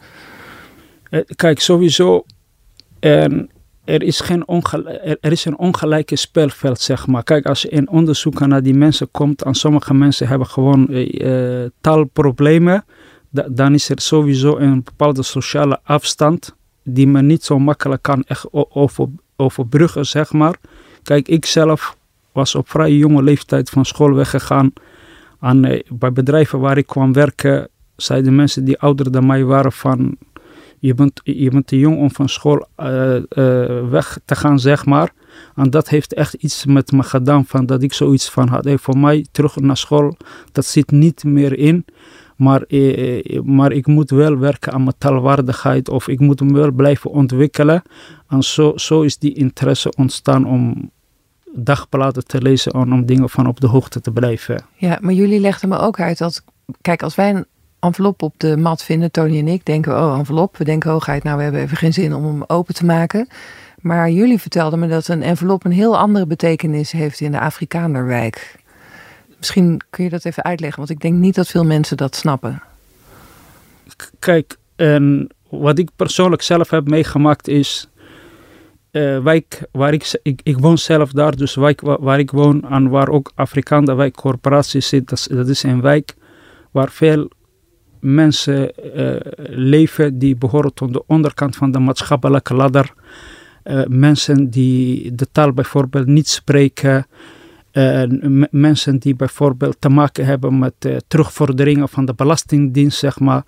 Eh, 1.10 1.20
kijk, 1.36 1.60
sowieso 1.60 2.24
en 2.98 3.50
er 3.84 4.02
is, 4.02 4.20
geen 4.20 4.44
er 5.20 5.32
is 5.32 5.44
een 5.44 5.58
ongelijke 5.58 6.16
speelveld, 6.16 6.80
zeg 6.80 7.06
maar. 7.06 7.22
Kijk, 7.22 7.46
als 7.46 7.62
je 7.62 7.68
in 7.68 7.88
onderzoek 7.88 8.46
naar 8.46 8.62
die 8.62 8.74
mensen 8.74 9.10
komt, 9.10 9.42
en 9.42 9.54
sommige 9.54 9.94
mensen 9.94 10.28
hebben 10.28 10.46
gewoon 10.46 10.86
uh, 10.90 11.64
taalproblemen, 11.80 12.84
dan 13.30 13.74
is 13.74 13.88
er 13.88 14.00
sowieso 14.00 14.56
een 14.56 14.82
bepaalde 14.82 15.22
sociale 15.22 15.80
afstand 15.82 16.54
die 16.82 17.06
men 17.06 17.26
niet 17.26 17.44
zo 17.44 17.58
makkelijk 17.58 18.02
kan 18.02 18.24
echt 18.26 18.46
over, 18.52 19.08
overbruggen, 19.36 20.06
zeg 20.06 20.32
maar. 20.32 20.56
Kijk, 21.02 21.28
ik 21.28 21.46
zelf 21.46 21.96
was 22.32 22.54
op 22.54 22.70
vrij 22.70 22.92
jonge 22.92 23.22
leeftijd 23.22 23.70
van 23.70 23.84
school 23.84 24.14
weggegaan. 24.14 24.72
En 25.40 25.64
uh, 25.64 25.80
bij 25.88 26.12
bedrijven 26.12 26.58
waar 26.58 26.78
ik 26.78 26.86
kwam 26.86 27.12
werken, 27.12 27.68
zeiden 27.96 28.34
mensen 28.34 28.64
die 28.64 28.78
ouder 28.78 29.10
dan 29.12 29.26
mij 29.26 29.44
waren 29.44 29.72
van 29.72 30.16
je 30.86 30.94
bent, 30.94 31.66
te 31.66 31.78
jong 31.78 31.98
om 31.98 32.10
van 32.10 32.28
school 32.28 32.66
uh, 32.76 33.14
uh, 33.14 33.22
weg 33.88 34.18
te 34.24 34.36
gaan, 34.36 34.58
zeg 34.58 34.84
maar. 34.86 35.12
En 35.54 35.70
dat 35.70 35.88
heeft 35.88 36.14
echt 36.14 36.34
iets 36.34 36.64
met 36.64 36.92
me 36.92 37.02
gedaan, 37.02 37.44
van 37.44 37.66
dat 37.66 37.82
ik 37.82 37.92
zoiets 37.92 38.30
van 38.30 38.48
had. 38.48 38.68
Voor 38.74 38.98
mij 38.98 39.26
terug 39.32 39.56
naar 39.56 39.76
school, 39.76 40.16
dat 40.52 40.64
zit 40.64 40.90
niet 40.90 41.24
meer 41.24 41.58
in. 41.58 41.84
Maar, 42.36 42.62
eh, 42.62 43.40
maar 43.42 43.72
ik 43.72 43.86
moet 43.86 44.10
wel 44.10 44.38
werken 44.38 44.72
aan 44.72 44.82
mijn 44.82 44.94
taalwaardigheid 44.98 45.88
of 45.88 46.08
ik 46.08 46.20
moet 46.20 46.38
hem 46.38 46.52
wel 46.52 46.70
blijven 46.70 47.10
ontwikkelen. 47.10 47.82
En 48.28 48.42
zo, 48.42 48.72
zo 48.76 49.02
is 49.02 49.18
die 49.18 49.34
interesse 49.34 49.92
ontstaan 49.96 50.46
om 50.46 50.90
dagbladen 51.54 52.26
te 52.26 52.42
lezen 52.42 52.72
en 52.72 52.92
om 52.92 53.06
dingen 53.06 53.30
van 53.30 53.46
op 53.46 53.60
de 53.60 53.66
hoogte 53.66 54.00
te 54.00 54.10
blijven. 54.10 54.64
Ja, 54.74 54.98
maar 55.00 55.12
jullie 55.12 55.40
legden 55.40 55.68
me 55.68 55.78
ook 55.78 56.00
uit 56.00 56.18
dat, 56.18 56.44
kijk, 56.80 57.02
als 57.02 57.14
wij 57.14 57.30
een 57.34 57.46
envelop 57.86 58.22
op 58.22 58.34
de 58.36 58.56
mat 58.56 58.82
vinden, 58.82 59.10
Tony 59.10 59.38
en 59.38 59.48
ik, 59.48 59.64
denken 59.64 59.94
we, 59.94 60.00
oh 60.00 60.18
envelop. 60.18 60.56
We 60.56 60.64
denken 60.64 60.90
hoogheid, 60.90 61.22
nou 61.22 61.36
we 61.36 61.42
hebben 61.42 61.60
even 61.60 61.76
geen 61.76 61.92
zin 61.92 62.14
om 62.14 62.24
hem 62.24 62.44
open 62.46 62.74
te 62.74 62.84
maken. 62.84 63.28
Maar 63.80 64.10
jullie 64.10 64.40
vertelden 64.40 64.78
me 64.78 64.88
dat 64.88 65.08
een 65.08 65.22
envelop 65.22 65.64
een 65.64 65.72
heel 65.72 65.98
andere 65.98 66.26
betekenis 66.26 66.92
heeft 66.92 67.20
in 67.20 67.32
de 67.32 67.40
Afrikanerwijk. 67.40 68.56
Misschien 69.38 69.80
kun 69.90 70.04
je 70.04 70.10
dat 70.10 70.24
even 70.24 70.44
uitleggen, 70.44 70.78
want 70.78 70.90
ik 70.90 71.00
denk 71.00 71.14
niet 71.14 71.34
dat 71.34 71.48
veel 71.48 71.64
mensen 71.64 71.96
dat 71.96 72.16
snappen. 72.16 72.62
Kijk, 74.18 74.56
en 74.76 75.28
wat 75.48 75.78
ik 75.78 75.90
persoonlijk 75.96 76.42
zelf 76.42 76.70
heb 76.70 76.88
meegemaakt 76.88 77.48
is, 77.48 77.88
uh, 78.92 79.22
wijk 79.22 79.60
waar 79.72 79.92
ik, 79.92 80.18
ik, 80.22 80.40
ik 80.42 80.58
woon 80.58 80.78
zelf 80.78 81.10
daar, 81.10 81.36
dus 81.36 81.54
wijk 81.54 81.80
waar, 81.80 82.00
waar 82.00 82.18
ik 82.18 82.30
woon 82.30 82.70
en 82.70 82.88
waar 82.88 83.08
ook 83.08 83.32
Afrikaan 83.34 83.96
Wijk 83.96 84.14
Corporatie 84.14 84.80
zit, 84.80 85.28
dat 85.28 85.48
is 85.48 85.62
een 85.62 85.80
wijk 85.80 86.14
waar 86.70 86.90
veel 86.90 87.28
mensen 88.00 88.72
uh, 88.94 89.16
leven 89.48 90.18
die 90.18 90.36
behoren 90.36 90.74
tot 90.74 90.92
de 90.92 91.02
onderkant 91.06 91.56
van 91.56 91.70
de 91.70 91.78
maatschappelijke 91.78 92.54
ladder. 92.54 92.92
Uh, 93.64 93.82
mensen 93.88 94.50
die 94.50 95.14
de 95.14 95.26
taal 95.32 95.52
bijvoorbeeld 95.52 96.06
niet 96.06 96.28
spreken. 96.28 97.06
mensen 98.50 98.98
die 98.98 99.14
bijvoorbeeld 99.14 99.76
te 99.78 99.88
maken 99.88 100.24
hebben 100.24 100.58
met 100.58 100.74
terugvorderingen 101.08 101.88
van 101.88 102.04
de 102.04 102.14
Belastingdienst, 102.14 102.98
zeg 102.98 103.18
maar. 103.18 103.42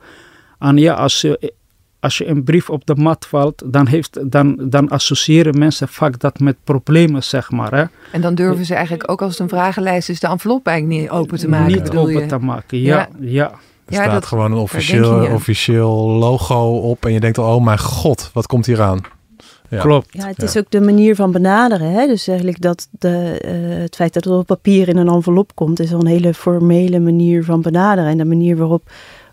En 0.59 0.77
ja, 0.77 0.95
als 0.95 1.21
je, 1.21 1.53
als 2.01 2.19
je 2.19 2.27
een 2.27 2.45
brief 2.45 2.71
op 2.71 2.87
de 2.87 2.95
mat 2.95 3.27
valt, 3.27 3.63
dan, 3.67 3.87
heeft, 3.87 4.31
dan, 4.31 4.57
dan 4.71 4.89
associëren 4.89 5.59
mensen 5.59 5.89
vaak 5.89 6.19
dat 6.19 6.39
met 6.39 6.57
problemen, 6.65 7.25
zeg 7.25 7.51
maar. 7.51 7.75
Hè. 7.75 7.85
En 8.13 8.21
dan 8.21 8.35
durven 8.35 8.65
ze 8.65 8.75
eigenlijk 8.75 9.11
ook 9.11 9.23
als 9.23 9.31
het 9.31 9.41
een 9.41 9.49
vragenlijst 9.49 10.09
is, 10.09 10.21
de 10.21 10.27
envelop 10.27 10.67
eigenlijk 10.67 11.01
niet 11.01 11.11
open 11.11 11.39
te 11.39 11.49
maken. 11.49 11.73
Niet 11.73 11.97
open 11.97 12.29
te 12.29 12.39
maken, 12.39 12.81
ja. 12.81 13.09
ja. 13.21 13.53
Er 13.89 13.95
ja, 13.95 14.03
staat 14.03 14.27
gewoon 14.27 14.53
een 14.53 14.59
officieel, 14.59 15.33
officieel 15.33 15.97
logo 16.09 16.79
op 16.79 17.05
en 17.05 17.13
je 17.13 17.21
denkt 17.21 17.39
al, 17.39 17.55
oh 17.55 17.65
mijn 17.65 17.79
god, 17.79 18.31
wat 18.33 18.47
komt 18.47 18.67
hier 18.67 18.83
aan? 18.83 19.01
Ja. 19.69 19.81
Klopt. 19.81 20.09
Ja, 20.11 20.27
het 20.27 20.43
is 20.43 20.57
ook 20.57 20.71
de 20.71 20.81
manier 20.81 21.15
van 21.15 21.33
benaderen. 21.33 21.93
Hè? 21.93 22.07
Dus 22.07 22.29
eigenlijk 22.29 22.61
dat 22.61 22.89
de, 22.91 23.43
uh, 23.45 23.83
het 23.83 23.95
feit 23.95 24.13
dat 24.15 24.25
het 24.25 24.33
op 24.33 24.47
papier 24.47 24.89
in 24.89 24.97
een 24.97 25.09
envelop 25.09 25.51
komt, 25.55 25.81
is 25.81 25.93
al 25.93 26.01
een 26.01 26.07
hele 26.07 26.35
formele 26.35 26.99
manier 26.99 27.45
van 27.45 27.63
benaderen. 27.63 28.11
En 28.11 28.19
de 28.19 28.25
manier 28.25 28.57
waarop, 28.57 28.91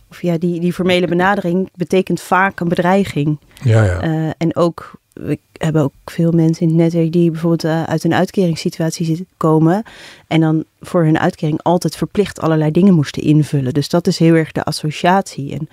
of 0.09 0.21
ja, 0.21 0.37
die, 0.37 0.59
die 0.59 0.73
formele 0.73 1.07
benadering 1.07 1.69
betekent 1.75 2.21
vaak 2.21 2.59
een 2.59 2.67
bedreiging. 2.67 3.39
Ja, 3.63 3.83
ja. 3.83 4.03
Uh, 4.03 4.29
en 4.37 4.55
ook 4.55 4.99
we 5.21 5.39
hebben 5.57 5.81
ook 5.81 5.93
veel 6.05 6.31
mensen 6.31 6.61
in 6.61 6.67
het 6.67 6.77
netwerk 6.77 7.11
die 7.11 7.31
bijvoorbeeld 7.31 7.63
uh, 7.63 7.83
uit 7.83 8.03
een 8.03 8.13
uitkeringssituatie 8.13 9.27
komen. 9.37 9.83
En 10.27 10.39
dan 10.39 10.63
voor 10.79 11.03
hun 11.03 11.19
uitkering 11.19 11.59
altijd 11.61 11.95
verplicht 11.95 12.39
allerlei 12.39 12.71
dingen 12.71 12.93
moesten 12.93 13.23
invullen. 13.23 13.73
Dus 13.73 13.89
dat 13.89 14.07
is 14.07 14.19
heel 14.19 14.33
erg 14.33 14.51
de 14.51 14.63
associatie. 14.63 15.53
En 15.53 15.69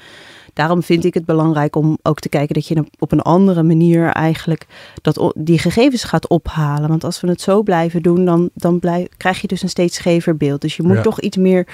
daarom 0.53 0.83
vind 0.83 1.05
ik 1.05 1.15
het 1.15 1.25
belangrijk 1.25 1.77
om 1.77 1.99
ook 2.03 2.21
te 2.21 2.29
kijken 2.29 2.55
dat 2.55 2.67
je 2.67 2.85
op 2.99 3.13
een 3.13 3.23
andere 3.23 3.63
manier 3.63 4.07
eigenlijk 4.09 4.67
dat, 5.03 5.33
die 5.37 5.59
gegevens 5.59 6.05
gaat 6.05 6.29
ophalen. 6.29 6.89
Want 6.89 7.05
als 7.05 7.21
we 7.21 7.29
het 7.29 7.41
zo 7.41 7.63
blijven 7.63 8.03
doen, 8.03 8.25
dan, 8.25 8.51
dan 8.55 8.79
blijf, 8.79 9.09
krijg 9.17 9.41
je 9.41 9.49
dus 9.49 9.63
een 9.63 9.69
steeds 9.69 9.97
schever 9.97 10.37
beeld. 10.37 10.61
Dus 10.61 10.77
je 10.77 10.83
moet 10.83 11.03
toch 11.03 11.21
iets 11.21 11.37
meer 11.37 11.67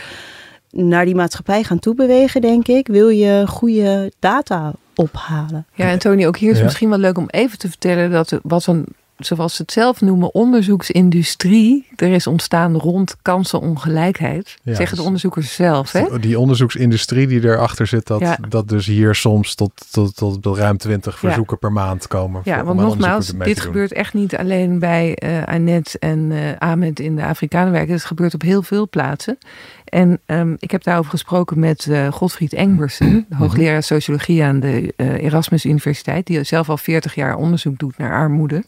naar 0.70 1.04
die 1.04 1.14
maatschappij 1.14 1.64
gaan 1.64 1.78
toebewegen, 1.78 2.40
denk 2.40 2.68
ik. 2.68 2.87
Wil 2.87 3.09
je 3.09 3.44
goede 3.46 4.12
data 4.18 4.74
ophalen. 4.98 5.66
Ja, 5.74 5.90
en 5.90 5.98
Tony, 5.98 6.26
ook 6.26 6.37
hier 6.37 6.52
is 6.52 6.62
misschien 6.62 6.88
wel 6.88 6.98
leuk 6.98 7.18
om 7.18 7.28
even 7.28 7.58
te 7.58 7.68
vertellen 7.68 8.11
dat 8.11 8.38
wat 8.42 8.66
een 8.66 8.87
zoals 9.18 9.57
ze 9.57 9.62
het 9.62 9.72
zelf 9.72 10.00
noemen, 10.00 10.35
onderzoeksindustrie 10.35 11.87
er 11.96 12.12
is 12.12 12.26
ontstaan 12.26 12.76
rond 12.76 13.16
kansenongelijkheid. 13.22 14.57
Ja, 14.62 14.74
zeggen 14.74 14.90
de 14.90 14.96
dus 14.96 15.04
onderzoekers 15.04 15.54
zelf. 15.54 15.92
Hè? 15.92 16.18
Die 16.18 16.38
onderzoeksindustrie 16.38 17.26
die 17.26 17.44
erachter 17.44 17.87
zit, 17.87 18.07
dat, 18.07 18.37
dat 18.48 18.68
dus 18.68 18.87
hier 18.87 19.14
soms 19.14 19.54
tot, 19.54 19.72
tot, 19.90 20.16
tot, 20.16 20.57
ruim 20.57 20.76
20 20.76 21.18
verzoeken 21.18 21.59
per 21.59 21.72
maand 21.72 22.07
komen. 22.07 22.40
Ja, 22.44 22.64
want 22.64 22.81
nogmaals, 22.81 23.33
dit 23.38 23.61
gebeurt 23.61 23.92
echt 23.92 24.14
niet 24.14 24.37
alleen 24.37 24.78
bij 24.78 25.18
uh, 25.24 25.44
Annette 25.44 25.98
en 25.98 26.31
uh, 26.31 26.38
Ahmed 26.59 27.00
in 27.00 27.16
de 27.16 27.24
Afrikanenwerken. 27.24 27.92
Het 27.94 28.04
gebeurt 28.04 28.35
op 28.35 28.42
heel 28.42 28.62
veel 28.62 28.88
plaatsen. 28.88 29.38
En 29.85 30.20
um, 30.26 30.57
ik 30.59 30.70
heb 30.70 30.83
daarover 30.83 31.11
gesproken 31.11 31.59
met 31.59 31.87
uh, 31.87 32.12
Godfried 32.12 32.52
Engbersen, 32.52 33.26
mhm. 33.28 33.40
hoogleraar 33.40 33.83
sociologie 33.83 34.44
aan 34.44 34.61
de 34.61 34.92
Erasmus 34.96 35.64
Universiteit, 35.64 36.26
die 36.26 36.42
zelf 36.44 36.68
al 36.68 36.76
40 36.76 37.14
jaar 37.14 37.37
onderzoek 37.37 37.78
doet 37.78 37.98
naar 37.98 38.12
armoede. 38.12 38.64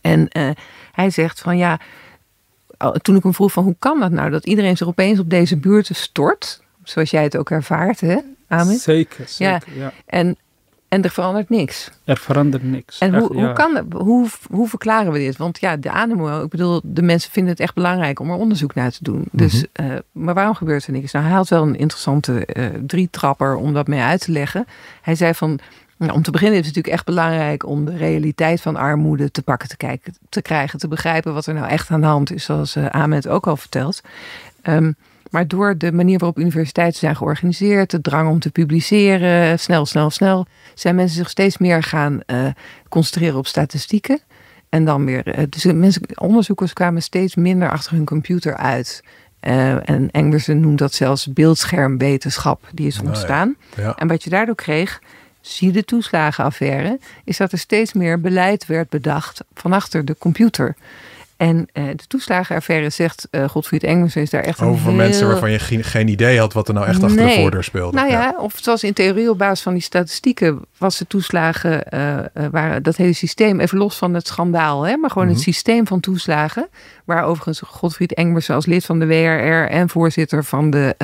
En 0.00 0.28
uh, 0.32 0.50
hij 0.92 1.10
zegt 1.10 1.40
van 1.40 1.56
ja, 1.56 1.80
toen 3.02 3.16
ik 3.16 3.22
hem 3.22 3.34
vroeg 3.34 3.52
van 3.52 3.64
hoe 3.64 3.76
kan 3.78 4.00
dat 4.00 4.10
nou 4.10 4.30
dat 4.30 4.46
iedereen 4.46 4.76
zich 4.76 4.86
opeens 4.86 5.18
op 5.18 5.30
deze 5.30 5.56
buurten 5.56 5.94
stort, 5.94 6.62
zoals 6.82 7.10
jij 7.10 7.22
het 7.22 7.36
ook 7.36 7.50
ervaart, 7.50 8.00
hè, 8.00 8.16
Ahmed? 8.48 8.80
Zeker, 8.80 9.28
zeker. 9.28 9.72
Ja. 9.74 9.92
En, 10.06 10.36
en 10.88 11.02
er 11.02 11.10
verandert 11.10 11.48
niks. 11.48 11.90
Er 12.04 12.16
verandert 12.16 12.62
niks. 12.62 12.98
En 12.98 13.18
hoe, 13.18 13.32
hoe, 13.32 13.52
kan 13.52 13.74
dat, 13.74 14.02
hoe, 14.02 14.28
hoe 14.50 14.68
verklaren 14.68 15.12
we 15.12 15.18
dit? 15.18 15.36
Want 15.36 15.60
ja, 15.60 15.76
de 15.76 15.90
animo, 15.90 16.42
ik 16.42 16.48
bedoel, 16.48 16.80
de 16.84 17.02
mensen 17.02 17.30
vinden 17.30 17.52
het 17.52 17.60
echt 17.60 17.74
belangrijk 17.74 18.20
om 18.20 18.30
er 18.30 18.36
onderzoek 18.36 18.74
naar 18.74 18.90
te 18.90 19.04
doen. 19.04 19.24
Dus, 19.32 19.64
uh, 19.80 19.86
maar 20.12 20.34
waarom 20.34 20.54
gebeurt 20.54 20.86
er 20.86 20.92
niks? 20.92 21.12
Nou, 21.12 21.24
hij 21.24 21.34
had 21.34 21.48
wel 21.48 21.62
een 21.62 21.78
interessante 21.78 22.48
uh, 22.52 22.66
drietrapper 22.86 23.56
om 23.56 23.72
dat 23.72 23.86
mee 23.86 24.00
uit 24.00 24.20
te 24.20 24.32
leggen. 24.32 24.66
Hij 25.02 25.14
zei 25.14 25.34
van, 25.34 25.58
nou, 26.06 26.12
om 26.12 26.22
te 26.22 26.30
beginnen 26.30 26.58
is 26.58 26.66
het 26.66 26.74
natuurlijk 26.74 26.94
echt 26.94 27.16
belangrijk 27.16 27.66
om 27.66 27.84
de 27.84 27.96
realiteit 27.96 28.60
van 28.60 28.76
armoede 28.76 29.30
te 29.30 29.42
pakken 29.42 29.68
te, 29.68 29.76
kijken, 29.76 30.14
te 30.28 30.42
krijgen, 30.42 30.78
te 30.78 30.88
begrijpen 30.88 31.34
wat 31.34 31.46
er 31.46 31.54
nou 31.54 31.68
echt 31.68 31.90
aan 31.90 32.00
de 32.00 32.06
hand 32.06 32.32
is, 32.32 32.44
zoals 32.44 32.76
uh, 32.76 32.86
Ahmed 32.86 33.28
ook 33.28 33.46
al 33.46 33.56
vertelt. 33.56 34.00
Um, 34.62 34.96
maar 35.30 35.48
door 35.48 35.78
de 35.78 35.92
manier 35.92 36.18
waarop 36.18 36.38
universiteiten 36.38 36.98
zijn 36.98 37.16
georganiseerd, 37.16 37.90
de 37.90 38.00
drang 38.00 38.28
om 38.28 38.38
te 38.38 38.50
publiceren, 38.50 39.58
snel, 39.58 39.86
snel, 39.86 40.10
snel, 40.10 40.46
zijn 40.74 40.94
mensen 40.94 41.16
zich 41.16 41.30
steeds 41.30 41.58
meer 41.58 41.82
gaan 41.82 42.20
uh, 42.26 42.46
concentreren 42.88 43.38
op 43.38 43.46
statistieken. 43.46 44.20
En 44.68 44.84
dan 44.84 45.04
weer, 45.04 45.38
uh, 45.38 45.44
dus 45.48 45.64
mensen, 45.64 46.02
onderzoekers 46.14 46.72
kwamen 46.72 47.02
steeds 47.02 47.34
minder 47.34 47.70
achter 47.70 47.92
hun 47.92 48.04
computer 48.04 48.56
uit. 48.56 49.04
Uh, 49.40 49.88
en 49.88 50.10
Engelsen 50.10 50.60
noemt 50.60 50.78
dat 50.78 50.94
zelfs 50.94 51.32
beeldschermwetenschap, 51.32 52.68
die 52.72 52.86
is 52.86 52.96
nou 52.96 53.08
ontstaan. 53.08 53.56
ja. 53.76 53.96
En 53.96 54.08
wat 54.08 54.22
je 54.22 54.30
daardoor 54.30 54.54
kreeg, 54.54 55.00
zie 55.40 55.72
de 55.72 55.84
toeslagenaffaire, 55.84 56.98
is 57.24 57.36
dat 57.36 57.52
er 57.52 57.58
steeds 57.58 57.92
meer 57.92 58.20
beleid 58.20 58.66
werd 58.66 58.88
bedacht 58.88 59.44
van 59.54 59.72
achter 59.72 60.04
de 60.04 60.16
computer. 60.18 60.76
En 61.40 61.68
uh, 61.74 61.84
de 61.88 62.06
toeslagenaffaire 62.08 62.90
zegt 62.90 63.28
uh, 63.30 63.48
Godfried 63.48 63.84
Engels 63.84 64.16
is 64.16 64.30
daar 64.30 64.42
echt 64.42 64.60
Over 64.60 64.92
mensen 64.92 65.26
waarvan 65.26 65.50
je 65.50 65.58
geen, 65.58 65.84
geen, 65.84 66.08
idee 66.08 66.38
had 66.38 66.52
wat 66.52 66.68
er 66.68 66.74
nou 66.74 66.86
echt 66.86 67.02
achter 67.02 67.26
de 67.26 67.32
voordeur 67.32 67.64
speelde. 67.64 67.96
Nou 67.96 68.10
ja, 68.10 68.34
of 68.38 68.58
zoals 68.60 68.84
in 68.84 68.92
theorie 68.92 69.30
op 69.30 69.38
basis 69.38 69.62
van 69.62 69.72
die 69.72 69.82
statistieken 69.82 70.60
was 70.78 70.98
de 70.98 71.06
toeslagen, 71.06 71.84
uh, 71.94 72.46
waren 72.50 72.82
dat 72.82 72.96
hele 72.96 73.12
systeem, 73.12 73.60
even 73.60 73.78
los 73.78 73.96
van 73.96 74.14
het 74.14 74.26
schandaal, 74.26 74.82
hè, 74.82 74.96
maar 74.96 75.10
gewoon 75.10 75.26
het 75.28 75.36
mhm. 75.36 75.44
systeem 75.44 75.86
van 75.86 76.00
toeslagen, 76.00 76.68
waar 77.04 77.24
overigens 77.24 77.62
Godfried 77.64 78.14
Engels 78.14 78.50
als 78.50 78.66
lid 78.66 78.84
van 78.84 78.98
de 78.98 79.06
WRR 79.06 79.70
en 79.70 79.88
voorzitter 79.88 80.44
van 80.44 80.70
de 80.70 80.96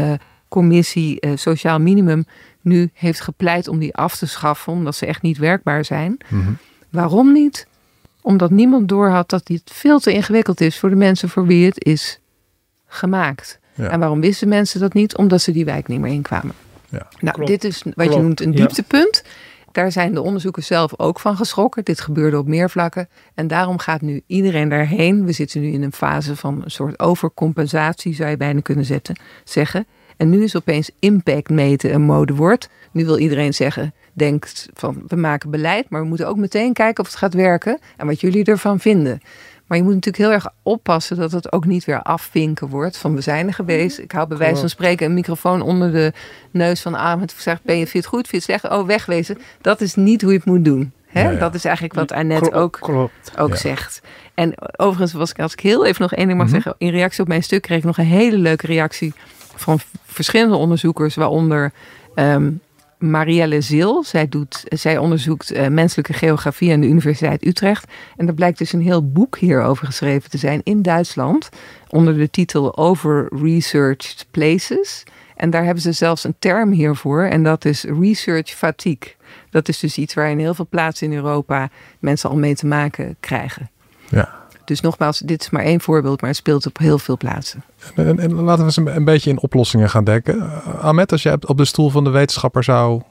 commissie 0.49 1.27
Sociaal 1.35 1.81
Minimum 1.81 2.25
nu 2.67 2.91
heeft 2.93 3.21
gepleit 3.21 3.69
om 3.69 3.79
die 3.79 3.95
af 3.95 4.17
te 4.17 4.27
schaffen, 4.27 4.73
omdat 4.73 4.95
ze 4.95 5.07
echt 5.07 5.23
niet 5.23 5.39
werkbaar 5.39 5.85
zijn. 5.85 6.19
Mhm. 6.29 6.53
Waarom 6.91 7.33
niet? 7.33 7.67
Omdat 8.21 8.51
niemand 8.51 8.89
doorhad 8.89 9.31
dat 9.31 9.47
dit 9.47 9.63
veel 9.65 9.99
te 9.99 10.13
ingewikkeld 10.13 10.61
is 10.61 10.79
voor 10.79 10.89
de 10.89 10.97
mensen 10.97 11.29
voor 11.29 11.47
wie 11.47 11.67
het 11.67 11.85
is 11.85 12.21
gemaakt. 12.87 13.59
En 13.77 13.99
waarom 13.99 14.21
wisten 14.21 14.49
mensen 14.49 14.81
dat 14.81 14.95
niet? 14.95 15.17
Omdat 15.17 15.41
ze 15.41 15.53
die 15.53 15.65
wijk 15.65 15.89
niet 15.89 16.01
meer 16.01 16.13
inkwamen. 16.13 16.55
Ja. 16.89 17.09
Nou, 17.21 17.45
dit 17.45 17.65
is 17.65 17.83
wat 17.95 18.13
je 18.13 18.21
noemt 18.21 18.41
een 18.41 18.55
dieptepunt. 18.55 19.23
Daar 19.73 19.93
zijn 19.93 20.15
de 20.15 20.23
onderzoekers 20.23 20.67
zelf 20.67 20.99
ook 20.99 21.21
van 21.21 21.37
geschrokken. 21.37 21.85
Dit 21.85 22.01
gebeurde 22.01 22.39
op 22.39 22.47
meer 22.47 22.71
vlakken. 22.71 23.09
En 23.35 23.47
daarom 23.47 23.79
gaat 23.79 24.01
nu 24.01 24.23
iedereen 24.27 24.69
daarheen. 24.69 25.25
We 25.25 25.33
zitten 25.33 25.61
nu 25.61 25.73
in 25.73 25.83
een 25.83 25.93
fase 25.93 26.37
van 26.37 26.63
een 26.65 26.71
soort 26.71 27.01
overcompensatie, 27.01 28.15
zou 28.15 28.31
je 28.31 28.37
bijna 28.37 28.61
kunnen 28.61 28.85
zetten, 28.85 29.17
zeggen. 29.45 29.87
En 30.17 30.31
nu 30.31 30.43
is 30.43 30.57
opeens 30.57 30.91
impact 30.99 31.51
meten 31.51 31.95
een 31.95 32.03
modewoord. 32.03 32.69
Nu 32.93 33.05
wil 33.05 33.19
iedereen 33.19 33.55
zeggen, 33.55 33.95
denkt 34.13 34.69
van 34.75 35.03
we 35.07 35.17
maken 35.17 35.51
beleid, 35.51 35.91
maar 35.91 36.01
we 36.01 36.07
moeten 36.07 36.29
ook 36.29 36.37
meteen 36.37 36.73
kijken 36.73 37.05
of 37.05 37.11
het 37.11 37.19
gaat 37.19 37.35
werken 37.35 37.79
en 37.97 38.07
wat 38.07 38.21
jullie 38.21 38.45
ervan 38.45 38.81
vinden. 38.81 39.21
Maar 39.67 39.79
je 39.79 39.85
moet 39.85 39.95
natuurlijk 39.95 40.25
heel 40.25 40.33
erg 40.33 40.49
oppassen 40.63 41.17
dat 41.17 41.33
het 41.33 41.53
ook 41.53 41.65
niet 41.65 41.85
weer 41.85 42.03
afvinken 42.03 42.69
wordt 42.69 42.97
van 42.97 43.15
we 43.15 43.21
zijn 43.21 43.47
er 43.47 43.55
geweest. 43.55 43.99
Ik 43.99 44.13
hou 44.13 44.29
bij 44.29 44.37
wijze 44.37 44.61
van 44.61 44.69
spreken 44.69 45.07
een 45.07 45.15
microfoon 45.15 45.63
onder 45.63 45.93
de 45.93 46.13
neus 46.51 46.83
van 46.83 46.95
Ahmed. 46.95 47.35
Zegt, 47.39 47.63
ben 47.63 47.79
je 47.79 47.87
fit 47.87 48.07
goed, 48.07 48.29
vind 48.29 48.45
je 48.45 48.53
slecht? 48.53 48.75
Oh, 48.75 48.87
wegwezen. 48.87 49.39
Dat 49.61 49.81
is 49.81 49.95
niet 49.95 50.23
hoe 50.23 50.31
je 50.31 50.37
het 50.37 50.47
moet 50.47 50.65
doen. 50.65 50.93
Hè? 51.07 51.39
Dat 51.39 51.55
is 51.55 51.65
eigenlijk 51.65 51.95
wat 51.95 52.13
Annette 52.13 52.53
ook, 52.53 53.09
ook 53.39 53.57
zegt. 53.57 54.01
En 54.35 54.55
overigens 54.77 55.13
was 55.13 55.31
ik, 55.31 55.39
als 55.39 55.53
ik 55.53 55.61
heel 55.61 55.87
even 55.87 56.03
nog 56.03 56.13
één 56.13 56.27
ding 56.27 56.39
mag 56.39 56.47
mhm. 56.47 56.55
zeggen. 56.55 56.75
In 56.79 56.91
reactie 56.91 57.23
op 57.23 57.29
mijn 57.29 57.43
stuk 57.43 57.63
kreeg 57.63 57.79
ik 57.79 57.85
nog 57.85 57.99
een 57.99 58.05
hele 58.05 58.39
leuke 58.39 58.67
reactie 58.67 59.15
van 59.57 59.79
verschillende 60.05 60.57
onderzoekers, 60.57 61.15
waaronder 61.15 61.73
um, 62.15 62.61
Marielle 62.99 63.61
Zil. 63.61 64.05
Zij, 64.05 64.29
doet, 64.29 64.65
zij 64.69 64.99
onderzoekt 64.99 65.53
uh, 65.53 65.67
menselijke 65.67 66.13
geografie 66.13 66.73
aan 66.73 66.81
de 66.81 66.87
Universiteit 66.87 67.47
Utrecht. 67.47 67.93
En 68.17 68.27
er 68.27 68.35
blijkt 68.35 68.59
dus 68.59 68.73
een 68.73 68.83
heel 68.83 69.11
boek 69.11 69.39
hierover 69.39 69.87
geschreven 69.87 70.31
te 70.31 70.39
zijn 70.39 70.61
in 70.65 70.83
Duitsland. 70.83 71.49
Onder 71.89 72.17
de 72.17 72.31
titel 72.31 72.77
Over 72.77 73.29
Researched 73.43 74.27
Places. 74.31 75.05
En 75.37 75.51
daar 75.51 75.65
hebben 75.65 75.83
ze 75.83 75.93
zelfs 75.93 76.25
een 76.25 76.37
term 76.39 76.71
hiervoor. 76.71 77.23
En 77.23 77.43
dat 77.43 77.65
is 77.65 77.85
research 77.85 78.51
fatigue. 78.51 79.15
Dat 79.51 79.69
is 79.69 79.79
dus 79.79 79.99
iets 79.99 80.15
waar 80.15 80.31
in 80.31 80.39
heel 80.39 80.55
veel 80.55 80.67
plaatsen 80.71 81.11
in 81.11 81.17
Europa 81.17 81.69
mensen 81.99 82.31
al 82.31 82.37
mee 82.37 82.55
te 82.55 82.67
maken 82.67 83.17
krijgen. 83.21 83.71
Ja. 84.09 84.36
Dus 84.67 84.81
nogmaals, 84.81 85.19
dit 85.19 85.41
is 85.43 85.51
maar 85.51 85.63
één 85.63 85.81
voorbeeld, 85.81 86.21
maar 86.21 86.31
het 86.31 86.39
speelt 86.39 86.67
op 86.67 86.79
heel 86.79 86.99
veel 86.99 87.17
plaatsen. 87.17 87.65
En, 87.95 88.19
en, 88.19 88.33
laten 88.35 88.67
we 88.67 88.83
eens 88.83 88.97
een, 88.97 89.05
beetje 89.05 89.31
in 89.31 89.41
oplossingen 89.41 89.91
gaan 89.91 90.05
denken. 90.05 90.37
Uh, 90.37 90.85
Ahmed, 90.85 91.13
als 91.13 91.23
je 91.23 91.39
op 91.47 91.57
de 91.57 91.65
stoel 91.65 91.91
van 91.91 92.05
de 92.05 92.11
wetenschapper 92.11 92.65
zou 92.65 93.03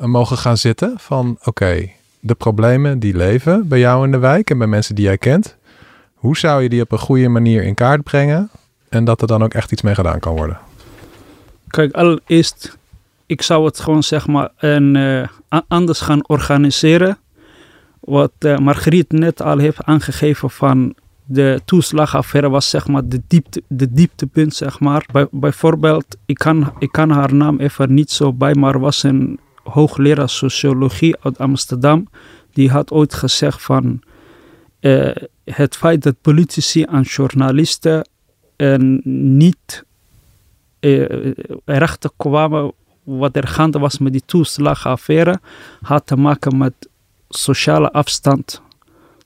uh, 0.00 0.06
mogen 0.06 0.38
gaan 0.38 0.56
zitten 0.56 0.94
van 0.96 1.38
oké, 1.44 1.90
de 2.20 2.34
problemen 2.34 2.98
die 2.98 3.16
leven 3.16 3.68
bij 3.68 3.78
jou 3.78 4.04
in 4.04 4.10
de 4.10 4.18
wijk 4.18 4.50
en 4.50 4.58
bij 4.58 4.66
mensen 4.66 4.94
die 4.94 5.04
jij 5.04 5.18
kent. 5.18 5.56
Hoe 6.14 6.36
zou 6.36 6.62
je 6.62 6.68
die 6.68 6.82
op 6.82 6.92
een 6.92 6.98
goede 6.98 7.28
manier 7.28 7.62
in 7.62 7.74
kaart 7.74 8.02
brengen 8.02 8.50
en 8.88 9.04
dat 9.04 9.20
er 9.20 9.26
dan 9.26 9.42
ook 9.42 9.54
echt 9.54 9.72
iets 9.72 9.82
mee 9.82 9.94
gedaan 9.94 10.18
kan 10.18 10.34
worden? 10.34 10.58
Kijk, 11.68 11.92
allereerst, 11.92 12.78
ik 13.26 13.42
zou 13.42 13.64
het 13.64 13.80
gewoon 13.80 14.02
zeg 14.02 14.26
maar 14.26 14.48
een, 14.56 14.94
uh, 14.94 15.28
anders 15.68 16.00
gaan 16.00 16.28
organiseren 16.28 17.18
wat 18.08 18.32
uh, 18.38 18.58
Margriet 18.58 19.12
net 19.12 19.42
al 19.42 19.58
heeft 19.58 19.84
aangegeven 19.84 20.50
van 20.50 20.94
de 21.24 21.60
toeslagaffaire 21.64 22.50
was 22.50 22.70
zeg 22.70 22.86
maar 22.86 23.08
de, 23.08 23.22
diepte, 23.26 23.62
de 23.68 23.92
dieptepunt 23.92 24.54
zeg 24.54 24.80
maar. 24.80 25.06
Bij, 25.12 25.26
bijvoorbeeld, 25.30 26.16
ik 26.26 26.38
kan, 26.38 26.72
ik 26.78 26.92
kan 26.92 27.10
haar 27.10 27.34
naam 27.34 27.58
even 27.58 27.94
niet 27.94 28.10
zo 28.10 28.32
bij, 28.32 28.54
maar 28.54 28.80
was 28.80 29.02
een 29.02 29.38
hoogleraar 29.62 30.28
sociologie 30.28 31.16
uit 31.20 31.38
Amsterdam. 31.38 32.08
Die 32.52 32.70
had 32.70 32.90
ooit 32.90 33.14
gezegd 33.14 33.62
van 33.62 34.00
uh, 34.80 35.16
het 35.44 35.76
feit 35.76 36.02
dat 36.02 36.20
politici 36.20 36.82
en 36.82 37.02
journalisten 37.02 38.08
uh, 38.56 38.76
niet 39.34 39.84
uh, 40.80 41.32
erachter 41.64 42.10
kwamen 42.16 42.72
wat 43.02 43.36
er 43.36 43.46
gaande 43.46 43.78
was 43.78 43.98
met 43.98 44.12
die 44.12 44.22
toeslagaffaire, 44.26 45.40
had 45.80 46.06
te 46.06 46.16
maken 46.16 46.56
met 46.56 46.88
sociale 47.28 47.92
afstand 47.92 48.62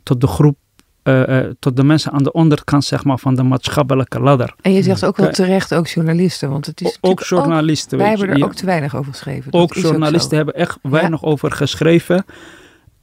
tot 0.02 0.20
de 0.20 0.26
groep, 0.26 0.56
uh, 1.04 1.28
uh, 1.28 1.50
tot 1.58 1.76
de 1.76 1.84
mensen 1.84 2.12
aan 2.12 2.22
de 2.22 2.32
onderkant 2.32 2.84
zeg 2.84 3.04
maar, 3.04 3.18
van 3.18 3.34
de 3.34 3.42
maatschappelijke 3.42 4.20
ladder. 4.20 4.54
En 4.60 4.72
je 4.72 4.82
zegt 4.82 5.04
ook 5.04 5.16
wel 5.16 5.30
terecht 5.30 5.74
ook 5.74 5.86
journalisten, 5.86 6.50
want 6.50 6.66
het 6.66 6.80
is 6.80 6.98
ook 7.00 7.22
journalisten. 7.22 7.98
Ook, 7.98 8.04
wij 8.04 8.16
hebben 8.16 8.36
er 8.36 8.44
ook 8.44 8.54
te 8.54 8.66
weinig 8.66 8.96
over 8.96 9.12
geschreven. 9.12 9.52
ook 9.52 9.74
journalisten 9.74 10.36
hebben 10.36 10.54
echt 10.54 10.78
weinig 10.82 11.24
over 11.24 11.50
geschreven 11.50 12.24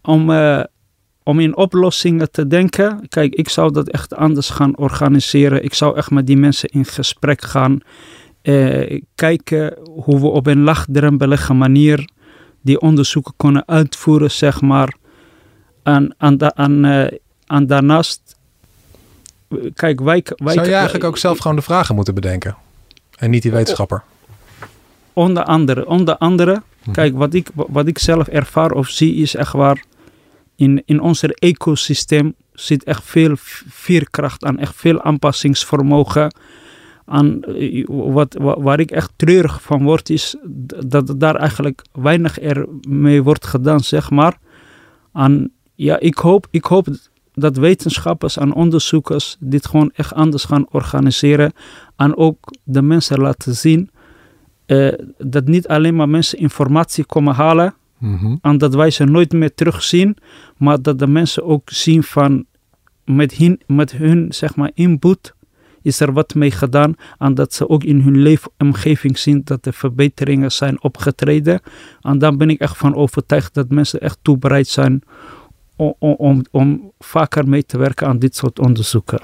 om, 0.02 0.30
uh, 0.30 0.64
om 1.24 1.40
in 1.40 1.58
oplossingen 1.58 2.32
te 2.32 2.48
denken. 2.48 3.06
Kijk, 3.10 3.34
ik 3.34 3.50
zou 3.50 3.72
dat 3.72 3.90
echt 3.90 4.16
anders 4.16 4.50
gaan 4.50 4.78
organiseren. 4.78 5.64
Ik 5.64 5.74
zou 5.74 5.98
echt 5.98 6.12
met 6.12 6.28
die 6.28 6.38
mensen 6.38 6.70
in 6.70 6.86
gesprek 6.86 7.42
gaan. 7.42 7.80
kijken 9.16 9.78
hoe 9.84 10.20
we 10.20 10.28
op 10.28 10.48
een 10.48 10.64
laagdrempelige 10.64 11.54
manier 11.54 12.10
die 12.62 12.82
onderzoeken 12.82 13.34
kunnen 13.38 13.68
uitvoeren, 13.68 14.32
zeg 14.32 14.62
maar. 14.62 14.96
En, 15.84 16.16
en, 16.18 16.38
en, 16.38 16.86
en 17.48 17.68
daarnaast, 17.68 18.36
kijk, 19.74 20.00
wij, 20.00 20.26
wij... 20.36 20.54
Zou 20.54 20.68
je 20.68 20.74
eigenlijk 20.74 21.04
ook 21.04 21.18
zelf 21.18 21.38
gewoon 21.38 21.58
de 21.58 21.64
vragen 21.64 21.96
moeten 21.96 22.14
bedenken? 22.14 22.56
En 23.18 23.30
niet 23.30 23.42
die 23.42 23.52
wetenschapper? 23.52 24.04
Onder 25.14 25.44
andere, 25.44 25.88
onder 25.88 26.18
andere, 26.18 26.62
hm. 26.84 26.92
kijk, 26.92 27.18
wat 27.18 27.34
ik, 27.34 27.48
wat 27.54 27.88
ik 27.88 27.98
zelf 28.00 28.28
ervaar 28.28 28.72
of 28.72 28.88
zie 28.88 29.16
is 29.16 29.36
echt 29.36 29.54
waar... 29.54 29.84
in, 30.56 30.84
in 30.86 31.02
ons 31.02 31.24
ecosysteem 31.24 32.36
zit 32.54 32.84
echt 32.84 33.04
veel 33.04 33.34
veerkracht 33.68 34.44
aan, 34.44 34.60
echt 34.60 34.76
veel 34.76 35.02
aanpassingsvermogen. 35.02 36.34
Aan, 37.10 37.44
eh, 37.44 37.86
wat, 37.88 38.36
waar 38.40 38.80
ik 38.80 38.92
echt 38.92 39.12
treurig 39.16 39.62
van 39.62 39.84
word, 39.84 40.10
is 40.10 40.36
dat 40.88 41.14
daar 41.18 41.36
eigenlijk 41.36 41.82
weinig 41.92 42.42
er 42.42 42.68
mee 42.88 43.24
wordt 43.24 43.46
gedaan, 43.46 43.80
zeg 43.80 44.10
maar. 44.10 44.38
Aan, 45.12 45.50
ja, 45.76 46.00
ik 46.00 46.16
hoop, 46.16 46.48
ik 46.52 46.64
hoop 46.64 46.88
dat 47.34 47.58
wetenschappers 47.58 48.38
en 48.38 48.54
onderzoekers 48.54 49.38
dit 49.40 49.68
gewoon 49.68 49.92
echt 49.94 50.14
anders 50.14 50.44
gaan 50.44 50.66
organiseren. 50.72 51.52
En 51.96 52.18
ook 52.18 52.54
de 52.64 52.82
mensen 52.82 53.20
laten 53.20 53.56
zien 53.56 53.90
uh, 54.70 54.94
dat 55.18 55.46
niet 55.46 55.68
alleen 55.68 55.96
maar 55.96 56.10
mensen 56.10 56.40
informatie 56.40 57.06
komen 57.06 57.34
halen. 57.34 57.74
Mm 57.98 58.40
En 58.42 58.58
dat 58.58 58.76
wij 58.76 58.92
ze 58.92 59.04
nooit 59.04 59.32
meer 59.32 59.54
terugzien. 59.54 60.18
Maar 60.58 60.82
dat 60.82 61.00
de 61.00 61.08
mensen 61.08 61.44
ook 61.44 61.70
zien 61.70 62.04
van 62.04 62.46
met 63.06 63.34
hun, 63.34 63.62
met 63.68 63.92
hun 63.92 64.34
zeg 64.34 64.56
maar, 64.56 64.72
input 64.74 65.34
is 65.90 66.00
er 66.00 66.14
wat 66.14 66.36
mee 66.36 66.52
gedaan. 66.52 66.96
En 67.18 67.34
dat 67.34 67.54
ze 67.54 67.70
ook 67.70 67.84
in 67.84 68.02
hun 68.02 68.18
leefomgeving 68.18 69.18
zien 69.18 69.42
dat 69.44 69.66
er 69.66 69.74
verbeteringen 69.74 70.52
zijn 70.52 70.84
opgetreden. 70.84 71.62
En 72.02 72.20
dan 72.20 72.38
ben 72.38 72.50
ik 72.50 72.60
echt 72.60 72.78
van 72.78 72.96
overtuigd 72.96 73.54
dat 73.54 73.70
mensen 73.70 74.00
echt 74.00 74.18
toebereid 74.22 74.68
zijn 74.68 75.04
om, 75.76 75.96
om, 76.00 76.46
om 76.52 76.92
vaker 77.00 77.48
mee 77.48 77.66
te 77.66 77.78
werken 77.78 78.08
aan 78.08 78.20
dit 78.20 78.36
soort 78.36 78.60
onderzoeken. 78.60 79.22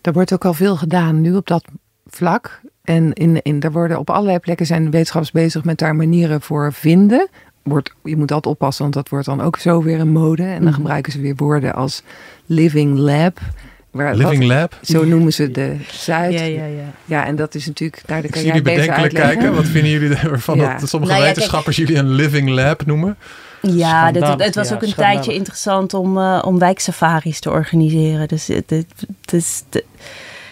Er 0.00 0.12
wordt 0.12 0.32
ook 0.32 0.44
al 0.44 0.54
veel 0.54 0.76
gedaan 0.76 1.20
nu 1.20 1.34
op 1.34 1.46
dat 1.46 1.64
vlak. 2.06 2.60
En 2.82 3.12
in, 3.12 3.42
in, 3.42 3.62
er 3.62 3.72
worden 3.72 3.98
op 3.98 4.10
allerlei 4.10 4.38
plekken 4.38 4.66
zijn 4.66 4.90
wetenschappers 4.90 5.32
bezig 5.32 5.64
met 5.64 5.78
daar 5.78 5.96
manieren 5.96 6.40
voor 6.40 6.72
vinden. 6.72 7.28
Wordt, 7.62 7.94
je 8.04 8.16
moet 8.16 8.32
altijd 8.32 8.54
oppassen, 8.54 8.82
want 8.82 8.94
dat 8.94 9.08
wordt 9.08 9.26
dan 9.26 9.40
ook 9.40 9.56
zo 9.56 9.82
weer 9.82 10.00
een 10.00 10.12
mode. 10.12 10.42
En 10.42 10.54
dan 10.54 10.62
mhm. 10.62 10.74
gebruiken 10.74 11.12
ze 11.12 11.20
weer 11.20 11.36
woorden 11.36 11.74
als 11.74 12.02
living 12.46 12.98
lab. 12.98 13.38
Waar, 13.96 14.14
living 14.14 14.44
lab? 14.44 14.78
Zo 14.82 15.04
noemen 15.04 15.32
ze 15.32 15.50
de 15.50 15.76
Zuid. 15.90 16.32
Ja, 16.32 16.44
ja, 16.44 16.64
ja. 16.64 16.92
ja 17.04 17.26
en 17.26 17.36
dat 17.36 17.54
is 17.54 17.66
natuurlijk... 17.66 18.02
Daar 18.06 18.22
de 18.22 18.28
kan 18.28 18.44
jullie 18.44 18.62
bedenkelijk 18.62 19.14
kijken. 19.14 19.54
Wat 19.54 19.66
vinden 19.66 19.90
jullie 19.90 20.16
ervan 20.30 20.56
ja. 20.56 20.78
dat 20.78 20.88
sommige 20.88 21.12
nou 21.12 21.24
wetenschappers 21.24 21.76
jullie 21.76 21.96
een 21.96 22.10
living 22.10 22.48
lab 22.48 22.86
noemen? 22.86 23.16
Ja, 23.60 24.12
dit, 24.12 24.22
het 24.22 24.54
was 24.54 24.72
ook 24.72 24.82
een 24.82 24.94
tijdje 24.94 25.34
interessant 25.34 25.94
om, 25.94 26.18
uh, 26.18 26.42
om 26.44 26.58
wijksafaris 26.58 27.40
te 27.40 27.50
organiseren. 27.50 28.28
Dus 28.28 28.46
het, 28.46 28.86
is... 29.32 29.62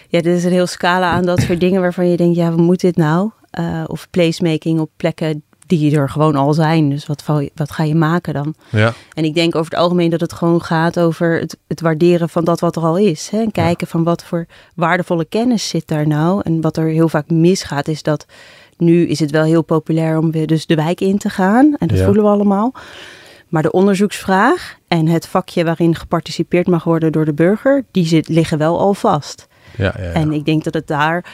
Ja, 0.09 0.19
er 0.19 0.35
is 0.35 0.45
een 0.45 0.53
heel 0.53 0.67
scala 0.67 1.11
aan 1.11 1.25
dat 1.25 1.41
soort 1.41 1.61
dingen 1.61 1.81
waarvan 1.81 2.11
je 2.11 2.17
denkt, 2.17 2.37
ja, 2.37 2.51
wat 2.51 2.59
moet 2.59 2.81
dit 2.81 2.97
nou? 2.97 3.31
Uh, 3.59 3.85
of 3.87 4.07
placemaking 4.11 4.81
op 4.81 4.91
plekken 4.97 5.43
die 5.67 5.97
er 5.97 6.11
gewoon 6.11 6.37
al 6.37 6.55
zijn. 6.55 6.91
Dus 6.91 7.07
wat, 7.07 7.25
wat 7.55 7.71
ga 7.71 7.83
je 7.83 7.95
maken 7.95 8.35
dan? 8.35 8.55
Ja. 8.71 8.93
En 9.15 9.25
ik 9.25 9.35
denk 9.35 9.55
over 9.55 9.71
het 9.71 9.81
algemeen 9.81 10.11
dat 10.11 10.21
het 10.21 10.33
gewoon 10.33 10.63
gaat 10.63 11.01
over 11.01 11.41
het, 11.41 11.57
het 11.69 11.81
waarderen 11.81 12.29
van 12.29 12.45
dat 12.45 12.61
wat 12.61 12.77
er 12.77 12.83
al 12.83 12.99
is. 12.99 13.29
Hè? 13.29 13.41
En 13.41 13.53
kijken 13.53 13.87
van 13.87 14.05
wat 14.05 14.25
voor 14.25 14.47
waardevolle 14.75 15.25
kennis 15.25 15.69
zit 15.69 15.89
daar 15.89 16.07
nou. 16.07 16.41
En 16.45 16.61
wat 16.61 16.77
er 16.77 16.87
heel 16.87 17.09
vaak 17.09 17.31
misgaat 17.31 17.89
is 17.89 18.03
dat 18.03 18.27
nu 18.77 19.07
is 19.07 19.21
het 19.21 19.31
wel 19.31 19.45
heel 19.45 19.63
populair 19.63 20.19
om 20.19 20.31
weer 20.31 20.47
dus 20.47 20.67
de 20.67 20.75
wijk 20.75 21.01
in 21.01 21.19
te 21.19 21.29
gaan. 21.29 21.77
En 21.79 21.89
dat 21.89 22.01
voelen 22.01 22.23
we 22.23 22.31
allemaal. 22.31 22.75
Maar 23.49 23.63
de 23.63 23.73
onderzoeksvraag 23.73 24.79
en 24.89 25.07
het 25.07 25.27
vakje 25.27 25.65
waarin 25.65 25.95
geparticipeerd 25.95 26.67
mag 26.67 26.85
worden 26.85 27.13
door 27.13 27.25
de 27.25 27.33
burger, 27.33 27.85
die 27.91 28.07
zit, 28.07 28.29
liggen 28.29 28.59
wel 28.59 28.79
al 28.79 28.95
vast. 28.95 29.47
Ja, 29.77 29.95
ja, 29.99 30.13
En 30.13 30.33
ik 30.33 30.45
denk 30.45 30.65
dat 30.65 30.75
het 30.75 30.87
daar 30.87 31.25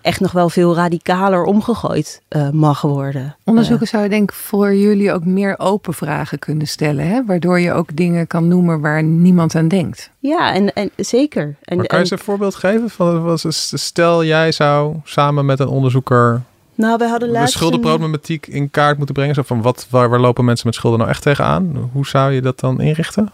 echt 0.00 0.20
nog 0.20 0.32
wel 0.32 0.48
veel 0.48 0.74
radicaler 0.74 1.44
omgegooid 1.44 2.22
uh, 2.28 2.50
mag 2.50 2.80
worden. 2.80 3.36
Onderzoekers 3.44 3.92
uh, 3.92 3.98
zouden 3.98 4.18
denk 4.18 4.30
ik 4.30 4.36
voor 4.36 4.74
jullie 4.74 5.12
ook 5.12 5.24
meer 5.24 5.54
open 5.58 5.94
vragen 5.94 6.38
kunnen 6.38 6.66
stellen. 6.66 7.08
Hè? 7.08 7.24
Waardoor 7.24 7.60
je 7.60 7.72
ook 7.72 7.96
dingen 7.96 8.26
kan 8.26 8.48
noemen 8.48 8.80
waar 8.80 9.02
niemand 9.02 9.54
aan 9.54 9.68
denkt. 9.68 10.10
Ja, 10.18 10.54
en, 10.54 10.72
en 10.72 10.90
zeker. 10.96 11.56
En, 11.62 11.76
maar 11.76 11.86
kan 11.86 11.98
je 11.98 12.06
ze 12.06 12.12
een 12.12 12.18
voorbeeld 12.18 12.54
geven? 12.54 12.90
Van, 12.90 13.22
was, 13.22 13.44
stel 13.70 14.24
jij 14.24 14.52
zou 14.52 14.96
samen 15.04 15.46
met 15.46 15.60
een 15.60 15.68
onderzoeker 15.68 16.42
nou, 16.78 16.98
we 16.98 17.08
hadden 17.08 17.28
laatst... 17.28 17.52
De 17.52 17.58
schuldenproblematiek 17.58 18.46
in 18.46 18.70
kaart 18.70 18.96
moeten 18.96 19.14
brengen. 19.14 19.34
Zo 19.34 19.42
van 19.42 19.62
wat, 19.62 19.86
waar, 19.90 20.08
waar 20.08 20.20
lopen 20.20 20.44
mensen 20.44 20.66
met 20.66 20.74
schulden 20.74 20.98
nou 20.98 21.10
echt 21.10 21.22
tegenaan? 21.22 21.90
Hoe 21.92 22.06
zou 22.06 22.32
je 22.32 22.40
dat 22.40 22.60
dan 22.60 22.80
inrichten? 22.80 23.30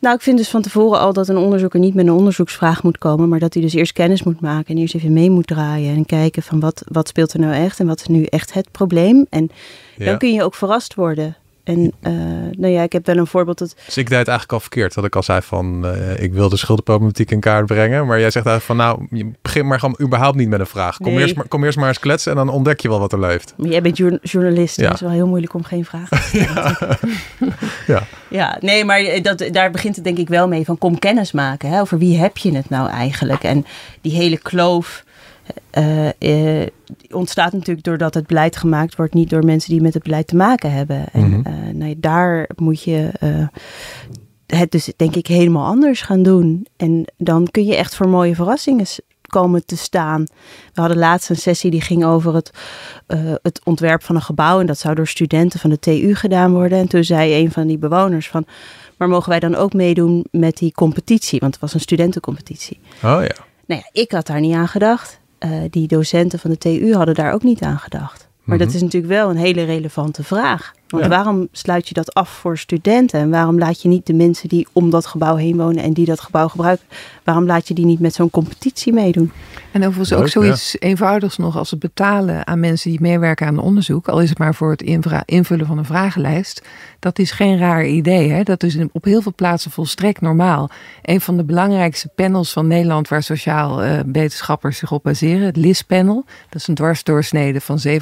Nou, 0.00 0.14
ik 0.14 0.20
vind 0.20 0.38
dus 0.38 0.48
van 0.48 0.62
tevoren 0.62 1.00
al 1.00 1.12
dat 1.12 1.28
een 1.28 1.36
onderzoeker 1.36 1.80
niet 1.80 1.94
met 1.94 2.06
een 2.06 2.12
onderzoeksvraag 2.12 2.82
moet 2.82 2.98
komen, 2.98 3.28
maar 3.28 3.38
dat 3.38 3.54
hij 3.54 3.62
dus 3.62 3.74
eerst 3.74 3.92
kennis 3.92 4.22
moet 4.22 4.40
maken 4.40 4.74
en 4.74 4.80
eerst 4.80 4.94
even 4.94 5.12
mee 5.12 5.30
moet 5.30 5.46
draaien 5.46 5.96
en 5.96 6.06
kijken 6.06 6.42
van 6.42 6.60
wat, 6.60 6.82
wat 6.86 7.08
speelt 7.08 7.32
er 7.32 7.40
nou 7.40 7.54
echt 7.54 7.80
en 7.80 7.86
wat 7.86 8.00
is 8.00 8.06
nu 8.06 8.24
echt 8.24 8.52
het 8.52 8.70
probleem. 8.70 9.26
En 9.30 9.50
dan 9.96 10.18
kun 10.18 10.32
je 10.32 10.42
ook 10.42 10.54
verrast 10.54 10.94
worden. 10.94 11.36
En 11.64 11.92
uh, 12.02 12.12
nou 12.58 12.72
ja, 12.72 12.82
ik 12.82 12.92
heb 12.92 13.06
wel 13.06 13.16
een 13.16 13.26
voorbeeld 13.26 13.58
dat... 13.58 13.74
Dus 13.84 13.96
ik 13.96 14.08
deed 14.08 14.18
het 14.18 14.28
eigenlijk 14.28 14.52
al 14.52 14.60
verkeerd. 14.60 14.94
Dat 14.94 15.04
ik 15.04 15.16
al 15.16 15.22
zei 15.22 15.40
van, 15.42 15.86
uh, 15.86 16.22
ik 16.22 16.32
wil 16.32 16.48
de 16.48 16.56
schuldenproblematiek 16.56 17.30
in 17.30 17.40
kaart 17.40 17.66
brengen. 17.66 18.06
Maar 18.06 18.20
jij 18.20 18.30
zegt 18.30 18.46
eigenlijk 18.46 18.66
van, 18.66 18.76
nou, 18.76 19.18
je 19.18 19.30
begint 19.42 19.66
maar 19.66 19.78
gewoon 19.78 19.98
überhaupt 20.02 20.36
niet 20.36 20.48
met 20.48 20.60
een 20.60 20.66
vraag. 20.66 20.96
Kom, 20.96 21.18
eerst, 21.18 21.36
maar, 21.36 21.48
kom 21.48 21.64
eerst 21.64 21.78
maar 21.78 21.88
eens 21.88 21.98
kletsen 21.98 22.30
en 22.32 22.36
dan 22.36 22.48
ontdek 22.48 22.80
je 22.80 22.88
wel 22.88 23.00
wat 23.00 23.12
er 23.12 23.20
leeft. 23.20 23.54
Maar 23.56 23.68
jij 23.68 23.82
bent 23.82 23.96
journalist, 24.22 24.76
ja. 24.76 24.84
het 24.84 24.94
is 24.94 25.00
wel 25.00 25.10
heel 25.10 25.26
moeilijk 25.26 25.54
om 25.54 25.64
geen 25.64 25.84
vraag 25.84 26.08
te 26.08 26.16
stellen. 26.28 26.76
ja. 27.38 27.58
ja. 27.86 28.06
ja, 28.28 28.56
nee, 28.60 28.84
maar 28.84 29.22
dat, 29.22 29.48
daar 29.50 29.70
begint 29.70 29.94
het 29.94 30.04
denk 30.04 30.18
ik 30.18 30.28
wel 30.28 30.48
mee 30.48 30.64
van, 30.64 30.78
kom 30.78 30.98
kennis 30.98 31.32
maken. 31.32 31.70
Hè? 31.70 31.80
Over 31.80 31.98
wie 31.98 32.18
heb 32.18 32.36
je 32.36 32.56
het 32.56 32.68
nou 32.68 32.90
eigenlijk? 32.90 33.42
En 33.42 33.66
die 34.00 34.12
hele 34.12 34.38
kloof 34.38 35.04
uh, 36.18 36.66
ontstaat 37.10 37.52
natuurlijk 37.52 37.84
doordat 37.84 38.14
het 38.14 38.26
beleid 38.26 38.56
gemaakt 38.56 38.96
wordt, 38.96 39.14
niet 39.14 39.30
door 39.30 39.44
mensen 39.44 39.70
die 39.70 39.80
met 39.80 39.94
het 39.94 40.02
beleid 40.02 40.26
te 40.26 40.36
maken 40.36 40.72
hebben. 40.72 41.12
En 41.12 41.28
mm 41.28 41.42
nou, 41.74 41.94
daar 41.98 42.48
moet 42.56 42.82
je 42.82 43.10
het 44.46 44.70
dus 44.70 44.92
denk 44.96 45.14
ik 45.14 45.26
helemaal 45.26 45.66
anders 45.66 46.02
gaan 46.02 46.22
doen. 46.22 46.66
En 46.76 47.04
dan 47.16 47.48
kun 47.50 47.64
je 47.64 47.76
echt 47.76 47.96
voor 47.96 48.08
mooie 48.08 48.34
verrassingen 48.34 48.86
komen 49.30 49.66
te 49.66 49.76
staan. 49.76 50.24
We 50.74 50.80
hadden 50.80 50.98
laatst 50.98 51.30
een 51.30 51.36
sessie 51.36 51.70
die 51.70 51.80
ging 51.80 52.04
over 52.04 52.34
het, 52.34 52.50
het 53.42 53.60
ontwerp 53.64 54.02
van 54.02 54.14
een 54.14 54.22
gebouw. 54.22 54.60
En 54.60 54.66
dat 54.66 54.78
zou 54.78 54.94
door 54.94 55.08
studenten 55.08 55.60
van 55.60 55.70
de 55.70 55.78
TU 55.78 56.14
gedaan 56.14 56.52
worden. 56.52 56.78
En 56.78 56.88
toen 56.88 57.04
zei 57.04 57.42
een 57.42 57.50
van 57.50 57.66
die 57.66 57.78
bewoners 57.78 58.28
van... 58.28 58.46
maar 58.96 59.08
mogen 59.08 59.28
wij 59.28 59.40
dan 59.40 59.54
ook 59.54 59.72
meedoen 59.72 60.24
met 60.30 60.56
die 60.56 60.72
competitie? 60.72 61.40
Want 61.40 61.52
het 61.52 61.62
was 61.62 61.74
een 61.74 61.80
studentencompetitie. 61.80 62.80
Oh 62.94 63.00
ja. 63.00 63.34
Nou 63.66 63.82
ja, 63.84 63.88
ik 63.92 64.12
had 64.12 64.26
daar 64.26 64.40
niet 64.40 64.54
aan 64.54 64.68
gedacht. 64.68 65.19
Uh, 65.44 65.50
die 65.70 65.86
docenten 65.86 66.38
van 66.38 66.50
de 66.50 66.58
TU 66.58 66.94
hadden 66.94 67.14
daar 67.14 67.32
ook 67.32 67.42
niet 67.42 67.62
aan 67.62 67.78
gedacht. 67.78 68.28
Maar 68.42 68.58
dat 68.58 68.66
mhm. 68.66 68.76
is 68.76 68.82
natuurlijk 68.82 69.12
wel 69.12 69.30
een 69.30 69.36
hele 69.36 69.64
relevante 69.64 70.24
vraag. 70.24 70.72
Want 70.90 71.06
waarom 71.06 71.48
sluit 71.52 71.88
je 71.88 71.94
dat 71.94 72.14
af 72.14 72.28
voor 72.30 72.58
studenten? 72.58 73.20
En 73.20 73.30
waarom 73.30 73.58
laat 73.58 73.82
je 73.82 73.88
niet 73.88 74.06
de 74.06 74.14
mensen 74.14 74.48
die 74.48 74.66
om 74.72 74.90
dat 74.90 75.06
gebouw 75.06 75.36
heen 75.36 75.56
wonen 75.56 75.82
en 75.82 75.92
die 75.92 76.06
dat 76.06 76.20
gebouw 76.20 76.48
gebruiken, 76.48 76.86
waarom 77.24 77.46
laat 77.46 77.68
je 77.68 77.74
die 77.74 77.84
niet 77.84 78.00
met 78.00 78.14
zo'n 78.14 78.30
competitie 78.30 78.92
meedoen? 78.92 79.32
En 79.72 79.86
overigens 79.86 80.12
ook 80.12 80.28
zoiets 80.28 80.76
eenvoudigs 80.78 81.36
nog 81.36 81.56
als 81.56 81.70
het 81.70 81.80
betalen 81.80 82.46
aan 82.46 82.60
mensen 82.60 82.90
die 82.90 83.00
meewerken 83.00 83.46
aan 83.46 83.58
onderzoek, 83.58 84.08
al 84.08 84.20
is 84.20 84.28
het 84.28 84.38
maar 84.38 84.54
voor 84.54 84.70
het 84.70 84.82
invullen 85.24 85.66
van 85.66 85.78
een 85.78 85.84
vragenlijst. 85.84 86.62
Dat 86.98 87.18
is 87.18 87.30
geen 87.30 87.58
raar 87.58 87.86
idee. 87.86 88.30
Hè? 88.30 88.42
Dat 88.42 88.62
is 88.62 88.76
op 88.92 89.04
heel 89.04 89.22
veel 89.22 89.34
plaatsen 89.34 89.70
volstrekt 89.70 90.20
normaal. 90.20 90.70
Een 91.02 91.20
van 91.20 91.36
de 91.36 91.44
belangrijkste 91.44 92.08
panels 92.14 92.52
van 92.52 92.66
Nederland 92.66 93.08
waar 93.08 93.22
sociaal 93.22 93.84
uh, 93.84 94.00
wetenschappers 94.06 94.78
zich 94.78 94.92
op 94.92 95.02
baseren, 95.02 95.46
het 95.46 95.56
LIS-panel. 95.56 96.24
Dat 96.48 96.60
is 96.60 96.66
een 96.66 96.74
dwarsdoorsnede 96.74 97.60
van 97.60 97.78
7.500 97.86 97.96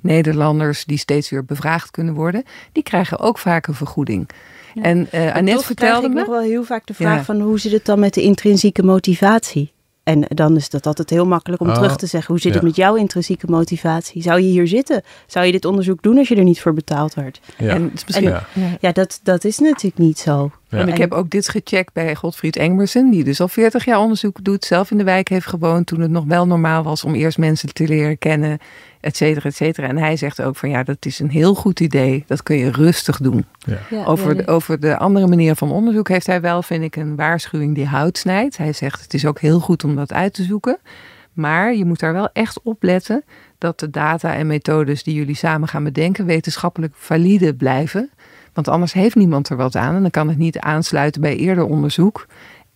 Nederlanders 0.00 0.84
die 0.84 0.98
steeds 0.98 1.30
weer 1.30 1.44
bevraagd 1.50 1.90
kunnen 1.90 2.14
worden. 2.14 2.44
Die 2.72 2.82
krijgen 2.82 3.18
ook 3.18 3.38
vaak 3.38 3.66
een 3.66 3.74
vergoeding. 3.74 4.28
En 4.74 5.08
uh, 5.14 5.34
Annette 5.34 5.64
vertelde 5.64 6.08
me... 6.08 6.14
nog 6.14 6.26
wel 6.26 6.40
heel 6.40 6.64
vaak 6.64 6.86
de 6.86 6.94
vraag 6.94 7.24
van 7.24 7.40
hoe 7.40 7.58
zit 7.58 7.72
het 7.72 7.84
dan 7.84 8.00
met 8.00 8.14
de 8.14 8.22
intrinsieke 8.22 8.82
motivatie? 8.82 9.72
En 10.02 10.24
dan 10.28 10.56
is 10.56 10.70
dat 10.70 10.86
altijd 10.86 11.10
heel 11.10 11.26
makkelijk 11.26 11.62
om 11.62 11.68
oh, 11.68 11.74
terug 11.74 11.96
te 11.96 12.06
zeggen. 12.06 12.34
Hoe 12.34 12.42
zit 12.42 12.54
het 12.54 12.62
met 12.62 12.76
jouw 12.76 12.94
intrinsieke 12.94 13.46
motivatie? 13.48 14.22
Zou 14.22 14.40
je 14.40 14.48
hier 14.48 14.66
zitten? 14.66 15.02
Zou 15.26 15.46
je 15.46 15.52
dit 15.52 15.64
onderzoek 15.64 16.02
doen 16.02 16.18
als 16.18 16.28
je 16.28 16.36
er 16.36 16.42
niet 16.42 16.60
voor 16.60 16.74
betaald 16.74 17.14
werd? 17.14 17.40
Ja, 17.58 17.74
en, 17.74 17.90
misschien, 17.92 18.22
ja. 18.22 18.46
ja 18.80 18.92
dat, 18.92 19.20
dat 19.22 19.44
is 19.44 19.58
natuurlijk 19.58 19.98
niet 19.98 20.18
zo. 20.18 20.50
En 20.68 20.88
ik 20.88 20.96
heb 20.96 21.12
ook 21.12 21.30
dit 21.30 21.48
gecheckt 21.48 21.92
bij 21.92 22.14
Godfried 22.14 22.56
Engmersen, 22.56 23.10
die 23.10 23.24
dus 23.24 23.40
al 23.40 23.48
40 23.48 23.84
jaar 23.84 23.98
onderzoek 23.98 24.44
doet, 24.44 24.64
zelf 24.64 24.90
in 24.90 24.98
de 24.98 25.04
wijk 25.04 25.28
heeft 25.28 25.46
gewoond 25.46 25.86
toen 25.86 26.00
het 26.00 26.10
nog 26.10 26.24
wel 26.24 26.46
normaal 26.46 26.82
was 26.82 27.04
om 27.04 27.14
eerst 27.14 27.38
mensen 27.38 27.72
te 27.72 27.88
leren 27.88 28.18
kennen 28.18 28.58
et 29.00 29.16
cetera, 29.16 29.48
et 29.48 29.56
cetera. 29.56 29.88
En 29.88 29.96
hij 29.96 30.16
zegt 30.16 30.42
ook 30.42 30.56
van 30.56 30.70
ja, 30.70 30.82
dat 30.82 31.06
is 31.06 31.18
een 31.18 31.30
heel 31.30 31.54
goed 31.54 31.80
idee. 31.80 32.24
Dat 32.26 32.42
kun 32.42 32.56
je 32.56 32.70
rustig 32.70 33.18
doen. 33.18 33.44
Ja. 33.58 34.04
over, 34.04 34.36
de, 34.36 34.46
over 34.46 34.80
de 34.80 34.96
andere 34.96 35.26
manier 35.26 35.54
van 35.54 35.70
onderzoek 35.70 36.08
heeft 36.08 36.26
hij 36.26 36.40
wel, 36.40 36.62
vind 36.62 36.84
ik, 36.84 36.96
een 36.96 37.16
waarschuwing 37.16 37.74
die 37.74 37.86
hout 37.86 38.18
snijdt. 38.18 38.56
Hij 38.56 38.72
zegt 38.72 39.02
het 39.02 39.14
is 39.14 39.26
ook 39.26 39.40
heel 39.40 39.60
goed 39.60 39.84
om 39.84 39.96
dat 39.96 40.12
uit 40.12 40.34
te 40.34 40.42
zoeken. 40.42 40.78
Maar 41.32 41.74
je 41.74 41.84
moet 41.84 42.00
daar 42.00 42.12
wel 42.12 42.28
echt 42.32 42.60
op 42.62 42.82
letten 42.82 43.24
dat 43.58 43.80
de 43.80 43.90
data 43.90 44.34
en 44.34 44.46
methodes 44.46 45.02
die 45.02 45.14
jullie 45.14 45.34
samen 45.34 45.68
gaan 45.68 45.84
bedenken 45.84 46.26
wetenschappelijk 46.26 46.94
valide 46.96 47.54
blijven. 47.54 48.10
Want 48.52 48.68
anders 48.68 48.92
heeft 48.92 49.14
niemand 49.14 49.48
er 49.48 49.56
wat 49.56 49.76
aan 49.76 49.94
en 49.94 50.00
dan 50.00 50.10
kan 50.10 50.28
het 50.28 50.38
niet 50.38 50.58
aansluiten 50.58 51.20
bij 51.20 51.36
eerder 51.36 51.64
onderzoek. 51.64 52.26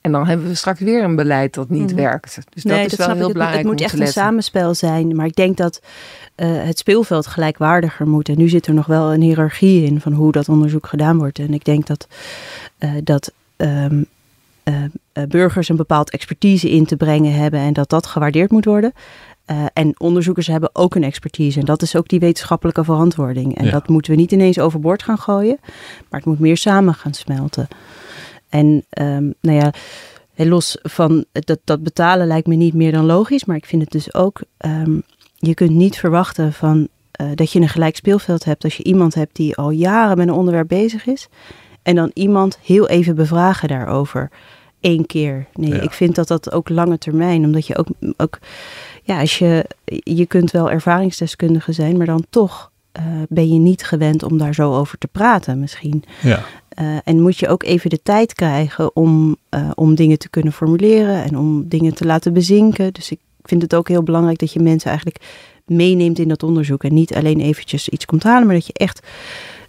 En 0.05 0.13
dan 0.13 0.27
hebben 0.27 0.47
we 0.47 0.55
straks 0.55 0.81
weer 0.81 1.03
een 1.03 1.17
beleid 1.17 1.55
dat 1.55 1.69
niet 1.69 1.91
mhm. 1.91 1.95
werkt. 1.95 2.39
Dus 2.55 2.63
dat 2.63 2.93
is 2.93 2.97
wel 2.97 3.15
heel 3.15 3.33
belangrijk. 3.33 3.63
Het 3.63 3.71
moet 3.71 3.81
echt 3.81 4.01
een 4.01 4.07
samenspel 4.07 4.75
zijn. 4.75 5.17
Maar 5.17 5.27
ik 5.27 5.35
denk 5.35 5.57
dat 5.57 5.81
uh, 6.37 6.63
het 6.65 6.79
speelveld 6.79 7.27
gelijkwaardiger 7.27 8.09
moet. 8.09 8.29
En 8.29 8.39
nu 8.39 8.49
zit 8.49 8.67
er 8.67 8.75
nog 8.75 8.87
wel 8.87 9.13
een 9.13 9.21
hiërarchie 9.21 9.85
in 9.85 10.01
van 10.01 10.13
hoe 10.13 10.33
dat 10.33 10.49
onderzoek 10.49 10.87
gedaan 10.87 11.19
wordt. 11.19 11.39
En 11.39 11.55
ik 11.55 11.65
denk 11.65 11.87
dat, 11.87 12.09
uh, 12.79 12.91
dat 13.05 13.33
um, 13.57 14.07
uh, 14.65 14.75
burgers 15.29 15.69
een 15.69 15.77
bepaald 15.77 16.11
expertise 16.11 16.71
in 16.71 16.87
te 16.87 16.97
brengen 16.97 17.33
hebben 17.33 17.61
en 17.61 17.73
dat 17.73 17.89
dat 17.89 18.07
gewaardeerd 18.07 18.51
moet 18.51 18.65
worden. 18.65 18.93
en 19.73 19.95
onderzoekers 20.01 20.47
hebben 20.47 20.71
ook 20.73 20.95
een 20.95 21.05
expertise. 21.05 21.59
En 21.59 21.67
dat 21.67 21.83
is 21.83 21.97
ook 21.97 22.09
die 22.09 22.21
wetenschappelijke 22.21 22.85
verantwoording. 22.85 23.57
En 23.57 23.71
dat 23.71 23.89
moeten 23.89 24.13
we 24.13 24.19
niet 24.19 24.33
ineens 24.33 24.59
overboord 24.59 25.03
gaan 25.03 25.19
gooien, 25.19 25.59
maar 26.11 26.21
het 26.21 26.25
moet 26.25 26.39
meer 26.39 26.57
samen 26.57 26.95
gaan 26.95 27.15
smelten. 27.15 27.69
En 28.55 28.85
um, 29.01 29.35
nou 29.41 29.59
ja, 29.59 29.73
los 30.45 30.79
van 30.83 31.25
dat, 31.33 31.59
dat 31.65 31.83
betalen 31.83 32.27
lijkt 32.27 32.47
me 32.47 32.55
niet 32.55 32.75
meer 32.75 32.93
dan 32.93 33.05
logisch, 33.05 33.45
maar 33.45 33.57
ik 33.57 33.67
vind 33.67 33.83
het 33.83 33.91
dus 33.91 34.15
ook 34.15 34.41
um, 34.67 35.03
je 35.35 35.55
kunt 35.55 35.71
niet 35.71 35.99
verwachten 35.99 36.53
van, 36.53 36.89
uh, 37.21 37.27
dat 37.35 37.53
je 37.53 37.61
een 37.61 37.69
gelijk 37.69 37.97
speelveld 37.97 38.45
hebt 38.45 38.65
als 38.65 38.77
je 38.77 38.85
iemand 38.85 39.15
hebt 39.15 39.37
die 39.37 39.57
al 39.57 39.71
jaren 39.71 40.17
met 40.17 40.29
een 40.29 40.35
onderwerp 40.35 40.69
bezig 40.69 41.07
is. 41.07 41.29
En 41.83 41.95
dan 41.95 42.11
iemand 42.13 42.59
heel 42.63 42.89
even 42.89 43.15
bevragen 43.15 43.69
daarover. 43.69 44.31
Eén 44.81 45.07
keer. 45.07 45.47
Nee, 45.53 45.81
ik 45.81 45.93
vind 45.93 46.15
dat 46.15 46.29
dat 46.29 46.53
ook 46.53 46.69
lange 46.69 46.99
termijn. 46.99 47.45
Omdat 47.45 47.67
je 47.67 47.77
ook, 47.77 47.87
ook 48.17 48.39
ja, 49.03 49.21
als 49.21 49.39
je, 49.39 49.65
je 49.85 50.27
kunt 50.27 50.51
wel 50.51 50.71
ervaringsdeskundige 50.71 51.73
zijn, 51.73 51.97
maar 51.97 52.07
dan 52.07 52.27
toch 52.31 52.71
uh, 52.99 53.23
ben 53.29 53.49
je 53.49 53.59
niet 53.59 53.85
gewend 53.85 54.23
om 54.23 54.39
daar 54.39 54.55
zo 54.55 54.75
over 54.75 54.99
te 54.99 55.07
praten 55.07 55.59
misschien. 55.59 56.05
Ja. 56.23 56.45
Uh, 56.81 56.97
en 57.05 57.21
moet 57.21 57.39
je 57.39 57.49
ook 57.49 57.63
even 57.63 57.91
de 57.91 58.03
tijd 58.03 58.33
krijgen 58.33 58.97
om, 58.97 59.37
uh, 59.51 59.71
om 59.75 59.95
dingen 59.95 60.19
te 60.19 60.29
kunnen 60.29 60.53
formuleren 60.53 61.25
en 61.25 61.39
om 61.39 61.69
dingen 61.69 61.95
te 61.95 62.05
laten 62.05 62.33
bezinken. 62.33 62.93
Dus 62.93 63.11
ik 63.11 63.19
vind 63.43 63.63
het 63.63 63.75
ook 63.75 63.89
heel 63.89 64.03
belangrijk 64.03 64.39
dat 64.39 64.53
je 64.53 64.61
mensen 64.61 64.89
eigenlijk 64.89 65.25
meeneemt 65.67 66.19
in 66.19 66.29
dat 66.29 66.43
onderzoek. 66.43 66.85
En 66.85 66.95
niet 66.95 67.15
alleen 67.15 67.41
eventjes 67.41 67.89
iets 67.89 68.05
komt 68.05 68.23
halen, 68.23 68.47
maar 68.47 68.55
dat 68.55 68.67
je 68.67 68.73
echt 68.73 69.07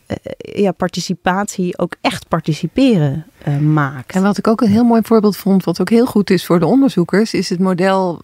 uh, 0.08 0.16
ja, 0.38 0.72
participatie, 0.72 1.78
ook 1.78 1.96
echt 2.02 2.28
participeren 2.28 3.26
maakt. 3.74 4.16
En 4.16 4.22
wat 4.22 4.38
ik 4.38 4.48
ook 4.48 4.62
een 4.62 4.70
heel 4.70 4.84
mooi 4.84 5.02
voorbeeld 5.04 5.38
vond, 5.38 5.64
wat 5.64 5.82
ook 5.82 5.90
heel 5.90 6.06
goed 6.06 6.30
is 6.30 6.46
voor 6.46 6.60
de 6.60 6.66
onderzoekers, 6.66 7.34
is 7.34 7.50
het 7.50 7.60
model, 7.60 8.22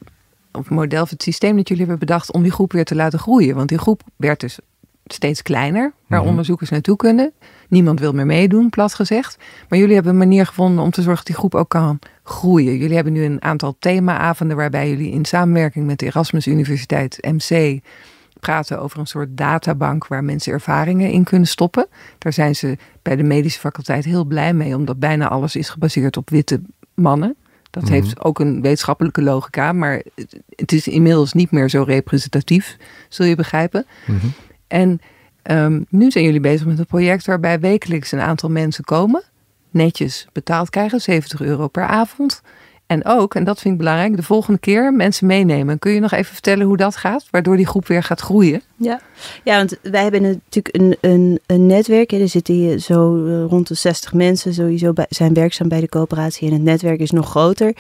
of 0.52 0.70
model 0.70 1.02
of 1.02 1.10
het 1.10 1.24
systeem 1.24 1.56
dat 1.56 1.68
jullie 1.68 1.86
hebben 1.86 2.08
bedacht 2.08 2.32
om 2.32 2.44
die 2.44 2.52
groep 2.52 2.72
weer 2.72 2.86
te 2.86 2.96
laten 2.96 3.20
groeien. 3.20 3.56
Want 3.56 3.70
die 3.70 3.78
groep 3.78 4.02
werd 4.16 4.40
dus 4.40 4.60
steeds 5.14 5.42
kleiner, 5.42 5.94
waar 6.08 6.20
mhm. 6.20 6.30
onderzoekers 6.30 6.70
naartoe 6.70 6.96
kunnen. 6.96 7.32
Niemand 7.68 8.00
wil 8.00 8.14
meer 8.14 8.26
meedoen, 8.26 8.70
plat 8.70 8.94
gezegd. 8.94 9.38
Maar 9.70 9.80
jullie 9.80 9.94
hebben 9.94 10.12
een 10.12 10.18
manier 10.18 10.46
gevonden 10.46 10.84
om 10.84 10.92
te 10.92 11.02
zorgen 11.02 11.16
dat 11.16 11.26
die 11.26 11.36
groep 11.36 11.56
ook 11.56 11.70
kan 11.70 12.00
groeien. 12.24 12.78
Jullie 12.78 12.96
hebben 12.96 13.14
nu 13.14 13.24
een 13.24 13.42
aantal 13.42 13.76
themaavonden 13.80 14.58
waarbij 14.58 14.90
jullie 14.90 15.12
in 15.12 15.26
samenwerking 15.26 15.86
met 15.86 16.00
de 16.00 16.06
Erasmus 16.06 16.48
Universiteit 16.48 17.18
MC 17.22 17.80
praten 18.40 18.82
over 18.82 19.00
een 19.00 19.08
soort 19.08 19.38
databank 19.38 20.08
waar 20.08 20.24
mensen 20.24 20.54
ervaringen 20.54 21.12
in 21.12 21.24
kunnen 21.24 21.48
stoppen. 21.48 21.88
Daar 22.18 22.34
zijn 22.34 22.56
ze 22.56 22.78
bij 23.02 23.16
de 23.16 23.24
medische 23.24 23.60
faculteit 23.60 24.06
heel 24.06 24.26
blij 24.26 24.54
mee, 24.54 24.76
omdat 24.76 25.00
bijna 25.00 25.28
alles 25.28 25.56
is 25.56 25.70
gebaseerd 25.70 26.18
op 26.18 26.30
witte 26.30 26.62
mannen. 26.94 27.36
Dat 27.70 27.84
mhm. 27.84 27.92
heeft 27.92 28.24
ook 28.24 28.40
een 28.40 28.62
wetenschappelijke 28.62 29.22
logica, 29.22 29.74
maar 29.74 30.02
het 30.56 30.72
is 30.72 30.88
inmiddels 30.88 31.34
niet 31.34 31.52
meer 31.52 31.70
zo 31.70 31.84
representatief, 31.84 32.78
zul 33.10 33.26
je 33.26 33.36
begrijpen. 33.36 33.86
Mhm. 34.06 34.28
En 34.72 35.02
um, 35.44 35.86
nu 35.90 36.12
zijn 36.12 36.24
jullie 36.24 36.40
bezig 36.40 36.66
met 36.66 36.80
een 36.80 36.86
project 36.86 37.26
waarbij 37.26 37.60
wekelijks 37.60 38.12
een 38.12 38.20
aantal 38.20 38.50
mensen 38.50 38.84
komen, 38.84 39.24
netjes 39.70 40.28
betaald 40.32 40.70
krijgen, 40.70 41.02
70 41.02 41.42
euro 41.42 41.68
per 41.68 41.84
avond. 41.84 42.42
En 42.86 43.06
ook, 43.06 43.36
en 43.36 43.44
dat 43.44 43.60
vind 43.60 43.74
ik 43.74 43.80
belangrijk, 43.80 44.16
de 44.16 44.24
volgende 44.24 44.60
keer 44.60 44.94
mensen 44.94 45.28
meenemen. 45.28 45.80
Kun 45.80 45.92
je 45.92 46.00
nog 46.00 46.12
even 46.12 46.34
vertellen 46.34 46.66
hoe 46.66 46.78
dat 46.78 46.96
gaat, 46.96 47.26
waardoor 47.30 47.56
die 47.58 47.68
groep 47.68 47.88
weer 47.88 48.04
gaat 48.04 48.20
groeien? 48.20 48.62
Ja, 48.76 49.02
ja 49.44 49.56
want 49.58 49.78
wij 49.82 50.02
hebben 50.04 50.22
natuurlijk 50.22 50.76
een, 50.76 50.98
een, 51.02 51.40
een 51.46 51.66
netwerk. 51.66 52.12
Er 52.12 52.28
zitten 52.28 52.54
hier 52.54 52.80
zo 52.80 53.26
eh, 53.26 53.46
rond 53.50 53.68
de 53.68 53.74
60 53.74 54.14
mensen 54.14 54.54
sowieso 54.54 54.94
bij, 54.94 55.06
zijn 55.10 55.34
werkzaam 55.34 55.68
bij 55.68 55.80
de 55.80 55.90
coöperatie. 55.90 56.48
En 56.48 56.54
het 56.54 56.64
netwerk 56.64 57.00
is 57.00 57.12
nog 57.12 57.30
groter. 57.30 57.74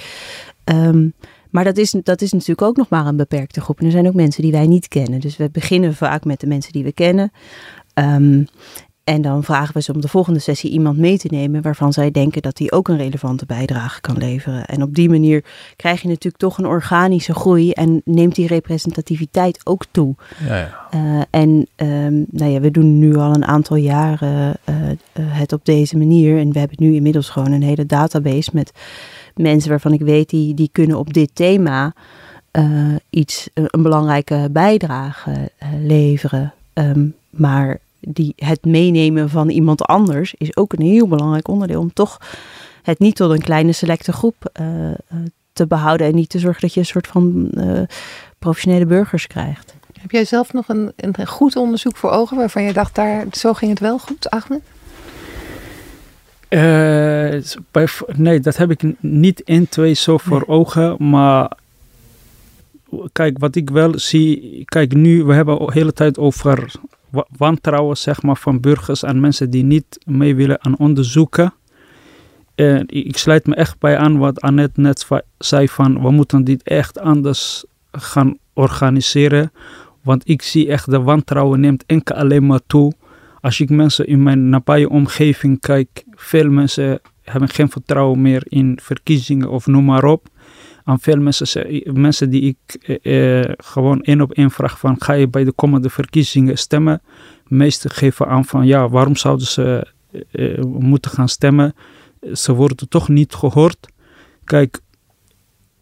Um, 0.65 1.13
maar 1.51 1.63
dat 1.63 1.77
is, 1.77 1.95
dat 2.03 2.21
is 2.21 2.31
natuurlijk 2.31 2.61
ook 2.61 2.77
nog 2.77 2.89
maar 2.89 3.05
een 3.05 3.17
beperkte 3.17 3.61
groep. 3.61 3.79
En 3.79 3.85
er 3.85 3.91
zijn 3.91 4.07
ook 4.07 4.13
mensen 4.13 4.41
die 4.41 4.51
wij 4.51 4.67
niet 4.67 4.87
kennen. 4.87 5.19
Dus 5.19 5.37
we 5.37 5.49
beginnen 5.51 5.95
vaak 5.95 6.25
met 6.25 6.39
de 6.39 6.47
mensen 6.47 6.71
die 6.71 6.83
we 6.83 6.93
kennen. 6.93 7.31
Um, 7.93 8.47
en 9.03 9.21
dan 9.21 9.43
vragen 9.43 9.73
we 9.73 9.81
ze 9.81 9.93
om 9.93 10.01
de 10.01 10.07
volgende 10.07 10.39
sessie 10.39 10.71
iemand 10.71 10.97
mee 10.97 11.17
te 11.17 11.27
nemen 11.31 11.61
waarvan 11.61 11.93
zij 11.93 12.11
denken 12.11 12.41
dat 12.41 12.57
die 12.57 12.71
ook 12.71 12.87
een 12.87 12.97
relevante 12.97 13.45
bijdrage 13.45 14.01
kan 14.01 14.17
leveren. 14.17 14.65
En 14.65 14.83
op 14.83 14.95
die 14.95 15.09
manier 15.09 15.43
krijg 15.75 16.01
je 16.01 16.07
natuurlijk 16.07 16.37
toch 16.37 16.57
een 16.57 16.65
organische 16.65 17.33
groei 17.33 17.71
en 17.71 18.01
neemt 18.05 18.35
die 18.35 18.47
representativiteit 18.47 19.61
ook 19.63 19.85
toe. 19.91 20.15
Ja, 20.47 20.55
ja. 20.55 20.87
Uh, 20.95 21.21
en 21.29 21.49
um, 21.75 22.25
nou 22.29 22.51
ja, 22.51 22.59
we 22.59 22.71
doen 22.71 22.99
nu 22.99 23.15
al 23.15 23.33
een 23.33 23.45
aantal 23.45 23.77
jaren 23.77 24.57
uh, 24.69 24.75
uh, 24.75 24.93
het 25.15 25.53
op 25.53 25.65
deze 25.65 25.97
manier. 25.97 26.39
En 26.39 26.51
we 26.51 26.59
hebben 26.59 26.77
nu 26.79 26.95
inmiddels 26.95 27.29
gewoon 27.29 27.51
een 27.51 27.63
hele 27.63 27.85
database 27.85 28.49
met 28.53 28.71
mensen 29.41 29.69
waarvan 29.69 29.93
ik 29.93 30.01
weet 30.01 30.30
die, 30.30 30.54
die 30.54 30.69
kunnen 30.71 30.97
op 30.97 31.13
dit 31.13 31.30
thema 31.34 31.93
uh, 32.51 32.95
iets, 33.10 33.49
een 33.54 33.82
belangrijke 33.82 34.49
bijdrage 34.51 35.32
uh, 35.32 35.69
leveren. 35.84 36.54
Um, 36.73 37.15
maar 37.30 37.77
die, 37.99 38.34
het 38.36 38.65
meenemen 38.65 39.30
van 39.30 39.49
iemand 39.49 39.84
anders 39.84 40.34
is 40.38 40.58
ook 40.58 40.73
een 40.73 40.86
heel 40.86 41.08
belangrijk 41.08 41.47
onderdeel 41.47 41.80
om 41.80 41.93
toch 41.93 42.17
het 42.82 42.99
niet 42.99 43.15
tot 43.15 43.32
een 43.32 43.41
kleine 43.41 43.71
selecte 43.71 44.13
groep 44.13 44.51
te 45.54 45.67
behouden 45.67 46.08
en 46.08 46.15
niet 46.15 46.30
te 46.30 46.39
zorgen 46.39 46.62
dat 46.62 46.73
je 46.73 46.80
een 46.80 46.86
soort 46.86 47.08
van 47.08 47.49
professionele 48.39 48.86
burgers 48.86 49.27
krijgt. 49.27 49.73
Heb 50.01 50.12
jij 50.12 50.25
zelf 50.25 50.54
nog 50.54 50.67
een, 50.67 50.91
een 50.95 51.27
goed 51.27 51.56
onderzoek 51.56 51.97
voor 51.97 52.10
ogen 52.10 52.38
waarvan 52.38 52.63
je 52.63 52.73
dacht, 52.73 52.95
daar, 52.95 53.25
zo 53.32 53.54
ging 53.54 53.71
het 53.71 53.80
wel 53.80 53.99
goed, 53.99 54.30
Ahmed? 54.30 54.62
Uh, 56.53 57.41
bij, 57.71 57.87
nee, 58.15 58.39
dat 58.39 58.57
heb 58.57 58.71
ik 58.71 58.83
niet 58.99 59.39
in 59.39 59.69
twee 59.69 59.93
zo 59.93 60.17
voor 60.17 60.43
ogen. 60.47 61.09
Maar 61.09 61.51
kijk, 63.11 63.39
wat 63.39 63.55
ik 63.55 63.69
wel 63.69 63.99
zie. 63.99 64.61
Kijk, 64.65 64.93
nu, 64.93 65.23
we 65.23 65.33
hebben 65.33 65.57
de 65.57 65.71
hele 65.73 65.93
tijd 65.93 66.17
over 66.17 66.71
wantrouwen 67.37 67.97
zeg 67.97 68.21
maar, 68.21 68.37
van 68.37 68.59
burgers 68.59 69.03
en 69.03 69.19
mensen 69.19 69.49
die 69.49 69.63
niet 69.63 69.99
mee 70.05 70.35
willen 70.35 70.63
aan 70.63 70.77
onderzoeken. 70.77 71.53
En 72.55 72.83
ik 72.87 73.17
sluit 73.17 73.45
me 73.45 73.55
echt 73.55 73.79
bij 73.79 73.97
aan 73.97 74.17
wat 74.17 74.41
Annette 74.41 74.81
net 74.81 75.07
zei 75.37 75.67
van 75.67 76.01
we 76.01 76.11
moeten 76.11 76.43
dit 76.43 76.63
echt 76.63 76.99
anders 76.99 77.63
gaan 77.91 78.37
organiseren. 78.53 79.51
Want 80.01 80.29
ik 80.29 80.41
zie 80.41 80.67
echt 80.67 80.89
de 80.89 81.01
wantrouwen 81.01 81.59
neemt 81.59 81.83
enkel 81.85 82.15
alleen 82.15 82.45
maar 82.45 82.61
toe 82.67 82.93
als 83.41 83.60
ik 83.60 83.69
mensen 83.69 84.08
in 84.08 84.23
mijn 84.23 84.49
nabije 84.49 84.89
omgeving 84.89 85.60
kijk, 85.60 86.04
veel 86.12 86.49
mensen 86.49 86.99
hebben 87.21 87.49
geen 87.49 87.69
vertrouwen 87.69 88.21
meer 88.21 88.43
in 88.45 88.80
verkiezingen 88.82 89.49
of 89.49 89.67
noem 89.67 89.86
maar 89.86 90.04
op. 90.04 90.27
Aan 90.84 90.99
veel 90.99 91.17
mensen, 91.17 91.82
mensen 91.93 92.30
die 92.30 92.41
ik 92.41 92.75
eh, 93.04 93.39
eh, 93.39 93.54
gewoon 93.58 94.01
één 94.01 94.21
op 94.21 94.32
één 94.32 94.51
vraag 94.51 94.80
van 94.80 95.01
ga 95.01 95.13
je 95.13 95.27
bij 95.27 95.43
de 95.43 95.51
komende 95.51 95.89
verkiezingen 95.89 96.58
stemmen? 96.58 97.01
Meesten 97.47 97.91
geven 97.91 98.27
aan 98.27 98.45
van 98.45 98.65
ja, 98.65 98.89
waarom 98.89 99.15
zouden 99.15 99.47
ze 99.47 99.88
eh, 100.12 100.58
eh, 100.58 100.63
moeten 100.63 101.12
gaan 101.12 101.30
stemmen? 101.30 101.75
Ze 102.34 102.54
worden 102.54 102.89
toch 102.89 103.10
niet 103.10 103.34
gehoord. 103.34 103.88
Kijk, 104.43 104.80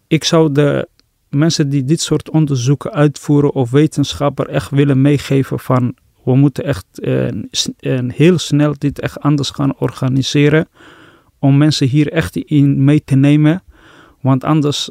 ik 0.07 0.23
zou 0.23 0.51
de 0.51 0.87
mensen 1.29 1.69
die 1.69 1.83
dit 1.83 2.01
soort 2.01 2.29
onderzoeken 2.29 2.91
uitvoeren 2.91 3.53
of 3.53 3.71
wetenschapper 3.71 4.47
echt 4.47 4.69
willen 4.69 5.01
meegeven 5.01 5.59
van 5.59 5.95
we 6.23 6.35
moeten 6.35 6.63
echt 6.63 6.85
uh, 6.93 7.29
heel 8.07 8.37
snel 8.37 8.75
dit 8.77 8.99
echt 8.99 9.19
anders 9.19 9.49
gaan 9.49 9.77
organiseren. 9.77 10.67
Om 11.39 11.57
mensen 11.57 11.87
hier 11.87 12.11
echt 12.11 12.35
in 12.35 12.83
mee 12.83 13.03
te 13.05 13.15
nemen. 13.15 13.63
Want 14.21 14.43
anders 14.43 14.89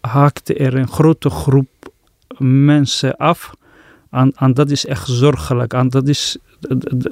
haakt 0.00 0.58
er 0.58 0.74
een 0.74 0.88
grote 0.88 1.30
groep 1.30 1.68
mensen 2.38 3.16
af. 3.16 3.52
En, 4.10 4.32
en 4.36 4.54
dat 4.54 4.70
is 4.70 4.86
echt 4.86 5.08
zorgelijk. 5.08 5.72
En 5.72 5.88
dat, 5.88 6.08
is, 6.08 6.36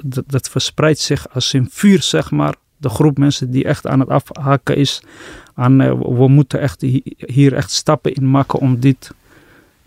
dat, 0.03 0.23
dat 0.27 0.49
verspreidt 0.49 0.99
zich 0.99 1.29
als 1.33 1.53
een 1.53 1.67
vuur, 1.71 2.01
zeg 2.01 2.31
maar. 2.31 2.55
De 2.77 2.89
groep 2.89 3.17
mensen 3.17 3.51
die 3.51 3.63
echt 3.63 3.87
aan 3.87 3.99
het 3.99 4.09
afhaken 4.09 4.75
is. 4.75 5.01
En 5.55 5.79
uh, 5.79 5.91
we 5.91 6.27
moeten 6.27 6.59
echt 6.59 6.81
hier 7.17 7.53
echt 7.53 7.71
stappen 7.71 8.13
in 8.13 8.29
maken 8.29 8.59
om 8.59 8.79
dit 8.79 9.11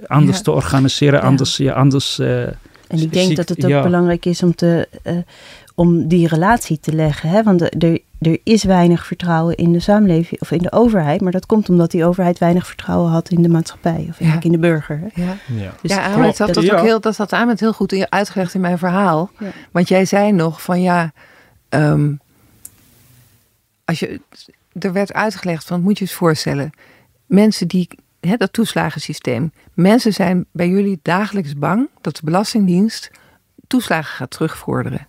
anders 0.06 0.42
te 0.42 0.50
organiseren. 0.50 1.22
Anders, 1.22 1.56
ja, 1.56 1.72
anders 1.72 2.18
uh, 2.18 2.46
en 2.88 2.98
ik 2.98 3.12
denk 3.12 3.36
dat 3.36 3.48
het 3.48 3.64
ook 3.64 3.82
belangrijk 3.82 4.24
is 4.24 4.42
om, 4.42 4.54
te, 4.54 4.88
uh, 5.04 5.18
om 5.74 6.08
die 6.08 6.28
relatie 6.28 6.80
te 6.80 6.92
leggen. 6.92 7.28
Hè? 7.28 7.42
Want 7.42 7.82
er, 7.82 8.00
er 8.18 8.38
is 8.42 8.64
weinig 8.64 9.06
vertrouwen 9.06 9.56
in 9.56 9.72
de 9.72 9.80
samenleving 9.80 10.40
of 10.40 10.50
in 10.50 10.62
de 10.62 10.72
overheid. 10.72 11.20
Maar 11.20 11.32
dat 11.32 11.46
komt 11.46 11.68
omdat 11.68 11.90
die 11.90 12.04
overheid 12.04 12.38
weinig 12.38 12.66
vertrouwen 12.66 13.10
had 13.10 13.28
in 13.30 13.42
de 13.42 13.48
maatschappij. 13.48 14.06
Of 14.08 14.20
eigenlijk 14.20 14.44
in 14.44 14.52
de 14.52 14.58
burger. 14.58 15.00
Ja, 15.14 15.36
ja. 15.46 15.74
Dus 15.82 15.90
ja 15.90 16.12
Ahmed 16.12 16.38
had 16.38 16.54
dat, 16.54 16.70
ook 16.70 16.80
heel, 16.80 17.00
dat 17.00 17.16
had 17.16 17.32
Ahmed 17.32 17.60
heel 17.60 17.72
goed 17.72 18.10
uitgelegd 18.10 18.54
in 18.54 18.60
mijn 18.60 18.78
verhaal. 18.78 19.30
Want 19.70 19.88
jij 19.88 20.04
zei 20.04 20.32
nog 20.32 20.62
van 20.62 20.82
ja... 20.82 21.12
Um, 21.70 22.20
als 23.84 23.98
je, 23.98 24.20
er 24.72 24.92
werd 24.92 25.12
uitgelegd 25.12 25.64
van, 25.64 25.80
moet 25.80 25.98
je 25.98 26.04
eens 26.04 26.14
voorstellen, 26.14 26.70
mensen 27.26 27.68
die, 27.68 27.88
hè, 28.20 28.36
dat 28.36 28.52
toeslagensysteem, 28.52 29.52
mensen 29.74 30.12
zijn 30.12 30.46
bij 30.52 30.68
jullie 30.68 30.98
dagelijks 31.02 31.54
bang 31.54 31.88
dat 32.00 32.16
de 32.16 32.22
Belastingdienst 32.24 33.10
toeslagen 33.66 34.16
gaat 34.16 34.30
terugvorderen. 34.30 35.08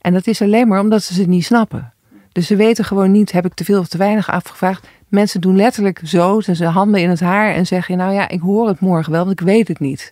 En 0.00 0.12
dat 0.12 0.26
is 0.26 0.42
alleen 0.42 0.68
maar 0.68 0.80
omdat 0.80 1.02
ze 1.02 1.14
ze 1.14 1.22
niet 1.22 1.44
snappen. 1.44 1.92
Dus 2.32 2.46
ze 2.46 2.56
weten 2.56 2.84
gewoon 2.84 3.10
niet, 3.10 3.32
heb 3.32 3.44
ik 3.44 3.54
te 3.54 3.64
veel 3.64 3.80
of 3.80 3.88
te 3.88 3.98
weinig 3.98 4.30
afgevraagd. 4.30 4.86
Mensen 5.08 5.40
doen 5.40 5.56
letterlijk 5.56 6.00
zo, 6.04 6.40
ze 6.40 6.64
handen 6.64 7.00
in 7.00 7.10
het 7.10 7.20
haar 7.20 7.54
en 7.54 7.66
zeggen, 7.66 7.96
nou 7.96 8.12
ja, 8.12 8.28
ik 8.28 8.40
hoor 8.40 8.68
het 8.68 8.80
morgen 8.80 9.12
wel, 9.12 9.24
want 9.24 9.40
ik 9.40 9.46
weet 9.46 9.68
het 9.68 9.78
niet. 9.78 10.10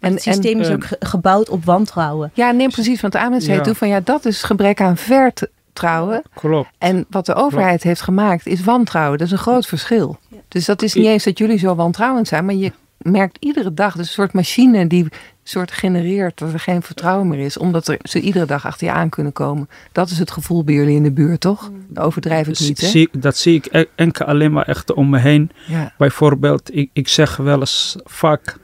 En, 0.00 0.12
het 0.12 0.22
systeem 0.22 0.60
is 0.60 0.70
ook 0.70 0.86
gebouwd 0.98 1.48
op 1.48 1.64
wantrouwen. 1.64 2.30
Ja, 2.34 2.50
neem 2.50 2.70
precies, 2.70 3.00
want 3.00 3.12
de 3.12 3.20
AMC 3.20 3.40
ja. 3.40 3.60
toe 3.60 3.74
van, 3.74 3.88
ja, 3.88 4.00
dat 4.00 4.24
is 4.24 4.42
gebrek 4.42 4.80
aan 4.80 4.96
vertrouwen. 4.96 6.22
Klopt. 6.34 6.68
En 6.78 7.06
wat 7.10 7.26
de 7.26 7.34
overheid 7.34 7.82
heeft 7.82 8.00
gemaakt 8.00 8.46
is 8.46 8.64
wantrouwen. 8.64 9.18
Dat 9.18 9.26
is 9.26 9.32
een 9.32 9.38
groot 9.38 9.66
verschil. 9.66 10.18
Dus 10.52 10.64
dat 10.64 10.82
is 10.82 10.94
niet 10.94 11.06
eens 11.06 11.24
dat 11.24 11.38
jullie 11.38 11.58
zo 11.58 11.74
wantrouwend 11.74 12.28
zijn, 12.28 12.44
maar 12.44 12.54
je 12.54 12.72
merkt 12.98 13.36
iedere 13.40 13.74
dag, 13.74 13.96
dus 13.96 14.06
een 14.06 14.12
soort 14.12 14.32
machine 14.32 14.86
die 14.86 15.06
soort 15.42 15.72
genereert 15.72 16.38
dat 16.38 16.52
er 16.52 16.60
geen 16.60 16.82
vertrouwen 16.82 17.28
meer 17.28 17.44
is, 17.44 17.58
omdat 17.58 17.88
er, 17.88 17.98
ze 18.02 18.20
iedere 18.20 18.44
dag 18.44 18.66
achter 18.66 18.86
je 18.86 18.92
aan 18.92 19.08
kunnen 19.08 19.32
komen. 19.32 19.68
Dat 19.92 20.10
is 20.10 20.18
het 20.18 20.30
gevoel 20.30 20.64
bij 20.64 20.74
jullie 20.74 20.96
in 20.96 21.02
de 21.02 21.12
buurt, 21.12 21.40
toch? 21.40 21.70
Overdrijf 21.94 22.48
ik 22.48 22.60
niet, 22.60 22.80
hè? 22.80 22.86
Zie, 22.86 23.08
dat 23.12 23.36
zie 23.36 23.54
ik 23.54 23.68
e- 23.70 23.84
enkel 23.94 24.26
alleen 24.26 24.52
maar 24.52 24.66
echt 24.66 24.92
om 24.92 25.10
me 25.10 25.18
heen. 25.18 25.50
Ja. 25.66 25.92
Bijvoorbeeld, 25.98 26.76
ik, 26.76 26.90
ik 26.92 27.08
zeg 27.08 27.36
wel 27.36 27.60
eens 27.60 27.96
vaak, 28.04 28.56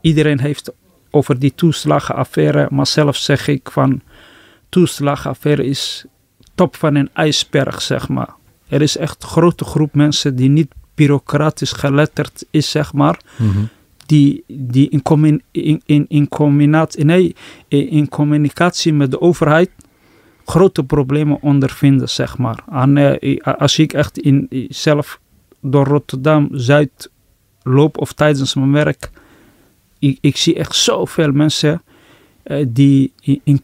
iedereen 0.00 0.40
heeft 0.40 0.72
over 1.10 1.38
die 1.38 1.52
toeslagenaffaire, 1.54 2.66
maar 2.70 2.86
zelf 2.86 3.16
zeg 3.16 3.48
ik 3.48 3.70
van, 3.70 4.00
toeslagenaffaire 4.68 5.64
is 5.64 6.04
top 6.54 6.76
van 6.76 6.94
een 6.94 7.10
ijsberg, 7.12 7.82
zeg 7.82 8.08
maar. 8.08 8.34
Er 8.68 8.82
is 8.82 8.96
echt 8.96 9.22
een 9.22 9.28
grote 9.28 9.64
groep 9.64 9.94
mensen 9.94 10.36
die 10.36 10.48
niet 10.48 10.72
bureaucratisch 10.98 11.72
geletterd 11.72 12.44
is, 12.50 12.70
zeg 12.70 12.92
maar. 12.92 13.20
Mm 13.36 13.68
die, 14.08 14.44
die 14.46 14.88
in, 14.88 15.02
commun, 15.02 15.42
in, 15.50 15.82
in, 15.86 16.04
in, 16.08 16.28
combinatie, 16.28 17.04
nee, 17.04 17.34
in 17.68 18.08
communicatie 18.08 18.92
met 18.92 19.10
de 19.10 19.20
overheid 19.20 19.70
grote 20.44 20.84
problemen 20.84 21.38
ondervinden, 21.42 22.08
zeg 22.08 22.38
maar. 22.38 22.64
En, 22.70 22.96
uh, 22.96 23.36
als 23.42 23.78
ik 23.78 23.92
echt 23.92 24.18
in, 24.18 24.48
zelf 24.68 25.20
door 25.60 25.86
Rotterdam-Zuid 25.86 27.10
loop 27.62 27.98
of 27.98 28.12
tijdens 28.12 28.54
mijn 28.54 28.72
werk, 28.72 29.10
ik, 29.98 30.18
ik 30.20 30.36
zie 30.36 30.54
echt 30.54 30.76
zoveel 30.76 31.32
mensen 31.32 31.82
uh, 32.44 32.66
die 32.68 33.12
in, 33.20 33.40
in, 33.44 33.62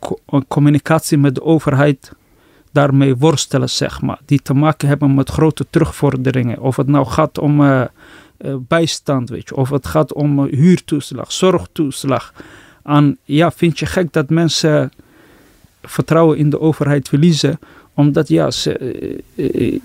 communicatie 0.49 1.19
met 1.19 1.35
de 1.35 1.43
overheid 1.43 2.13
daarmee 2.75 3.17
worstelen, 3.17 3.71
zeg 3.71 4.01
maar. 4.01 4.19
Die 4.25 4.43
te 4.43 4.55
maken 4.55 4.89
hebben 4.89 5.15
met 5.15 5.31
grote 5.31 5.67
terugvorderingen. 5.71 6.61
Of 6.61 6.77
het 6.77 6.87
nou 6.87 7.07
gaat 7.07 7.39
om... 7.39 7.61
Uh, 7.61 7.85
uh, 8.39 8.55
bijstand, 8.59 9.29
weet 9.29 9.49
je. 9.49 9.57
Of 9.57 9.71
het 9.71 9.87
gaat 9.87 10.13
om 10.13 10.39
uh, 10.39 10.53
huurtoeslag, 10.53 11.33
zorgtoeslag. 11.33 12.33
En 12.83 13.19
ja, 13.23 13.51
vind 13.51 13.79
je 13.79 13.87
gek 13.87 14.13
dat 14.13 14.31
mensen 14.31 14.93
vertrouwen 15.83 16.39
in 16.39 16.51
de 16.51 16.61
overheid 16.61 17.09
verliezen, 17.09 17.59
omdat 17.95 18.29
ja, 18.29 18.51
ze... 18.51 19.21
Uh, 19.37 19.81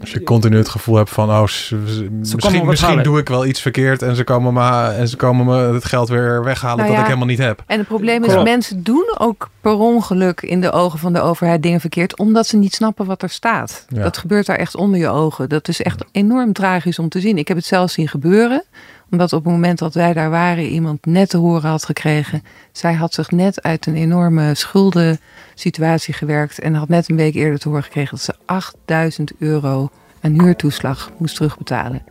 als 0.00 0.10
je 0.10 0.22
continu 0.22 0.56
het 0.56 0.68
gevoel 0.68 0.96
hebt 0.96 1.10
van, 1.10 1.30
oh, 1.30 1.40
misschien, 1.40 2.66
misschien 2.66 3.02
doe 3.02 3.18
ik 3.18 3.28
wel 3.28 3.46
iets 3.46 3.60
verkeerd 3.60 4.02
en 4.02 4.16
ze 4.16 4.24
komen 4.24 4.52
me, 4.52 4.88
en 4.88 5.08
ze 5.08 5.16
komen 5.16 5.46
me 5.46 5.74
het 5.74 5.84
geld 5.84 6.08
weer 6.08 6.44
weghalen 6.44 6.76
nou 6.76 6.90
dat 6.90 6.98
ik 6.98 7.06
helemaal 7.06 7.26
niet 7.26 7.38
heb. 7.38 7.62
En 7.66 7.78
het 7.78 7.86
probleem 7.86 8.24
is, 8.24 8.42
mensen 8.42 8.82
doen 8.82 9.14
ook 9.18 9.50
per 9.60 9.72
ongeluk 9.72 10.42
in 10.42 10.60
de 10.60 10.72
ogen 10.72 10.98
van 10.98 11.12
de 11.12 11.20
overheid 11.20 11.62
dingen 11.62 11.80
verkeerd, 11.80 12.18
omdat 12.18 12.46
ze 12.46 12.56
niet 12.56 12.74
snappen 12.74 13.06
wat 13.06 13.22
er 13.22 13.30
staat. 13.30 13.86
Dat 13.88 14.18
gebeurt 14.18 14.46
daar 14.46 14.56
echt 14.56 14.76
onder 14.76 15.00
je 15.00 15.08
ogen. 15.08 15.48
Dat 15.48 15.68
is 15.68 15.82
echt 15.82 16.04
enorm 16.12 16.52
tragisch 16.52 16.98
om 16.98 17.08
te 17.08 17.20
zien. 17.20 17.38
Ik 17.38 17.48
heb 17.48 17.56
het 17.56 17.66
zelf 17.66 17.90
zien 17.90 18.08
gebeuren 18.08 18.64
omdat 19.10 19.32
op 19.32 19.44
het 19.44 19.52
moment 19.52 19.78
dat 19.78 19.94
wij 19.94 20.12
daar 20.12 20.30
waren, 20.30 20.64
iemand 20.64 21.06
net 21.06 21.28
te 21.28 21.36
horen 21.36 21.70
had 21.70 21.84
gekregen. 21.84 22.42
Zij 22.72 22.94
had 22.94 23.14
zich 23.14 23.30
net 23.30 23.62
uit 23.62 23.86
een 23.86 23.96
enorme 23.96 24.54
schuldensituatie 24.54 26.14
gewerkt. 26.14 26.58
En 26.58 26.74
had 26.74 26.88
net 26.88 27.08
een 27.08 27.16
week 27.16 27.34
eerder 27.34 27.58
te 27.58 27.68
horen 27.68 27.84
gekregen 27.84 28.10
dat 28.10 28.24
ze 28.24 28.34
8000 28.44 29.32
euro 29.38 29.90
aan 30.20 30.40
huurtoeslag 30.40 31.10
moest 31.18 31.36
terugbetalen. 31.36 32.02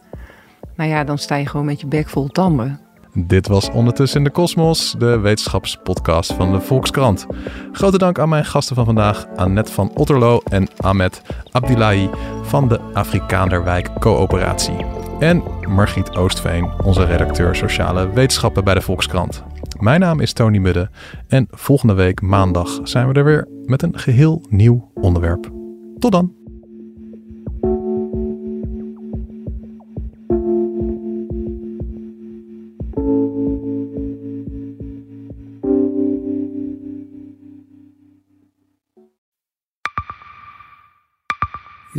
Nou 0.75 0.89
ja, 0.89 1.03
dan 1.03 1.17
sta 1.17 1.35
je 1.35 1.45
gewoon 1.45 1.65
met 1.65 1.81
je 1.81 1.87
bek 1.87 2.09
vol 2.09 2.27
tanden. 2.27 2.79
Dit 3.28 3.47
was 3.47 3.70
Ondertussen 3.72 4.17
in 4.17 4.24
de 4.24 4.30
Kosmos, 4.30 4.95
de 4.97 5.20
wetenschapspodcast 5.20 6.34
van 6.34 6.51
de 6.51 6.61
Volkskrant. 6.61 7.26
Grote 7.72 7.97
dank 7.97 8.20
aan 8.20 8.30
mijn 8.30 8.45
gasten 8.45 8.76
van 8.76 8.86
vandaag, 8.86 9.28
Annette 9.36 9.72
van 9.72 9.91
Otterlo 9.95 10.41
en 10.49 10.67
Ahmed 10.78 11.22
Abdillahi 11.51 12.09
van 12.43 12.67
de 12.67 12.80
Afrikaanderwijk 12.93 13.89
Coöperatie. 13.99 14.86
En 15.20 15.43
Margriet 15.67 16.15
Oostveen, 16.15 16.72
onze 16.84 17.05
redacteur 17.05 17.55
sociale 17.55 18.09
wetenschappen 18.09 18.63
bij 18.63 18.74
de 18.74 18.82
Volkskrant. 18.82 19.43
Mijn 19.80 19.99
naam 19.99 20.20
is 20.20 20.34
Tony 20.34 20.57
Mudde 20.57 20.89
en 21.28 21.47
volgende 21.51 21.93
week 21.93 22.22
maandag 22.22 22.80
zijn 22.84 23.07
we 23.07 23.13
er 23.13 23.24
weer 23.24 23.47
met 23.65 23.82
een 23.82 23.99
geheel 23.99 24.45
nieuw 24.49 24.91
onderwerp. 24.93 25.49
Tot 25.99 26.11
dan! 26.11 26.38